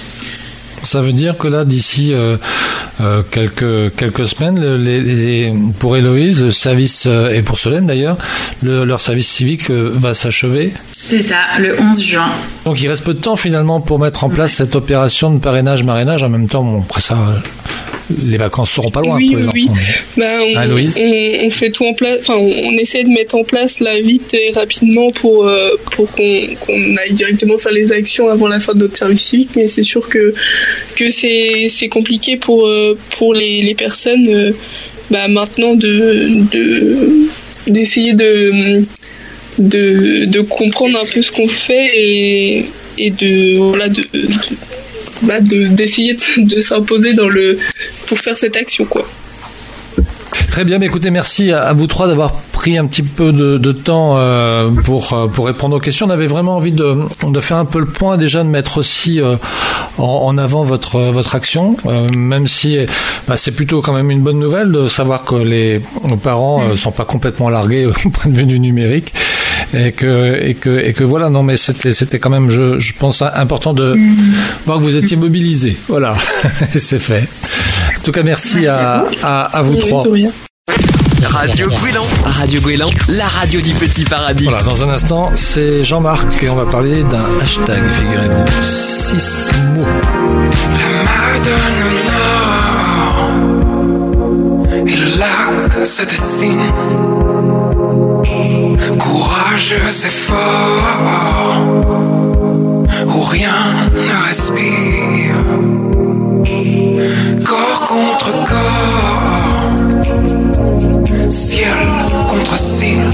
Ça 0.85 1.01
veut 1.01 1.13
dire 1.13 1.37
que 1.37 1.47
là, 1.47 1.65
d'ici 1.65 2.13
euh, 2.13 2.37
euh, 3.01 3.23
quelques 3.29 3.95
quelques 3.95 4.27
semaines, 4.27 4.75
les, 4.75 5.01
les, 5.01 5.53
pour 5.79 5.97
Héloïse, 5.97 6.41
le 6.41 6.51
service 6.51 7.05
euh, 7.07 7.31
et 7.31 7.41
pour 7.41 7.59
Solène 7.59 7.87
d'ailleurs, 7.87 8.17
le, 8.61 8.85
leur 8.85 9.01
service 9.01 9.27
civique 9.27 9.69
va 9.69 10.13
s'achever. 10.13 10.73
C'est 10.93 11.23
ça, 11.23 11.37
le 11.59 11.75
11 11.79 12.01
juin. 12.01 12.29
Donc 12.65 12.81
il 12.81 12.87
reste 12.87 13.03
peu 13.03 13.15
de 13.15 13.19
temps 13.19 13.35
finalement 13.35 13.81
pour 13.81 13.99
mettre 13.99 14.23
en 14.23 14.29
place 14.29 14.53
cette 14.53 14.75
opération 14.75 15.31
de 15.33 15.39
parrainage 15.39 15.83
marinage. 15.83 16.23
En 16.23 16.29
même 16.29 16.47
temps, 16.47 16.63
bon, 16.63 16.81
après 16.81 17.01
ça, 17.01 17.17
les 18.23 18.37
vacances 18.37 18.71
seront 18.71 18.91
pas 18.91 19.01
loin. 19.01 19.17
Oui, 19.17 19.29
pour 19.31 19.39
les 19.39 19.47
oui. 19.47 19.67
enfants. 19.69 19.81
Bah, 20.17 20.23
on, 20.41 20.53
Ah, 20.55 20.65
Louise 20.65 20.97
on, 20.99 21.45
on 21.45 21.49
fait 21.49 21.71
tout 21.71 21.85
en 21.85 21.93
place. 21.93 22.19
Enfin, 22.21 22.35
on, 22.35 22.51
on 22.67 22.77
essaie 22.77 23.03
de 23.03 23.09
mettre 23.09 23.35
en 23.35 23.43
place 23.43 23.79
là 23.79 23.99
vite 23.99 24.33
et 24.33 24.51
rapidement 24.51 25.09
pour 25.11 25.47
euh, 25.47 25.69
pour 25.91 26.11
qu'on 26.11 26.41
qu'on 26.59 26.95
aille 26.97 27.13
directement 27.13 27.57
faire 27.57 27.71
les 27.71 27.91
actions 27.91 28.29
avant 28.29 28.47
la 28.47 28.59
fin 28.59 28.73
de 28.73 28.79
notre 28.79 28.97
service 28.97 29.21
civique. 29.23 29.49
Mais 29.55 29.67
c'est 29.67 29.83
sûr 29.83 30.07
que 30.07 30.33
que 30.95 31.09
c'est 31.09 31.67
c'est 31.69 31.87
compliqué 31.87 32.37
pour 32.37 32.67
euh, 32.67 32.97
pour 33.17 33.33
les 33.33 33.61
les 33.63 33.75
personnes 33.75 34.27
euh, 34.29 34.51
bah, 35.09 35.27
maintenant 35.27 35.73
de 35.75 36.27
de 36.51 37.27
d'essayer 37.67 38.13
de 38.13 38.83
de, 39.57 40.25
de 40.25 40.41
comprendre 40.41 40.99
un 40.99 41.05
peu 41.05 41.21
ce 41.21 41.31
qu'on 41.31 41.47
fait 41.47 41.89
et, 41.95 42.65
et 42.97 43.09
de 43.09 43.57
voilà 43.57 43.87
de, 43.87 44.01
de 44.13 44.27
d'essayer 45.21 46.15
de, 46.37 46.61
s'imposer 46.61 47.13
dans 47.13 47.29
le 47.29 47.57
pour 48.07 48.19
faire 48.19 48.37
cette 48.37 48.57
action 48.57 48.85
quoi. 48.85 49.07
Très 50.49 50.63
bien, 50.63 50.79
mais 50.79 50.85
écoutez, 50.85 51.11
merci 51.11 51.51
à, 51.51 51.73
vous 51.73 51.87
trois 51.87 52.07
d'avoir 52.07 52.33
pris 52.33 52.77
un 52.77 52.85
petit 52.85 53.03
peu 53.03 53.33
de, 53.33 53.71
temps 53.73 54.15
euh, 54.17 54.69
pour 54.69 55.13
euh, 55.13 55.27
pour 55.27 55.47
répondre 55.47 55.75
aux 55.75 55.79
questions. 55.79 56.07
On 56.07 56.09
avait 56.09 56.27
vraiment 56.27 56.55
envie 56.55 56.71
de, 56.71 56.97
de 57.27 57.39
faire 57.41 57.57
un 57.57 57.65
peu 57.65 57.79
le 57.79 57.85
point 57.85 58.17
déjà, 58.17 58.41
de 58.43 58.47
mettre 58.47 58.77
aussi 58.77 59.19
euh, 59.19 59.35
en, 59.97 60.05
en, 60.05 60.37
avant 60.37 60.63
votre 60.63 60.99
votre 61.11 61.35
action, 61.35 61.75
même 62.15 62.47
si 62.47 62.77
bah, 63.27 63.37
c'est 63.37 63.51
plutôt 63.51 63.81
quand 63.81 63.93
même 63.93 64.11
une 64.11 64.21
bonne 64.21 64.37
nouvelle 64.37 64.71
de 64.71 64.87
savoir 64.87 65.23
que 65.23 65.35
les 65.35 65.81
nos 66.07 66.17
parents 66.17 66.61
euh, 66.61 66.75
sont 66.75 66.91
pas 66.91 67.05
complètement 67.05 67.49
largués 67.49 67.85
au 68.05 68.09
point 68.09 68.31
de 68.31 68.37
vue 68.37 68.45
du 68.45 68.59
numérique 68.59 69.13
et 69.73 69.91
que 69.91 70.39
et 70.41 70.53
que 70.53 70.69
et 70.79 70.93
que 70.93 71.03
voilà 71.03 71.29
non 71.29 71.43
mais 71.43 71.57
c'était 71.57 71.93
c'était 71.93 72.19
quand 72.19 72.29
même 72.29 72.49
je, 72.49 72.79
je 72.79 72.93
pense 72.97 73.21
important 73.21 73.73
de 73.73 73.93
mmh. 73.93 74.15
voir 74.65 74.77
que 74.79 74.83
vous 74.83 74.95
étiez 74.95 75.17
mobilisés 75.17 75.77
voilà 75.87 76.15
c'est 76.75 76.99
fait 76.99 77.23
en 77.97 78.01
tout 78.03 78.11
cas 78.11 78.23
merci, 78.23 78.59
merci 78.61 78.67
à, 78.67 79.05
à, 79.23 79.41
à, 79.41 79.57
à 79.57 79.61
vous 79.61 79.75
trois 79.75 80.03
Radio 81.23 81.67
Gouélan. 81.67 82.05
Radio 82.25 82.61
Gouélan, 82.61 82.89
la 83.09 83.27
radio 83.27 83.59
du 83.59 83.73
petit 83.73 84.03
paradis. 84.03 84.45
Voilà, 84.45 84.63
dans 84.63 84.83
un 84.83 84.89
instant, 84.89 85.31
c'est 85.35 85.83
Jean-Marc 85.83 86.43
et 86.43 86.49
on 86.49 86.55
va 86.55 86.65
parler 86.65 87.03
d'un 87.03 87.23
hashtag, 87.41 87.81
figurez-vous. 87.99 88.45
6 88.63 89.51
mots. 89.73 89.85
La 94.73 94.85
et 94.85 94.95
le 94.95 95.17
lac 95.17 95.85
se 95.85 96.03
dessine. 96.03 96.61
Courageux 98.99 99.89
et 100.05 100.09
fort, 100.09 100.37
où 103.07 103.21
rien 103.21 103.87
ne 103.93 104.27
respire. 104.27 105.35
Corps 107.45 107.81
contre 107.87 108.31
corps, 108.51 109.75
ciel 111.29 111.87
contre 112.29 112.57
ciel. 112.57 113.09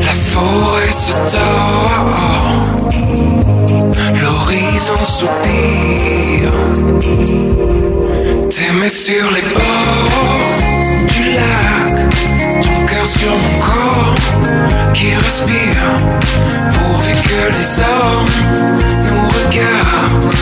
La 0.00 0.14
forêt 0.32 0.92
se 0.92 1.12
tord, 1.32 2.00
l'horizon 4.20 5.04
soupire. 5.04 6.52
T'aimer 8.50 8.88
sur 8.88 9.30
les 9.30 9.42
bords 9.42 10.51
respire, 15.32 15.88
pourvu 16.74 17.12
que 17.28 17.42
les 17.56 17.70
hommes 17.88 18.34
nous 19.06 19.24
regardent, 19.38 20.34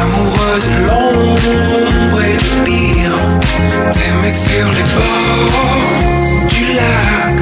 amoureux 0.00 0.58
de 0.66 0.74
l'ombre 0.86 2.20
et 2.22 2.36
du 2.36 2.52
pire. 2.64 3.18
Sur 4.30 4.66
les 4.66 4.86
bords 4.94 6.48
du 6.48 6.64
lac, 6.74 7.36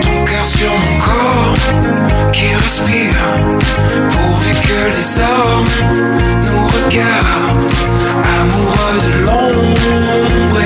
ton 0.00 0.24
cœur 0.24 0.44
sur 0.44 0.70
mon 0.70 0.96
corps 1.04 1.54
qui 2.32 2.54
respire, 2.54 3.24
pourvu 4.12 4.52
que 4.68 4.82
les 4.96 5.10
hommes 5.26 5.74
nous 6.44 6.64
regardent, 6.76 7.66
amoureux 8.38 8.98
de 9.06 9.12
l'ombre 9.26 10.59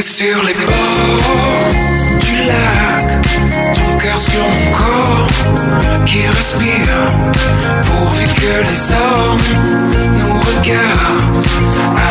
Sur 0.00 0.42
les 0.44 0.54
bords 0.54 1.74
du 2.20 2.36
lac, 2.46 3.22
ton 3.74 3.98
cœur 3.98 4.16
sur 4.16 4.40
mon 4.48 4.72
corps 4.72 5.26
qui 6.06 6.26
respire, 6.26 6.96
pourvu 7.84 8.24
que 8.24 8.54
les 8.68 8.92
hommes 8.94 9.38
nous 10.16 10.38
regardent, 10.40 11.44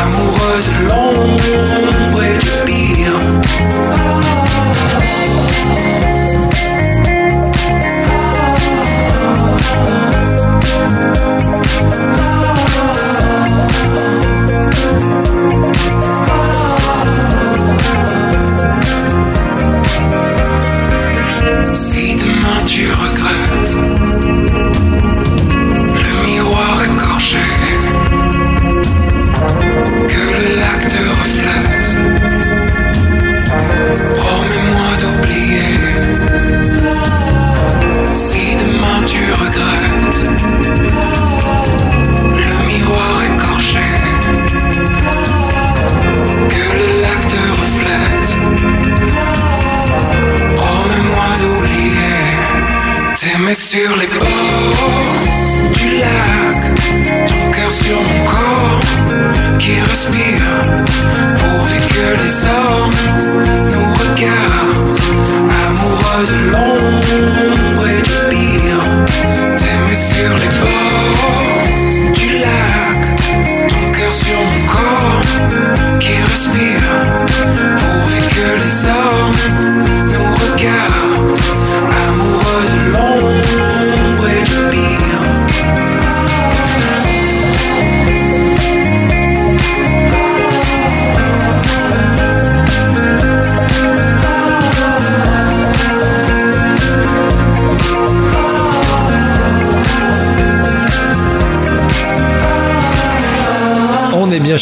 amoureux 0.03 0.61
de 0.69 0.87
l'ombre 0.87 1.78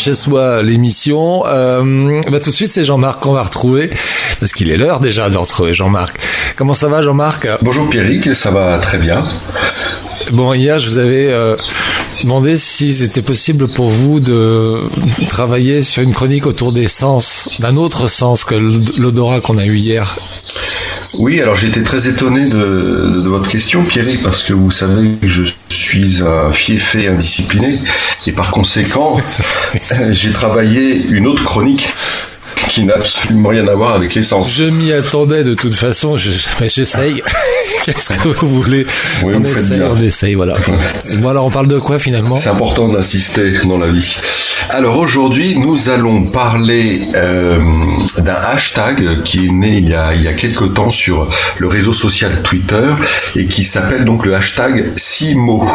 chez 0.08 0.16
soi, 0.16 0.64
l'émission. 0.64 1.46
Euh, 1.48 2.22
bah, 2.32 2.40
tout 2.40 2.50
de 2.50 2.56
suite, 2.56 2.70
c'est 2.72 2.86
Jean-Marc 2.86 3.20
qu'on 3.20 3.34
va 3.34 3.44
retrouver, 3.44 3.90
parce 4.40 4.54
qu'il 4.54 4.72
est 4.72 4.78
l'heure 4.78 5.02
déjà 5.02 5.30
de 5.30 5.36
retrouver 5.36 5.74
Jean-Marc. 5.74 6.16
Comment 6.56 6.74
ça 6.74 6.88
va, 6.88 7.02
Jean-Marc? 7.02 7.46
Bonjour 7.62 7.90
Pierrick, 7.90 8.34
ça 8.34 8.52
va 8.52 8.78
très 8.78 9.00
bien. 9.00 9.22
Bon, 10.32 10.54
hier, 10.54 10.80
je 10.80 10.88
vous 10.88 10.98
avais 10.98 11.28
euh, 11.28 11.54
demandé 12.24 12.56
si 12.56 12.96
c'était 12.96 13.22
possible 13.22 13.68
pour 13.68 13.90
vous 13.90 14.22
de 14.22 14.84
travailler 15.28 15.84
sur 15.84 16.04
une 16.04 16.14
chronique 16.14 16.48
autour 16.48 16.72
des 16.72 16.88
sens, 16.88 17.60
d'un 17.60 17.76
autre 17.76 18.08
sens 18.08 18.46
que 18.46 18.56
l'odorat 19.02 19.42
qu'on 19.42 19.58
a 19.58 19.66
eu 19.66 19.76
hier. 19.76 20.18
Oui, 21.20 21.42
alors 21.42 21.56
j'étais 21.56 21.82
très 21.82 22.08
étonné 22.08 22.48
de, 22.50 23.10
de, 23.12 23.30
votre 23.30 23.50
question, 23.50 23.84
Pierrick, 23.84 24.24
parce 24.24 24.44
que 24.44 24.54
vous 24.54 24.72
savez 24.72 25.10
que 25.22 25.28
je 25.28 25.44
suis 25.88 26.24
un 26.24 26.52
fiefé 26.52 27.08
indiscipliné, 27.08 27.74
et 28.28 28.32
par 28.34 28.52
conséquent, 28.52 29.20
j'ai 30.12 30.32
travaillé 30.32 31.02
une 31.12 31.28
autre 31.28 31.44
chronique 31.44 31.88
qui 32.70 32.84
n'a 32.84 32.94
absolument 32.96 33.50
rien 33.50 33.68
à 33.68 33.76
voir 33.76 33.96
avec 33.96 34.14
l'essence. 34.14 34.54
Je 34.54 34.64
m'y 34.66 34.92
attendais 34.92 35.44
de 35.44 35.54
toute 35.54 35.74
façon, 35.76 36.16
je, 36.16 36.32
mais 36.60 36.70
j'essaye. 36.70 37.22
Qu'est-ce 37.86 38.10
que 38.14 38.30
vous 38.46 38.62
voulez? 38.62 38.86
Oui, 39.24 39.34
On 39.36 39.40
vous 39.40 39.58
essaye, 39.58 39.82
on 39.82 40.02
essaye, 40.02 40.36
voilà. 40.36 40.56
bon 41.22 41.30
alors 41.30 41.46
on 41.46 41.50
parle 41.52 41.68
de 41.68 41.80
quoi 41.80 42.00
finalement? 42.00 42.38
C'est 42.38 42.50
important 42.50 42.88
d'insister 42.90 43.50
dans 43.66 43.78
la 43.78 43.88
vie. 43.88 44.18
Alors 44.70 44.98
aujourd'hui, 44.98 45.58
nous 45.58 45.90
allons 45.90 46.24
parler 46.26 47.00
euh, 47.16 47.58
d'un 48.18 48.34
hashtag 48.36 49.24
qui 49.24 49.48
est 49.48 49.52
né 49.52 49.78
il 49.78 49.90
y, 49.90 49.94
a, 49.96 50.14
il 50.14 50.22
y 50.22 50.28
a 50.28 50.34
quelque 50.34 50.66
temps 50.66 50.92
sur 50.92 51.30
le 51.60 51.68
réseau 51.68 51.94
social 51.94 52.42
Twitter 52.44 52.90
et 53.38 53.46
qui 53.46 53.64
s'appelle 53.64 54.04
donc 54.04 54.26
le 54.26 54.36
hashtag 54.36 54.92
6 54.98 55.36
mots. 55.36 55.66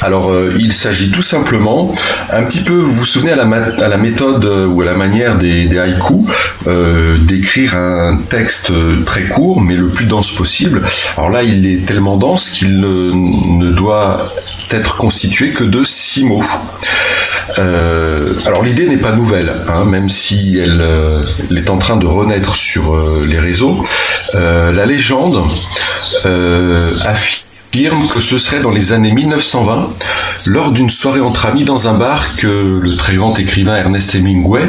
Alors 0.00 0.30
euh, 0.30 0.52
il 0.58 0.72
s'agit 0.72 1.10
tout 1.10 1.22
simplement, 1.22 1.90
un 2.32 2.42
petit 2.44 2.60
peu, 2.60 2.72
vous 2.72 2.90
vous 2.94 3.06
souvenez 3.06 3.32
à 3.32 3.36
la, 3.36 3.44
ma- 3.44 3.56
à 3.80 3.88
la 3.88 3.98
méthode 3.98 4.44
euh, 4.44 4.66
ou 4.66 4.80
à 4.82 4.84
la 4.84 4.94
manière 4.94 5.36
des, 5.42 5.78
haïkus, 5.78 6.26
euh, 6.66 7.18
d'écrire 7.18 7.76
un 7.76 8.18
texte 8.28 8.72
très 9.04 9.24
court 9.24 9.60
mais 9.60 9.76
le 9.76 9.88
plus 9.88 10.06
dense 10.06 10.30
possible. 10.30 10.82
Alors 11.16 11.30
là, 11.30 11.42
il 11.42 11.66
est 11.66 11.86
tellement 11.86 12.16
dense 12.16 12.50
qu'il 12.50 12.80
ne, 12.80 13.72
doit 13.72 14.32
être 14.70 14.96
constitué 14.96 15.50
que 15.50 15.64
de 15.64 15.84
six 15.84 16.24
mots. 16.24 16.44
Euh, 17.58 18.34
alors 18.46 18.62
l'idée 18.62 18.86
n'est 18.86 18.96
pas 18.96 19.12
nouvelle, 19.12 19.50
hein, 19.68 19.84
même 19.84 20.08
si 20.08 20.58
elle, 20.58 20.80
euh, 20.80 21.22
est 21.54 21.70
en 21.70 21.78
train 21.78 21.96
de 21.96 22.06
renaître 22.06 22.54
sur 22.54 22.96
les 23.26 23.38
réseaux. 23.38 23.84
La 24.34 24.86
légende 24.86 25.44
euh, 26.26 26.90
affirme 27.74 28.06
que 28.08 28.20
ce 28.20 28.36
serait 28.36 28.60
dans 28.60 28.70
les 28.70 28.92
années 28.92 29.12
1920, 29.12 29.88
lors 30.48 30.72
d'une 30.72 30.90
soirée 30.90 31.22
entre 31.22 31.46
amis 31.46 31.64
dans 31.64 31.88
un 31.88 31.94
bar, 31.94 32.22
que 32.36 32.46
le 32.82 32.96
très 32.96 33.14
grand 33.14 33.38
écrivain 33.38 33.76
Ernest 33.76 34.14
Hemingway 34.14 34.60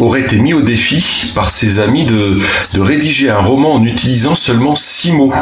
aurait 0.00 0.22
été 0.22 0.38
mis 0.38 0.54
au 0.54 0.62
défi 0.62 1.32
par 1.34 1.50
ses 1.50 1.80
amis 1.80 2.04
de, 2.04 2.38
de 2.76 2.80
rédiger 2.80 3.28
un 3.28 3.40
roman 3.40 3.74
en 3.74 3.84
utilisant 3.84 4.34
seulement 4.34 4.74
six 4.74 5.12
mots. 5.12 5.34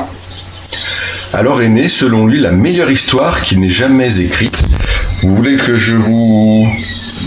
Alors 1.33 1.63
est 1.63 1.69
née, 1.69 1.89
selon 1.89 2.27
lui, 2.27 2.41
la 2.41 2.51
meilleure 2.51 2.91
histoire 2.91 3.43
qu'il 3.43 3.61
n'ait 3.61 3.69
jamais 3.71 4.19
écrite. 4.21 4.65
Vous 5.23 5.37
voulez 5.37 5.57
que 5.57 5.77
je 5.77 5.95
vous 5.95 6.67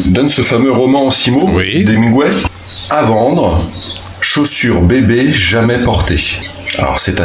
donne 0.08 0.28
ce 0.28 0.42
fameux 0.42 0.74
roman 0.74 1.06
en 1.06 1.10
six 1.12 1.32
mots 1.32 1.50
Oui. 1.54 1.86
d'Hemingway? 1.86 2.28
À 2.90 3.04
vendre, 3.04 3.66
chaussures 4.20 4.82
bébé 4.82 5.32
jamais 5.32 5.78
portées. 5.78 6.20
Alors 6.78 7.00
c'est 7.00 7.20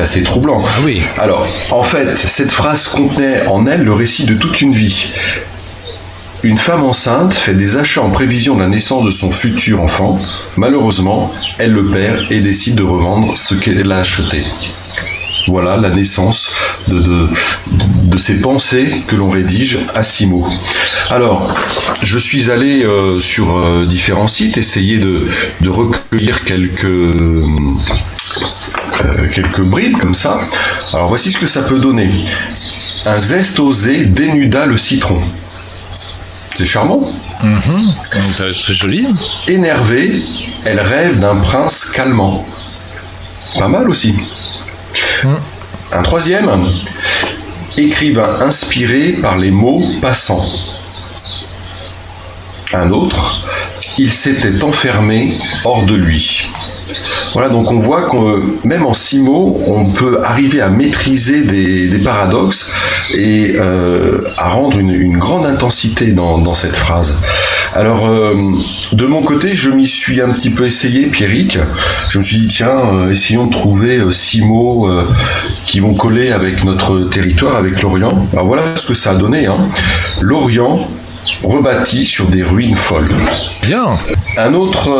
assez 0.00 0.22
troublant. 0.22 0.62
oui. 0.84 1.02
Alors 1.18 1.46
en 1.70 1.82
fait, 1.82 2.16
cette 2.16 2.52
phrase 2.52 2.88
contenait 2.88 3.46
en 3.46 3.66
elle 3.66 3.82
le 3.82 3.92
récit 3.92 4.26
de 4.26 4.34
toute 4.34 4.60
une 4.60 4.72
vie. 4.72 5.12
Une 6.42 6.58
femme 6.58 6.84
enceinte 6.84 7.34
fait 7.34 7.54
des 7.54 7.76
achats 7.76 8.02
en 8.02 8.10
prévision 8.10 8.54
de 8.54 8.60
la 8.60 8.68
naissance 8.68 9.04
de 9.04 9.10
son 9.10 9.32
futur 9.32 9.80
enfant. 9.82 10.16
Malheureusement, 10.56 11.32
elle 11.58 11.72
le 11.72 11.90
perd 11.90 12.30
et 12.30 12.40
décide 12.40 12.76
de 12.76 12.82
revendre 12.82 13.36
ce 13.38 13.54
qu'elle 13.54 13.90
a 13.90 13.98
acheté. 13.98 14.44
Voilà 15.48 15.76
la 15.76 15.90
naissance 15.90 16.50
de, 16.88 16.98
de, 16.98 17.28
de 18.04 18.18
ces 18.18 18.40
pensées 18.40 18.90
que 19.06 19.14
l'on 19.14 19.30
rédige 19.30 19.78
à 19.94 20.02
six 20.02 20.26
mots. 20.26 20.46
Alors, 21.10 21.54
je 22.02 22.18
suis 22.18 22.50
allé 22.50 22.82
euh, 22.84 23.20
sur 23.20 23.56
euh, 23.56 23.86
différents 23.86 24.26
sites 24.26 24.58
essayer 24.58 24.98
de, 24.98 25.22
de 25.60 25.68
recueillir 25.68 26.42
quelques, 26.44 26.84
euh, 26.84 27.40
quelques 29.32 29.62
bribes 29.62 29.98
comme 29.98 30.14
ça. 30.14 30.40
Alors 30.94 31.08
voici 31.08 31.30
ce 31.30 31.38
que 31.38 31.46
ça 31.46 31.62
peut 31.62 31.78
donner. 31.78 32.10
Un 33.04 33.18
zeste 33.20 33.60
osé 33.60 34.04
dénuda 34.04 34.66
le 34.66 34.76
citron. 34.76 35.22
C'est 36.54 36.64
charmant. 36.64 37.08
C'est 38.52 38.74
joli. 38.74 39.06
Énervée, 39.46 40.24
elle 40.64 40.80
rêve 40.80 41.20
d'un 41.20 41.36
prince 41.36 41.90
calmant. 41.94 42.44
Pas 43.58 43.68
mal 43.68 43.88
aussi. 43.88 44.14
Un 45.92 46.02
troisième, 46.02 46.50
écrivain 47.78 48.40
inspiré 48.40 49.12
par 49.12 49.38
les 49.38 49.50
mots 49.50 49.82
passants. 50.00 50.44
Un 52.72 52.90
autre, 52.90 53.42
il 53.98 54.10
s'était 54.10 54.62
enfermé 54.62 55.30
hors 55.64 55.84
de 55.84 55.94
lui. 55.94 56.48
Voilà, 57.32 57.48
donc 57.48 57.70
on 57.70 57.78
voit 57.78 58.08
que 58.08 58.16
euh, 58.16 58.42
même 58.64 58.86
en 58.86 58.94
six 58.94 59.18
mots, 59.18 59.60
on 59.66 59.86
peut 59.86 60.20
arriver 60.24 60.60
à 60.60 60.68
maîtriser 60.68 61.44
des, 61.44 61.98
paradoxes 61.98 62.72
et 63.14 63.56
euh, 63.56 64.22
à 64.36 64.48
rendre 64.48 64.78
une, 64.78 65.18
grande 65.18 65.46
intensité 65.46 66.12
dans 66.12 66.54
cette 66.54 66.76
phrase. 66.76 67.14
Alors, 67.76 68.06
euh, 68.06 68.34
de 68.92 69.04
mon 69.04 69.22
côté, 69.22 69.50
je 69.50 69.68
m'y 69.68 69.86
suis 69.86 70.22
un 70.22 70.30
petit 70.30 70.48
peu 70.48 70.64
essayé, 70.64 71.08
Pierrick. 71.08 71.58
Je 72.08 72.18
me 72.18 72.22
suis 72.22 72.38
dit, 72.38 72.48
tiens, 72.48 72.80
euh, 72.94 73.12
essayons 73.12 73.44
de 73.48 73.52
trouver 73.52 73.98
euh, 73.98 74.10
six 74.10 74.40
mots 74.40 74.88
qui 75.66 75.80
vont 75.80 75.92
coller 75.92 76.32
avec 76.32 76.64
notre 76.64 77.00
territoire, 77.00 77.56
avec 77.56 77.82
l'Orient. 77.82 78.26
Alors 78.32 78.46
voilà 78.46 78.62
ce 78.76 78.86
que 78.86 78.94
ça 78.94 79.10
a 79.10 79.14
donné. 79.14 79.44
Hein. 79.44 79.58
L'Orient 80.22 80.88
rebâti 81.42 82.06
sur 82.06 82.28
des 82.28 82.42
ruines 82.42 82.76
folles. 82.76 83.10
Bien. 83.60 83.84
Un 84.38 84.54
autre 84.54 84.90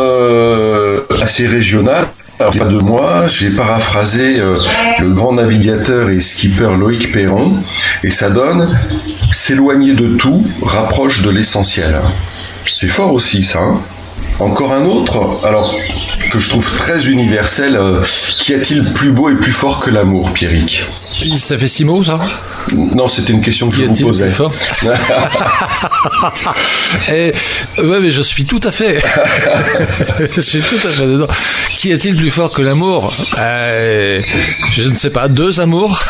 assez 1.19 1.47
régional. 1.47 2.05
Alors, 2.39 2.55
pas 2.55 2.65
de 2.65 2.77
moi, 2.77 3.25
j'ai 3.25 3.49
paraphrasé 3.49 4.39
euh, 4.39 4.53
le 4.99 5.09
grand 5.09 5.33
navigateur 5.33 6.11
et 6.11 6.19
skipper 6.19 6.69
Loïc 6.77 7.11
Perron, 7.11 7.53
et 8.03 8.11
ça 8.11 8.29
donne 8.29 8.77
s'éloigner 9.31 9.93
de 9.93 10.15
tout 10.17 10.45
rapproche 10.61 11.23
de 11.23 11.31
l'essentiel. 11.31 11.99
C'est 12.69 12.87
fort 12.87 13.13
aussi 13.13 13.43
ça. 13.43 13.59
hein. 13.59 13.79
Encore 14.39 14.71
un 14.71 14.85
autre, 14.85 15.39
alors 15.43 15.73
que 16.31 16.39
je 16.39 16.49
trouve 16.49 16.69
très 16.77 17.07
universel, 17.07 17.75
euh, 17.75 18.01
qu'y 18.39 18.53
a-t-il 18.53 18.83
plus 18.93 19.11
beau 19.11 19.29
et 19.29 19.35
plus 19.35 19.51
fort 19.51 19.79
que 19.79 19.89
l'amour, 19.91 20.31
Pierrick? 20.33 20.83
Ça 21.37 21.57
fait 21.57 21.67
six 21.67 21.85
mots, 21.85 22.03
ça? 22.03 22.19
Non, 22.95 23.07
c'était 23.07 23.33
une 23.33 23.41
question 23.41 23.69
que 23.69 23.77
je 23.77 23.83
vous 23.83 23.95
posais. 23.95 24.25
plus 24.25 24.33
fort? 24.33 24.51
Eh, 27.09 27.33
ouais, 27.79 27.99
mais 27.99 28.11
je 28.11 28.21
suis 28.21 28.45
tout 28.45 28.59
à 28.63 28.71
fait. 28.71 28.99
je 30.35 30.41
suis 30.41 30.61
tout 30.61 30.75
à 30.87 30.89
fait 30.89 31.05
dedans. 31.05 31.27
Qu'y 31.77 31.91
a-t-il 31.93 32.15
plus 32.15 32.31
fort 32.31 32.51
que 32.51 32.61
l'amour? 32.61 33.13
Euh, 33.39 34.19
Je 34.73 34.83
ne 34.87 34.93
sais 34.93 35.09
pas. 35.09 35.27
Deux 35.27 35.59
amours? 35.59 36.01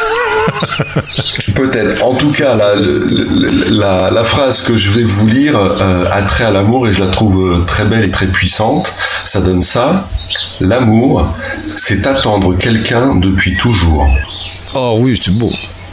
Peut-être. 1.56 2.04
En 2.06 2.14
tout 2.14 2.32
cas, 2.32 2.56
la, 2.56 2.74
la, 2.76 4.10
la 4.12 4.24
phrase 4.24 4.62
que 4.62 4.78
je 4.78 4.90
vais 4.92 5.04
vous 5.04 5.28
lire 5.28 5.58
euh, 5.58 6.06
a 6.12 6.22
trait 6.22 6.46
à 6.46 6.52
l'amour 6.52 6.88
et 6.88 6.94
je 6.94 7.04
la 7.04 7.10
trouve 7.12 7.66
très 7.66 7.84
belle 7.86 8.04
et 8.06 8.12
très 8.12 8.28
puissante. 8.28 8.94
Ça 9.26 9.42
donne 9.42 9.62
ça. 9.62 9.97
L'amour, 10.60 11.34
c'est 11.56 12.08
attendre 12.08 12.56
quelqu'un 12.58 13.16
depuis 13.16 13.56
toujours. 13.58 14.08
Oh 14.74 14.98
oui, 15.00 15.20
c'est 15.22 15.38
beau. 15.38 15.52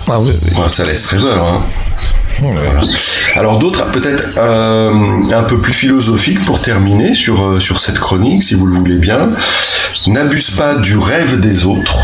Ah 0.09 0.20
oui, 0.20 0.32
ça 0.68 0.84
laisse 0.84 1.07
rêveur. 1.07 1.46
Hein. 1.46 1.62
Voilà. 2.40 2.80
Alors 3.36 3.59
d'autres, 3.59 3.90
peut-être 3.90 4.36
euh, 4.36 5.22
un 5.32 5.42
peu 5.44 5.59
plus 5.59 5.72
philosophiques 5.72 6.44
pour 6.44 6.61
terminer 6.61 7.14
sur, 7.14 7.44
euh, 7.44 7.61
sur 7.61 7.80
cette 7.80 7.98
chronique, 7.98 8.42
si 8.42 8.55
vous 8.55 8.66
le 8.66 8.74
voulez 8.74 8.96
bien. 8.96 9.30
N'abuse 10.07 10.50
pas 10.50 10.74
du 10.76 10.98
rêve 10.98 11.40
des 11.40 11.64
autres. 11.64 11.96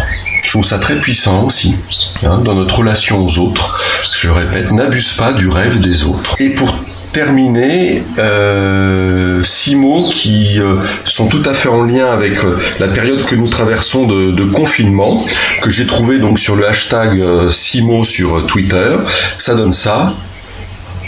Je 0.42 0.50
trouve 0.50 0.64
ça 0.64 0.78
très 0.78 0.98
puissant 0.98 1.44
aussi, 1.44 1.76
hein, 2.24 2.38
dans 2.38 2.54
notre 2.54 2.78
relation 2.78 3.24
aux 3.24 3.38
autres. 3.38 3.78
Je 4.12 4.30
répète, 4.30 4.72
n'abuse 4.72 5.12
pas 5.12 5.32
du 5.32 5.48
rêve 5.48 5.80
des 5.80 6.04
autres. 6.04 6.36
Et 6.38 6.50
pour 6.50 6.74
terminer, 7.12 8.02
euh, 8.18 9.42
six 9.42 9.74
mots 9.76 10.10
qui 10.12 10.60
euh, 10.60 10.76
sont 11.04 11.26
tout 11.26 11.42
à 11.44 11.54
fait 11.54 11.68
en 11.68 11.82
lien 11.82 12.06
avec 12.06 12.44
euh, 12.44 12.58
la 12.78 12.88
période 12.88 13.24
que 13.24 13.34
nous 13.34 13.48
traversons 13.48 14.06
de, 14.06 14.30
de 14.30 14.44
confinement, 14.44 15.24
que 15.62 15.70
j'ai 15.70 15.86
trouvé 15.86 16.18
donc 16.18 16.38
sur 16.38 16.56
le 16.56 16.68
hashtag 16.68 17.50
six 17.50 17.82
mots 17.82 18.04
sur 18.04 18.46
Twitter. 18.46 18.96
Ça 19.38 19.54
donne 19.54 19.72
ça. 19.72 20.14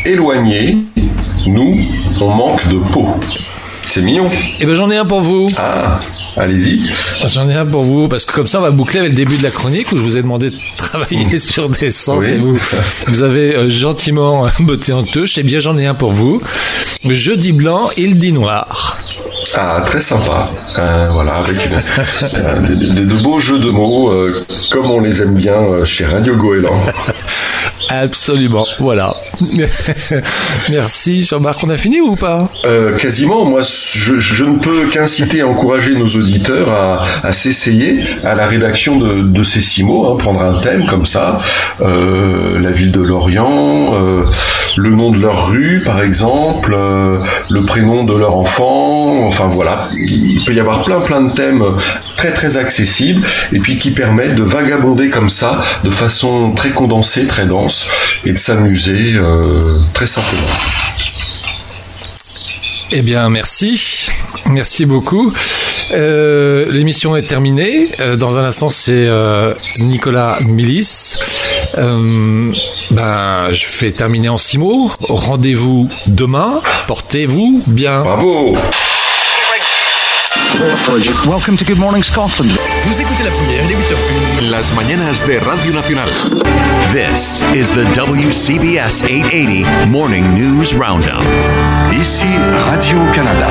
Éloigné, 0.05 0.79
nous, 1.47 1.79
on 2.21 2.29
manque 2.35 2.67
de 2.69 2.79
peau. 2.79 3.09
C'est 3.83 4.03
mignon. 4.03 4.29
Eh 4.59 4.67
ben 4.67 4.75
j'en 4.75 4.91
ai 4.91 4.97
un 4.97 5.05
pour 5.05 5.21
vous. 5.21 5.49
Ah, 5.57 6.01
allez-y. 6.37 6.81
J'en 7.27 7.49
ai 7.49 7.55
un 7.55 7.67
pour 7.67 7.85
vous, 7.85 8.09
parce 8.09 8.25
que 8.25 8.33
comme 8.33 8.47
ça 8.47 8.59
on 8.59 8.63
va 8.63 8.71
boucler 8.71 9.01
avec 9.01 9.13
le 9.13 9.17
début 9.17 9.37
de 9.37 9.43
la 9.43 9.51
chronique 9.51 9.91
où 9.93 9.97
je 9.97 10.03
vous 10.03 10.17
ai 10.17 10.23
demandé 10.23 10.51
de 10.51 10.57
travailler 10.79 11.39
sur 11.39 11.69
des 11.69 11.91
sens 11.91 12.21
Oui. 12.21 12.31
et 12.31 12.37
vous, 12.39 12.59
vous 13.09 13.23
avez 13.23 13.55
euh, 13.57 13.69
gentiment 13.69 14.47
botté 14.61 14.93
en 14.93 15.03
touche. 15.05 15.39
Eh 15.39 15.43
bien 15.43 15.61
j'en 15.61 15.77
ai 15.79 15.87
un 15.87 15.95
pour 15.95 16.13
vous. 16.13 16.41
Jeudi 17.09 17.53
blanc, 17.53 17.89
il 17.97 18.15
dit 18.15 18.33
noir. 18.33 18.99
Ah, 19.55 19.83
très 19.85 20.01
sympa. 20.01 20.51
Euh, 20.79 21.09
voilà, 21.13 21.35
avec 21.37 21.57
euh, 21.59 22.61
de, 22.61 22.95
de- 23.01 23.05
de 23.05 23.23
beaux 23.23 23.41
jeux 23.41 23.59
de 23.59 23.71
mots, 23.71 24.11
euh, 24.11 24.35
comme 24.71 24.91
on 24.91 25.01
les 25.03 25.21
aime 25.21 25.35
bien 25.35 25.55
euh, 25.55 25.85
chez 25.85 26.05
Radio 26.07 26.37
Goéland. 26.37 26.81
Absolument, 27.91 28.67
voilà. 28.79 29.13
Merci 30.71 31.23
Jean-Marc, 31.23 31.61
on 31.65 31.71
a 31.71 31.77
fini 31.77 32.01
ou 32.01 32.15
pas? 32.17 32.49
Euh, 32.65 32.97
quasiment, 32.97 33.45
moi, 33.45 33.61
je, 33.63 34.19
je 34.19 34.45
ne 34.45 34.59
peux 34.59 34.87
qu'inciter 34.87 35.39
et 35.39 35.43
encourager 35.43 35.95
nos 35.95 36.07
auditeurs 36.07 36.22
à, 36.69 37.03
à 37.23 37.33
s'essayer 37.33 38.05
à 38.25 38.35
la 38.35 38.47
rédaction 38.47 38.99
de, 38.99 39.43
ces 39.43 39.61
six 39.61 39.83
mots, 39.83 40.07
hein, 40.07 40.17
prendre 40.19 40.43
un 40.43 40.61
thème 40.61 40.87
comme 40.87 41.07
ça, 41.07 41.41
euh, 41.81 42.61
la 42.61 42.71
ville 42.71 42.93
de 42.93 43.01
Lorient, 43.01 43.95
euh, 43.95 44.25
le 44.77 44.91
nom 44.91 45.11
de 45.11 45.19
leur 45.19 45.49
rue, 45.49 45.83
par 45.85 46.01
exemple, 46.03 46.75
euh, 46.75 47.19
le 47.51 47.65
prénom 47.65 48.05
de 48.05 48.15
leur 48.15 48.37
enfant, 48.37 49.27
enfin 49.27 49.47
voilà, 49.47 49.87
il 49.93 50.43
peut 50.45 50.55
y 50.55 50.61
avoir 50.61 50.85
plein 50.85 51.01
plein 51.01 51.23
de 51.23 51.33
thèmes 51.33 51.65
très 52.15 52.33
très 52.33 52.57
accessibles 52.57 53.27
et 53.53 53.59
puis 53.59 53.79
qui 53.79 53.91
permettent 53.91 54.37
de 54.37 54.45
vagabonder 54.45 55.11
comme 55.11 55.29
ça, 55.29 55.63
de 55.85 55.91
façon 55.91 56.53
très 56.53 56.71
condensée, 56.71 57.27
très 57.27 57.47
dense, 57.47 57.89
et 58.25 58.33
de 58.33 58.39
s'amuser 58.39 59.17
très 59.93 60.07
simplement. 60.07 60.49
Eh 62.95 63.01
bien, 63.01 63.31
merci. 63.31 64.11
Merci 64.51 64.85
beaucoup. 64.85 65.33
Euh, 65.93 66.67
L'émission 66.71 67.17
est 67.17 67.23
terminée. 67.23 67.89
Euh, 68.01 68.17
dans 68.17 68.37
un 68.39 68.45
instant, 68.45 68.69
c'est 68.69 68.93
euh, 68.93 69.55
Nicolas 69.79 70.37
Milis. 70.49 71.19
Euh, 71.79 72.53
ben, 72.91 73.51
je 73.53 73.67
vais 73.81 73.91
terminer 73.93 74.29
en 74.29 74.39
six 74.39 74.59
mots. 74.59 74.91
Rendez-vous 75.01 75.89
demain. 76.07 76.61
Portez-vous 76.87 77.63
bien. 77.67 78.03
Bravo 78.03 78.55
Welcome 81.27 81.57
to 81.57 81.65
Good 81.65 81.79
Morning 81.79 82.03
Scotland. 82.03 82.51
Vous 82.85 83.01
écoutez 83.01 83.25
la 83.25 83.31
première, 83.31 83.65
il 83.65 83.73
est 83.73 83.75
8h01. 83.75 84.51
Las 84.51 84.73
mañanas 84.75 85.25
de 85.27 85.39
Radio 85.39 85.73
Nacional. 85.73 86.09
This 86.93 87.43
is 87.55 87.73
the 87.73 87.85
WCBS 87.95 89.03
880 89.09 89.89
Morning 89.89 90.35
News 90.35 90.75
Roundup. 90.79 91.25
Ici 91.93 92.27
Radio-Canada. 92.71 93.49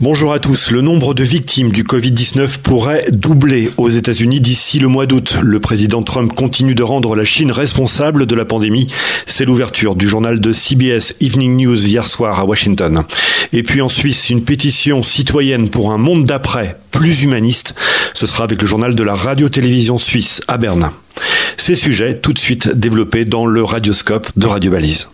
Bonjour 0.00 0.32
à 0.32 0.38
tous. 0.38 0.70
Le 0.70 0.80
nombre 0.80 1.12
de 1.12 1.24
victimes 1.24 1.72
du 1.72 1.82
Covid-19 1.82 2.58
pourrait 2.58 3.04
doubler 3.10 3.68
aux 3.78 3.88
États-Unis 3.88 4.40
d'ici 4.40 4.78
le 4.78 4.86
mois 4.86 5.06
d'août. 5.06 5.38
Le 5.42 5.58
président 5.58 6.04
Trump 6.04 6.32
continue 6.32 6.76
de 6.76 6.84
rendre 6.84 7.16
la 7.16 7.24
Chine 7.24 7.50
responsable 7.50 8.24
de 8.26 8.36
la 8.36 8.44
pandémie. 8.44 8.86
C'est 9.26 9.44
l'ouverture 9.44 9.96
du 9.96 10.06
journal 10.06 10.38
de 10.38 10.52
CBS 10.52 11.16
Evening 11.20 11.56
News 11.56 11.84
hier 11.84 12.06
soir 12.06 12.38
à 12.38 12.44
Washington. 12.44 13.02
Et 13.52 13.64
puis 13.64 13.80
en 13.80 13.88
Suisse, 13.88 14.30
une 14.30 14.44
pétition 14.44 15.02
citoyenne 15.02 15.68
pour 15.68 15.90
un 15.90 15.98
monde 15.98 16.22
d'après 16.22 16.78
plus 16.92 17.24
humaniste. 17.24 17.74
Ce 18.14 18.28
sera 18.28 18.44
avec 18.44 18.62
le 18.62 18.68
journal 18.68 18.94
de 18.94 19.02
la 19.02 19.14
radio-télévision 19.14 19.98
suisse 19.98 20.42
à 20.46 20.58
Berlin. 20.58 20.92
Ces 21.56 21.74
sujets 21.74 22.18
tout 22.18 22.32
de 22.32 22.38
suite 22.38 22.68
développés 22.68 23.24
dans 23.24 23.46
le 23.46 23.64
radioscope 23.64 24.28
de 24.36 24.46
Radio 24.46 24.70
Balise. 24.70 25.08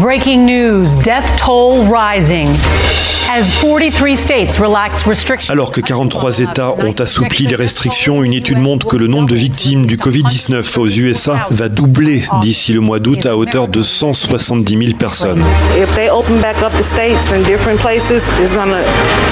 Breaking 0.00 0.44
news 0.44 0.94
death 1.02 1.38
toll 1.38 1.86
rising. 1.86 2.48
As 3.32 3.50
43 3.60 4.16
states 4.16 4.58
relax 4.58 5.06
restrictions. 5.06 5.50
Alors 5.50 5.72
que 5.72 5.80
43 5.80 6.40
États 6.40 6.74
ont 6.84 6.92
assoupli 6.92 7.46
les 7.46 7.56
restrictions, 7.56 8.22
une 8.22 8.34
étude 8.34 8.58
montre 8.58 8.86
que 8.86 8.96
le 8.96 9.06
nombre 9.06 9.28
de 9.28 9.34
victimes 9.34 9.86
du 9.86 9.96
Covid-19 9.96 10.78
aux 10.78 10.86
USA 10.86 11.48
va 11.50 11.68
doubler 11.68 12.22
d'ici 12.40 12.72
le 12.72 12.80
mois 12.80 12.98
d'août 12.98 13.24
à 13.26 13.36
hauteur 13.36 13.68
de 13.68 13.80
170 13.80 14.78
000 14.78 14.98
personnes. 14.98 15.42
If 15.76 15.94
they 15.96 16.10
open 16.10 16.40
back 16.40 16.56
up 16.62 16.72
the 16.78 16.84
states 16.84 17.32
in 17.32 17.42
different 17.44 17.80
places, 17.80 18.26
there's 18.36 18.54
gonna 18.54 18.82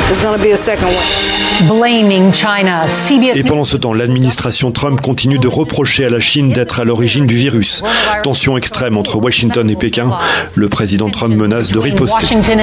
there's 0.08 0.22
gonna 0.22 0.42
be 0.42 0.52
a 0.52 0.56
second 0.56 0.86
one. 0.86 1.44
Blaming 1.68 2.32
China. 2.32 2.88
CBS 2.88 3.36
Et 3.36 3.44
pendant 3.44 3.62
ce 3.62 3.76
temps, 3.76 3.92
l'administration 3.92 4.72
Trump 4.72 5.00
continue 5.00 5.38
de 5.38 5.46
reprocher 5.46 6.04
à 6.04 6.08
la 6.08 6.18
Chine 6.18 6.52
d'être 6.52 6.80
à 6.80 6.84
l'origine 6.84 7.26
du 7.26 7.36
virus. 7.36 7.82
Tension 8.24 8.56
extrême 8.56 8.98
entre 8.98 9.18
Washington 9.18 9.70
et 9.70 9.76
Pékin. 9.76 10.10
Le 10.56 10.68
président 10.68 11.10
Trump 11.10 11.34
menace 11.34 11.72
de 11.72 11.78
riposter. 11.80 12.14
Washington 12.14 12.60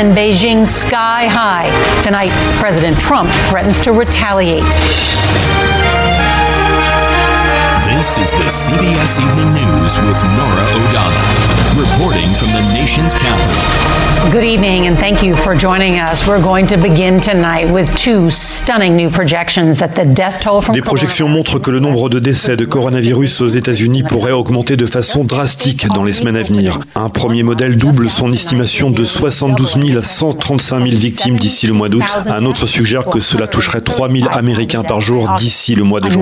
This 8.01 8.17
is 8.17 8.31
the 8.31 8.49
CBS 8.49 9.19
Evening 9.19 9.53
News 9.53 9.99
with 9.99 10.23
Nora 10.35 10.65
O'Donnell, 10.73 11.79
reporting 11.79 12.33
from 12.33 12.47
the 12.47 12.73
nation's 12.73 13.13
capital. 13.13 14.01
Good 14.31 14.43
evening, 14.43 14.87
and 14.87 14.95
thank 14.97 15.23
you 15.23 15.35
for 15.35 15.55
joining 15.55 15.99
us. 15.99 16.27
We're 16.27 16.41
going 16.41 16.67
to 16.67 16.77
begin 16.77 17.19
tonight 17.19 17.69
with 17.71 17.95
two 17.97 18.29
stunning 18.29 18.95
new 18.95 19.09
projections 19.09 19.79
that 19.79 19.95
the 19.95 20.05
death 20.05 20.39
toll 20.41 20.61
from 20.61 20.73
Des 20.73 20.81
projections 20.81 21.27
montrent 21.27 21.59
que 21.59 21.71
le 21.71 21.79
nombre 21.79 22.07
de 22.07 22.19
décès 22.19 22.55
de 22.55 22.65
coronavirus 22.65 23.41
aux 23.41 23.47
États-Unis 23.47 24.03
pourrait 24.03 24.31
augmenter 24.31 24.77
de 24.77 24.85
façon 24.85 25.23
drastique 25.23 25.87
dans 25.89 26.03
les 26.03 26.13
semaines 26.13 26.37
à 26.37 26.43
venir. 26.43 26.79
Un 26.95 27.09
premier 27.09 27.43
modèle 27.43 27.77
double 27.77 28.09
son 28.09 28.31
estimation 28.31 28.91
de 28.91 29.03
72 29.03 29.77
000 29.83 29.97
à 29.97 30.01
135 30.01 30.83
000 30.83 30.97
victimes 30.97 31.37
d'ici 31.37 31.67
le 31.67 31.73
mois 31.73 31.89
d'août. 31.89 32.03
Un 32.27 32.45
autre 32.45 32.67
suggère 32.67 33.05
que 33.05 33.19
cela 33.19 33.47
toucherait 33.47 33.81
3 33.81 34.09
000 34.09 34.29
Américains 34.31 34.83
par 34.83 35.01
jour 35.01 35.29
d'ici 35.37 35.75
le 35.75 35.83
mois 35.83 35.99
de 35.99 36.09
juin. 36.09 36.19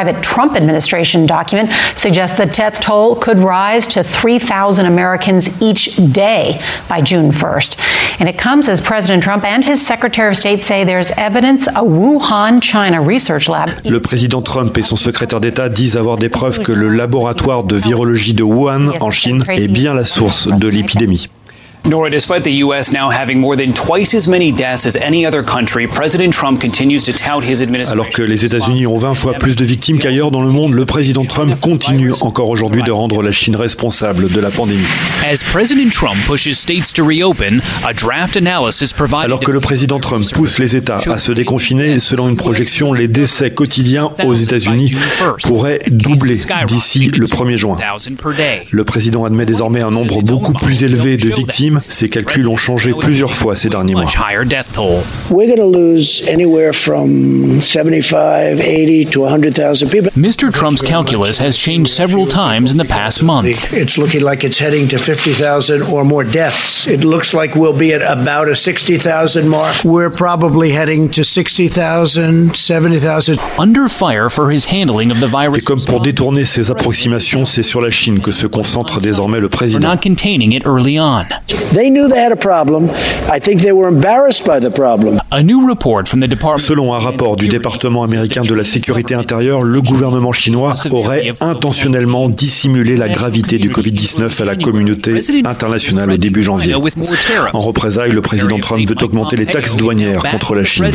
Private 0.00 0.22
Trump 0.22 0.56
administration 0.56 1.26
document, 1.26 1.68
suggests 1.94 2.38
the 2.38 2.46
death 2.46 2.80
toll 2.80 3.16
could 3.16 3.38
rise 3.38 3.86
to 3.88 4.02
3,000 4.02 4.86
Americans 4.86 5.60
each 5.60 5.94
day 6.10 6.58
by 6.88 7.02
June 7.02 7.30
1st. 7.30 7.76
And 8.18 8.26
it 8.26 8.38
comes 8.38 8.70
as 8.70 8.80
President 8.80 9.22
Trump 9.22 9.44
and 9.44 9.62
his 9.62 9.86
Secretary 9.86 10.30
of 10.30 10.38
State 10.38 10.64
say 10.64 10.84
there's 10.84 11.10
evidence 11.18 11.66
a 11.68 11.82
Wuhan, 11.82 12.62
China 12.62 13.02
research 13.02 13.46
lab 13.46 13.68
Le 13.84 14.00
président 14.00 14.40
Trump 14.40 14.78
et 14.78 14.82
son 14.82 14.96
secrétaire 14.96 15.38
d'État 15.38 15.68
disent 15.68 15.98
avoir 15.98 16.16
des 16.16 16.30
preuves 16.30 16.60
que 16.60 16.72
le 16.72 16.88
laboratoire 16.88 17.64
de 17.64 17.76
virologie 17.76 18.32
de 18.32 18.42
Wuhan, 18.42 18.92
en 19.02 19.10
Chine, 19.10 19.44
est 19.48 19.68
bien 19.68 19.92
la 19.92 20.04
source 20.04 20.48
de 20.48 20.68
l'épidémie. 20.68 21.28
Nora, 21.86 22.10
despite 22.10 22.44
the 22.44 22.62
U.S. 22.64 22.92
now 22.92 23.10
having 23.10 23.40
more 23.40 23.56
than 23.56 23.72
twice 23.72 24.14
as 24.14 24.28
many 24.28 24.52
deaths 24.52 24.86
as 24.86 24.96
any 24.96 25.24
other 25.24 25.42
country, 25.42 25.86
President 25.86 26.32
Trump 26.32 26.60
continues 26.60 27.02
to 27.04 27.12
tout 27.12 27.42
his 27.42 27.62
administration. 27.62 28.00
Alors 28.00 28.10
que 28.10 28.22
les 28.22 28.44
États-Unis 28.44 28.86
ont 28.86 28.98
20 28.98 29.14
fois 29.14 29.32
plus 29.34 29.56
de 29.56 29.64
victimes 29.64 29.98
qu'ailleurs 29.98 30.30
dans 30.30 30.42
le 30.42 30.50
monde, 30.50 30.74
le 30.74 30.84
président 30.84 31.24
Trump 31.24 31.58
continue 31.60 32.12
encore 32.20 32.50
aujourd'hui 32.50 32.82
de 32.82 32.90
rendre 32.90 33.22
la 33.22 33.32
Chine 33.32 33.56
responsable 33.56 34.30
de 34.30 34.40
la 34.40 34.50
pandémie. 34.50 34.84
As 35.24 35.42
President 35.42 35.90
Trump 35.90 36.16
pushes 36.26 36.52
states 36.52 36.92
to 36.92 37.02
reopen, 37.04 37.62
a 37.86 37.94
draft 37.94 38.36
analysis 38.36 38.92
provided. 38.92 39.24
Alors 39.24 39.40
que 39.40 39.50
le 39.50 39.60
président 39.60 39.98
Trump 40.00 40.24
pousse 40.34 40.58
les 40.58 40.76
États 40.76 41.00
à 41.10 41.18
se 41.18 41.32
déconfiner, 41.32 41.98
selon 41.98 42.28
une 42.28 42.36
projection, 42.36 42.92
les 42.92 43.08
décès 43.08 43.50
quotidiens 43.50 44.10
aux 44.24 44.34
États-Unis 44.34 44.94
pourraient 45.44 45.80
doubler 45.90 46.36
d'ici 46.66 47.08
le 47.08 47.26
1er 47.26 47.56
juin. 47.56 47.76
Le 48.70 48.84
président 48.84 49.24
admet 49.24 49.46
désormais 49.46 49.80
un 49.80 49.90
nombre 49.90 50.20
beaucoup 50.22 50.52
plus 50.52 50.84
élevé 50.84 51.16
de 51.16 51.34
victimes. 51.34 51.69
Ces 51.88 52.08
calculs 52.08 52.48
ont 52.48 52.56
changé 52.56 52.92
plusieurs 52.98 53.32
fois 53.32 53.56
ces 53.56 53.68
derniers 53.68 53.94
mois. 53.94 54.04
We're 55.30 55.46
going 55.46 55.56
to 55.56 55.64
lose 55.66 56.26
anywhere 56.28 56.72
from 56.72 57.60
75, 57.60 58.60
80 58.60 59.04
to 59.06 59.20
100,000 59.20 59.88
people. 59.90 60.10
Mr. 60.16 60.52
Trump's 60.52 60.82
calculus 60.82 61.38
has 61.38 61.56
changed 61.56 61.88
several 61.92 62.26
times 62.26 62.72
in 62.72 62.78
the 62.78 62.84
past 62.84 63.22
month. 63.22 63.46
It's 63.72 63.96
looking 63.98 64.22
like 64.22 64.44
it's 64.44 64.58
heading 64.58 64.88
to 64.88 64.98
50,000 64.98 65.82
or 65.82 66.04
more 66.04 66.24
deaths. 66.24 66.86
It 66.86 67.04
looks 67.04 67.32
like 67.34 67.54
we'll 67.54 67.76
be 67.76 67.92
at 67.92 68.02
about 68.02 68.48
a 68.48 68.54
60,000 68.54 69.48
mark. 69.48 69.84
We're 69.84 70.10
probably 70.10 70.70
heading 70.72 71.10
to 71.10 71.24
60,000, 71.24 72.54
70,000. 72.56 73.38
Under 73.58 73.88
fire 73.88 74.28
for 74.30 74.50
his 74.50 74.66
handling 74.66 75.10
of 75.10 75.20
the 75.20 75.28
virus. 75.28 75.58
Et 75.58 75.62
comme 75.64 75.80
pour 75.84 76.00
détourner 76.00 76.44
ces 76.44 76.70
approximations, 76.70 77.44
c'est 77.44 77.62
sur 77.62 77.80
la 77.80 77.90
Chine 77.90 78.20
que 78.20 78.30
se 78.32 78.46
concentre 78.46 79.00
désormais 79.00 79.40
le 79.40 79.48
for 79.48 79.58
président. 79.58 79.88
not 79.88 80.02
containing 80.02 80.52
it 80.52 80.64
early 80.66 80.98
on. 80.98 81.24
They 81.72 81.90
knew 81.90 82.08
they 82.08 82.18
had 82.18 82.32
a 82.32 82.36
problem. 82.36 82.88
I 83.32 83.38
think 83.40 83.60
they 83.60 83.72
were 83.72 83.88
embarrassed 83.88 84.44
by 84.44 84.60
the 84.60 84.70
problem. 84.70 85.20
A 85.30 85.42
new 85.42 85.68
report 85.68 86.08
from 86.08 86.20
the 86.20 86.28
Department 86.28 86.58
Selon 86.58 86.94
un 86.94 86.98
rapport 86.98 87.36
du 87.36 87.48
département 87.48 88.02
américain 88.02 88.42
de 88.42 88.54
la 88.54 88.64
sécurité 88.64 89.14
intérieure, 89.14 89.62
le 89.62 89.80
gouvernement 89.80 90.32
chinois 90.32 90.72
aurait 90.90 91.32
intentionnellement 91.40 92.28
dissimulé 92.28 92.96
la 92.96 93.08
gravité 93.08 93.58
du 93.58 93.70
Covid-19 93.70 94.42
à 94.42 94.44
la 94.44 94.56
communauté 94.56 95.20
internationale 95.44 96.10
au 96.12 96.16
début 96.16 96.42
janvier. 96.42 96.74
En 97.52 97.60
représailles, 97.60 98.12
le 98.12 98.20
président 98.20 98.58
Trump 98.58 98.86
veut 98.88 98.96
augmenter 99.02 99.36
les 99.36 99.46
taxes 99.46 99.76
douanières 99.76 100.22
contre 100.22 100.54
la 100.54 100.64
Chine. 100.64 100.90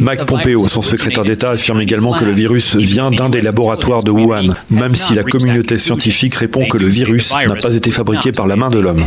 Mike 0.00 0.26
Pompeo, 0.26 0.68
son 0.68 0.82
secrétaire 0.82 1.24
d'État, 1.24 1.50
affirme 1.50 1.80
également 1.80 2.12
que 2.12 2.24
le 2.24 2.32
virus 2.32 2.76
vient 2.76 3.10
d'un 3.10 3.28
des 3.28 3.40
laboratoires 3.40 4.02
de 4.02 4.10
Wuhan, 4.10 4.54
même 4.70 4.94
si 4.94 5.14
la 5.14 5.22
communauté 5.22 5.78
scientifique 5.78 6.34
répond 6.34 6.66
que 6.66 6.78
le 6.78 6.86
virus 6.86 7.32
n'a 7.32 7.56
pas 7.56 7.74
été 7.74 7.90
fabriqué 7.90 8.32
par 8.32 8.46
la 8.46 8.56
main 8.56 8.70
de 8.70 8.78
l'homme. 8.78 9.04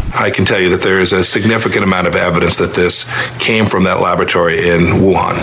A 0.97 1.23
significant 1.23 1.83
amount 1.83 2.07
of 2.07 2.15
evidence 2.15 2.55
that 2.57 2.73
this 2.73 3.05
came 3.37 3.67
from 3.67 3.83
that 3.83 4.01
laboratory 4.01 4.57
in 4.67 4.99
Wuhan. 4.99 5.35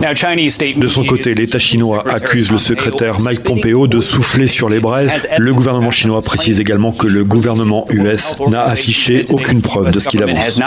Now, 0.00 0.12
Chinese 0.12 0.54
state 0.54 0.78
De 0.78 0.88
son 0.88 1.04
côté, 1.04 1.34
l'État 1.34 1.58
chinois 1.58 2.04
accuse 2.06 2.50
le 2.52 2.58
secrétaire 2.58 3.18
Mike 3.20 3.42
Pompeo 3.42 3.86
de 3.86 3.98
souffler 3.98 4.46
sur 4.46 4.68
les 4.68 4.78
braises. 4.78 5.26
Le 5.38 5.54
gouvernement 5.54 5.90
chinois 5.90 6.20
précise 6.20 6.60
également 6.60 6.92
que 6.92 7.06
le 7.06 7.24
gouvernement 7.24 7.86
US 7.90 8.34
n'a 8.50 8.64
affiché 8.64 9.24
aucune 9.30 9.62
preuve 9.62 9.90
de 9.90 10.00
ce 10.00 10.08
qu'il 10.08 10.22
avance. 10.22 10.60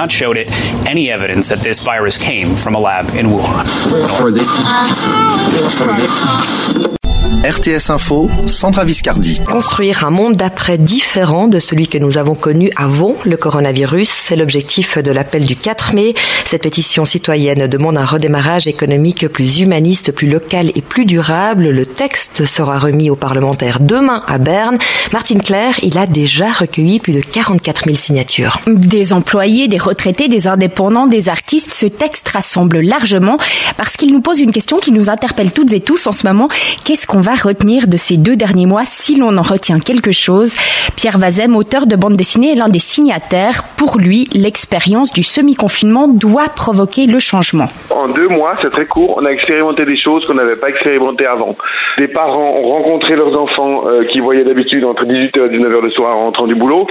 RTS 7.43 7.89
Info, 7.89 8.29
Sandra 8.47 8.83
Viscardi. 8.83 9.41
Construire 9.45 10.05
un 10.05 10.09
monde 10.09 10.35
d'après 10.35 10.77
différent 10.77 11.47
de 11.47 11.59
celui 11.59 11.87
que 11.87 11.97
nous 11.97 12.17
avons 12.17 12.35
connu 12.35 12.69
avant 12.75 13.15
le 13.23 13.37
coronavirus, 13.37 14.09
c'est 14.09 14.35
l'objectif 14.35 14.97
de 14.97 15.11
l'appel 15.11 15.45
du 15.45 15.55
4 15.55 15.95
mai. 15.95 16.13
Cette 16.45 16.63
pétition 16.63 17.05
citoyenne 17.05 17.67
demande 17.67 17.97
un 17.97 18.05
redémarrage 18.05 18.67
économique 18.67 19.27
plus 19.27 19.59
humaniste, 19.59 20.11
plus 20.11 20.29
local 20.29 20.71
et 20.75 20.81
plus 20.81 21.05
durable. 21.05 21.69
Le 21.69 21.85
texte 21.85 22.45
sera 22.45 22.79
remis 22.79 23.09
aux 23.09 23.15
parlementaires 23.15 23.79
demain 23.79 24.23
à 24.27 24.37
Berne. 24.37 24.77
Martine 25.11 25.41
Claire, 25.41 25.79
il 25.81 25.97
a 25.97 26.07
déjà 26.07 26.51
recueilli 26.51 26.99
plus 26.99 27.13
de 27.13 27.21
44 27.21 27.85
000 27.85 27.95
signatures. 27.97 28.59
Des 28.67 29.11
employés, 29.13 29.67
des 29.67 29.77
retraités, 29.77 30.27
des 30.27 30.47
indépendants, 30.47 31.07
des 31.07 31.29
artistes, 31.29 31.71
ce 31.71 31.85
texte 31.85 32.29
rassemble 32.29 32.79
largement 32.79 33.37
parce 33.77 33.97
qu'il 33.97 34.13
nous 34.13 34.21
pose 34.21 34.39
une 34.39 34.51
question 34.51 34.77
qui 34.77 34.91
nous 34.91 35.09
interpelle 35.09 35.51
toutes 35.51 35.73
et 35.73 35.81
tous 35.81 36.07
en 36.07 36.11
ce 36.11 36.27
moment. 36.27 36.47
Qu'est-ce 36.83 37.08
qu'on 37.09 37.21
va 37.21 37.33
retenir 37.33 37.87
de 37.87 37.97
ces 37.97 38.17
deux 38.17 38.35
derniers 38.35 38.67
mois 38.67 38.83
si 38.85 39.19
l'on 39.19 39.35
en 39.37 39.41
retient 39.41 39.79
quelque 39.79 40.11
chose 40.11 40.53
Pierre 40.95 41.17
Vazem, 41.17 41.55
auteur 41.55 41.87
de 41.87 41.95
bande 41.95 42.15
dessinée, 42.15 42.51
est 42.51 42.55
l'un 42.55 42.67
des 42.67 42.79
signataires. 42.79 43.63
Pour 43.77 43.97
lui, 43.97 44.27
l'expérience 44.33 45.13
du 45.13 45.23
semi-confinement 45.23 46.09
doit 46.09 46.49
provoquer 46.53 47.05
le 47.05 47.19
changement. 47.19 47.67
En 47.89 48.09
deux 48.09 48.27
mois, 48.27 48.55
c'est 48.61 48.69
très 48.69 48.85
court, 48.85 49.15
on 49.17 49.25
a 49.25 49.29
expérimenté 49.29 49.85
des 49.85 49.97
choses 49.97 50.27
qu'on 50.27 50.33
n'avait 50.33 50.57
pas 50.57 50.69
expérimentées 50.69 51.25
avant. 51.25 51.55
Des 51.97 52.09
parents 52.09 52.53
ont 52.57 52.69
rencontré 52.69 53.15
leurs 53.15 53.37
enfants 53.39 53.87
euh, 53.87 54.03
qui 54.11 54.19
voyaient 54.19 54.43
d'habitude 54.43 54.85
entre 54.85 55.05
18h 55.05 55.45
et 55.45 55.57
19h 55.57 55.81
le 55.81 55.91
soir 55.91 56.17
en 56.17 56.25
rentrant 56.25 56.47
du 56.47 56.55
boulot. 56.55 56.85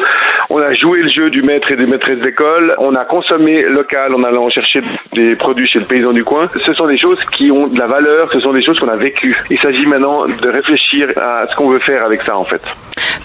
On 0.51 0.59
a 0.59 0.73
joué 0.73 1.01
le 1.03 1.11
jeu 1.11 1.29
du 1.29 1.43
maître 1.43 1.71
et 1.71 1.77
des 1.77 1.87
maîtresses 1.87 2.21
d'école. 2.21 2.75
On 2.79 2.95
a 2.95 3.05
consommé 3.05 3.63
local 3.63 4.15
en 4.15 4.25
allant 4.25 4.49
chercher 4.49 4.81
des 5.13 5.37
produits 5.37 5.69
chez 5.69 5.81
le 5.81 5.85
paysan 5.85 6.13
du 6.13 6.25
coin. 6.25 6.47
Ce 6.49 6.73
sont 6.73 6.87
des 6.87 6.97
choses 6.97 7.23
qui 7.37 7.51
ont 7.51 7.67
de 7.67 7.79
la 7.79 7.87
valeur, 7.87 8.33
ce 8.33 8.41
sont 8.41 8.53
des 8.53 8.63
choses 8.63 8.79
qu'on 8.79 8.89
a 8.89 8.97
vécues. 8.97 9.37
Il 9.51 9.59
s'agit 9.59 9.85
maintenant 9.85 10.08
de 10.27 10.49
réfléchir 10.49 11.11
à 11.17 11.47
ce 11.51 11.57
qu'on 11.57 11.69
veut 11.71 11.79
faire 11.79 12.05
avec 12.05 12.23
ça 12.23 12.37
en 12.37 12.45
fait. 12.45 12.63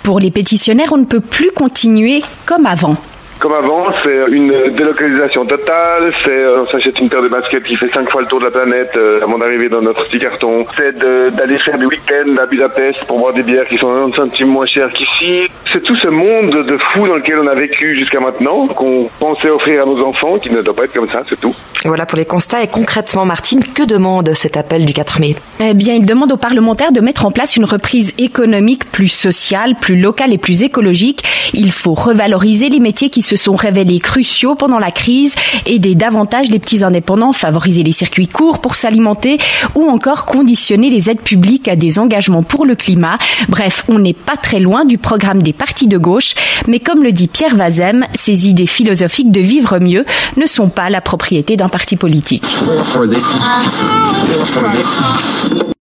Pour 0.04 0.20
les 0.20 0.32
pétitionnaires, 0.32 0.92
on 0.92 0.98
ne 0.98 1.06
peut 1.06 1.22
plus 1.22 1.52
continuer 1.52 2.22
comme 2.46 2.66
avant. 2.66 2.98
Comme 3.44 3.56
avant, 3.56 3.88
c'est 4.02 4.32
une 4.32 4.54
délocalisation 4.70 5.46
totale, 5.46 6.14
c'est 6.24 6.32
euh, 6.32 6.62
on 6.62 6.66
s'achète 6.66 6.98
une 7.02 7.10
paire 7.10 7.22
de 7.22 7.28
baskets 7.28 7.66
qui 7.66 7.76
fait 7.76 7.92
cinq 7.94 8.10
fois 8.10 8.22
le 8.22 8.28
tour 8.28 8.40
de 8.40 8.46
la 8.46 8.52
planète 8.52 8.96
euh, 8.96 9.20
avant 9.22 9.38
d'arriver 9.38 9.68
dans 9.68 9.82
notre 9.82 10.06
petit 10.06 10.18
carton. 10.18 10.66
C'est 10.78 10.98
d'aller 10.98 11.58
faire 11.60 11.78
des 11.78 11.86
week-ends 11.86 12.38
à 12.42 12.46
Budapest 12.46 13.04
pour 13.04 13.20
boire 13.20 13.34
des 13.34 13.44
bières 13.44 13.68
qui 13.68 13.78
sont 13.78 13.90
90 13.90 14.16
centimes 14.16 14.48
moins 14.48 14.66
chères 14.66 14.94
qu'ici. 14.94 15.48
C'est 15.74 15.84
tout 15.84 15.98
ce 15.98 16.08
monde 16.08 16.66
de 16.66 16.78
fou 16.94 17.06
dans 17.06 17.16
lequel 17.16 17.38
on 17.40 17.48
a 17.48 17.54
vécu 17.54 17.96
jusqu'à 17.96 18.22
maintenant, 18.22 18.68
qu'on 18.68 19.10
pensait 19.20 19.50
offrir 19.50 19.84
à 19.84 19.86
nos 19.86 20.02
enfants, 20.06 20.38
qui 20.38 20.50
ne 20.50 20.62
doit 20.62 20.74
pas 20.74 20.86
être 20.86 20.94
comme 20.94 21.10
ça, 21.10 21.20
c'est 21.28 21.38
tout. 21.38 21.54
Voilà 21.84 22.06
pour 22.06 22.18
les 22.18 22.26
constats. 22.26 22.64
Et 22.64 22.68
concrètement, 22.68 23.26
Martine, 23.26 23.62
que 23.62 23.84
demande 23.84 24.34
cet 24.36 24.56
appel 24.56 24.86
du 24.86 24.94
4 24.94 25.20
mai? 25.20 25.36
Eh 25.60 25.74
bien, 25.74 25.96
il 25.96 26.06
demande 26.06 26.32
aux 26.32 26.38
parlementaires 26.38 26.94
de 26.94 27.02
mettre 27.02 27.26
en 27.26 27.32
place 27.32 27.58
une 27.58 27.66
reprise 27.66 28.14
économique 28.18 28.90
plus 28.90 29.10
sociale, 29.10 29.76
plus 29.82 30.00
locale 30.00 30.32
et 30.32 30.38
plus 30.38 30.64
écologique. 30.64 31.24
Il 31.54 31.74
faut 31.74 31.94
revaloriser 31.94 32.70
les 32.70 32.80
métiers 32.80 33.10
qui 33.10 33.22
se 33.38 33.44
sont 33.46 33.56
révélés 33.56 34.00
cruciaux 34.00 34.54
pendant 34.54 34.78
la 34.78 34.92
crise, 34.92 35.34
aider 35.66 35.96
davantage 35.96 36.50
les 36.50 36.60
petits 36.60 36.84
indépendants, 36.84 37.34
favoriser 37.34 37.82
les 37.82 37.92
circuits 37.92 38.28
courts 38.28 38.62
pour 38.62 38.76
s'alimenter 38.76 39.40
ou 39.74 39.90
encore 39.90 40.26
conditionner 40.26 40.92
les 40.92 41.10
aides 41.10 41.22
publiques 41.22 41.68
à 41.68 41.76
des 41.76 41.98
engagements 41.98 42.44
pour 42.44 42.68
le 42.68 42.76
climat. 42.76 43.18
Bref, 43.50 43.86
on 43.88 43.98
n'est 43.98 44.14
pas 44.14 44.38
très 44.38 44.60
loin 44.60 44.86
du 44.86 45.00
programme 45.00 45.42
des 45.42 45.54
partis 45.54 45.88
de 45.88 45.98
gauche, 45.98 46.36
mais 46.68 46.80
comme 46.80 47.02
le 47.02 47.12
dit 47.12 47.28
Pierre 47.28 47.56
Vazem, 47.56 48.06
ces 48.14 48.48
idées 48.48 48.68
philosophiques 48.68 49.32
de 49.32 49.42
vivre 49.42 49.80
mieux 49.80 50.06
ne 50.38 50.46
sont 50.46 50.70
pas 50.70 50.92
la 50.92 51.02
propriété 51.02 51.58
d'un 51.58 51.70
parti 51.70 51.96
politique. 51.96 52.46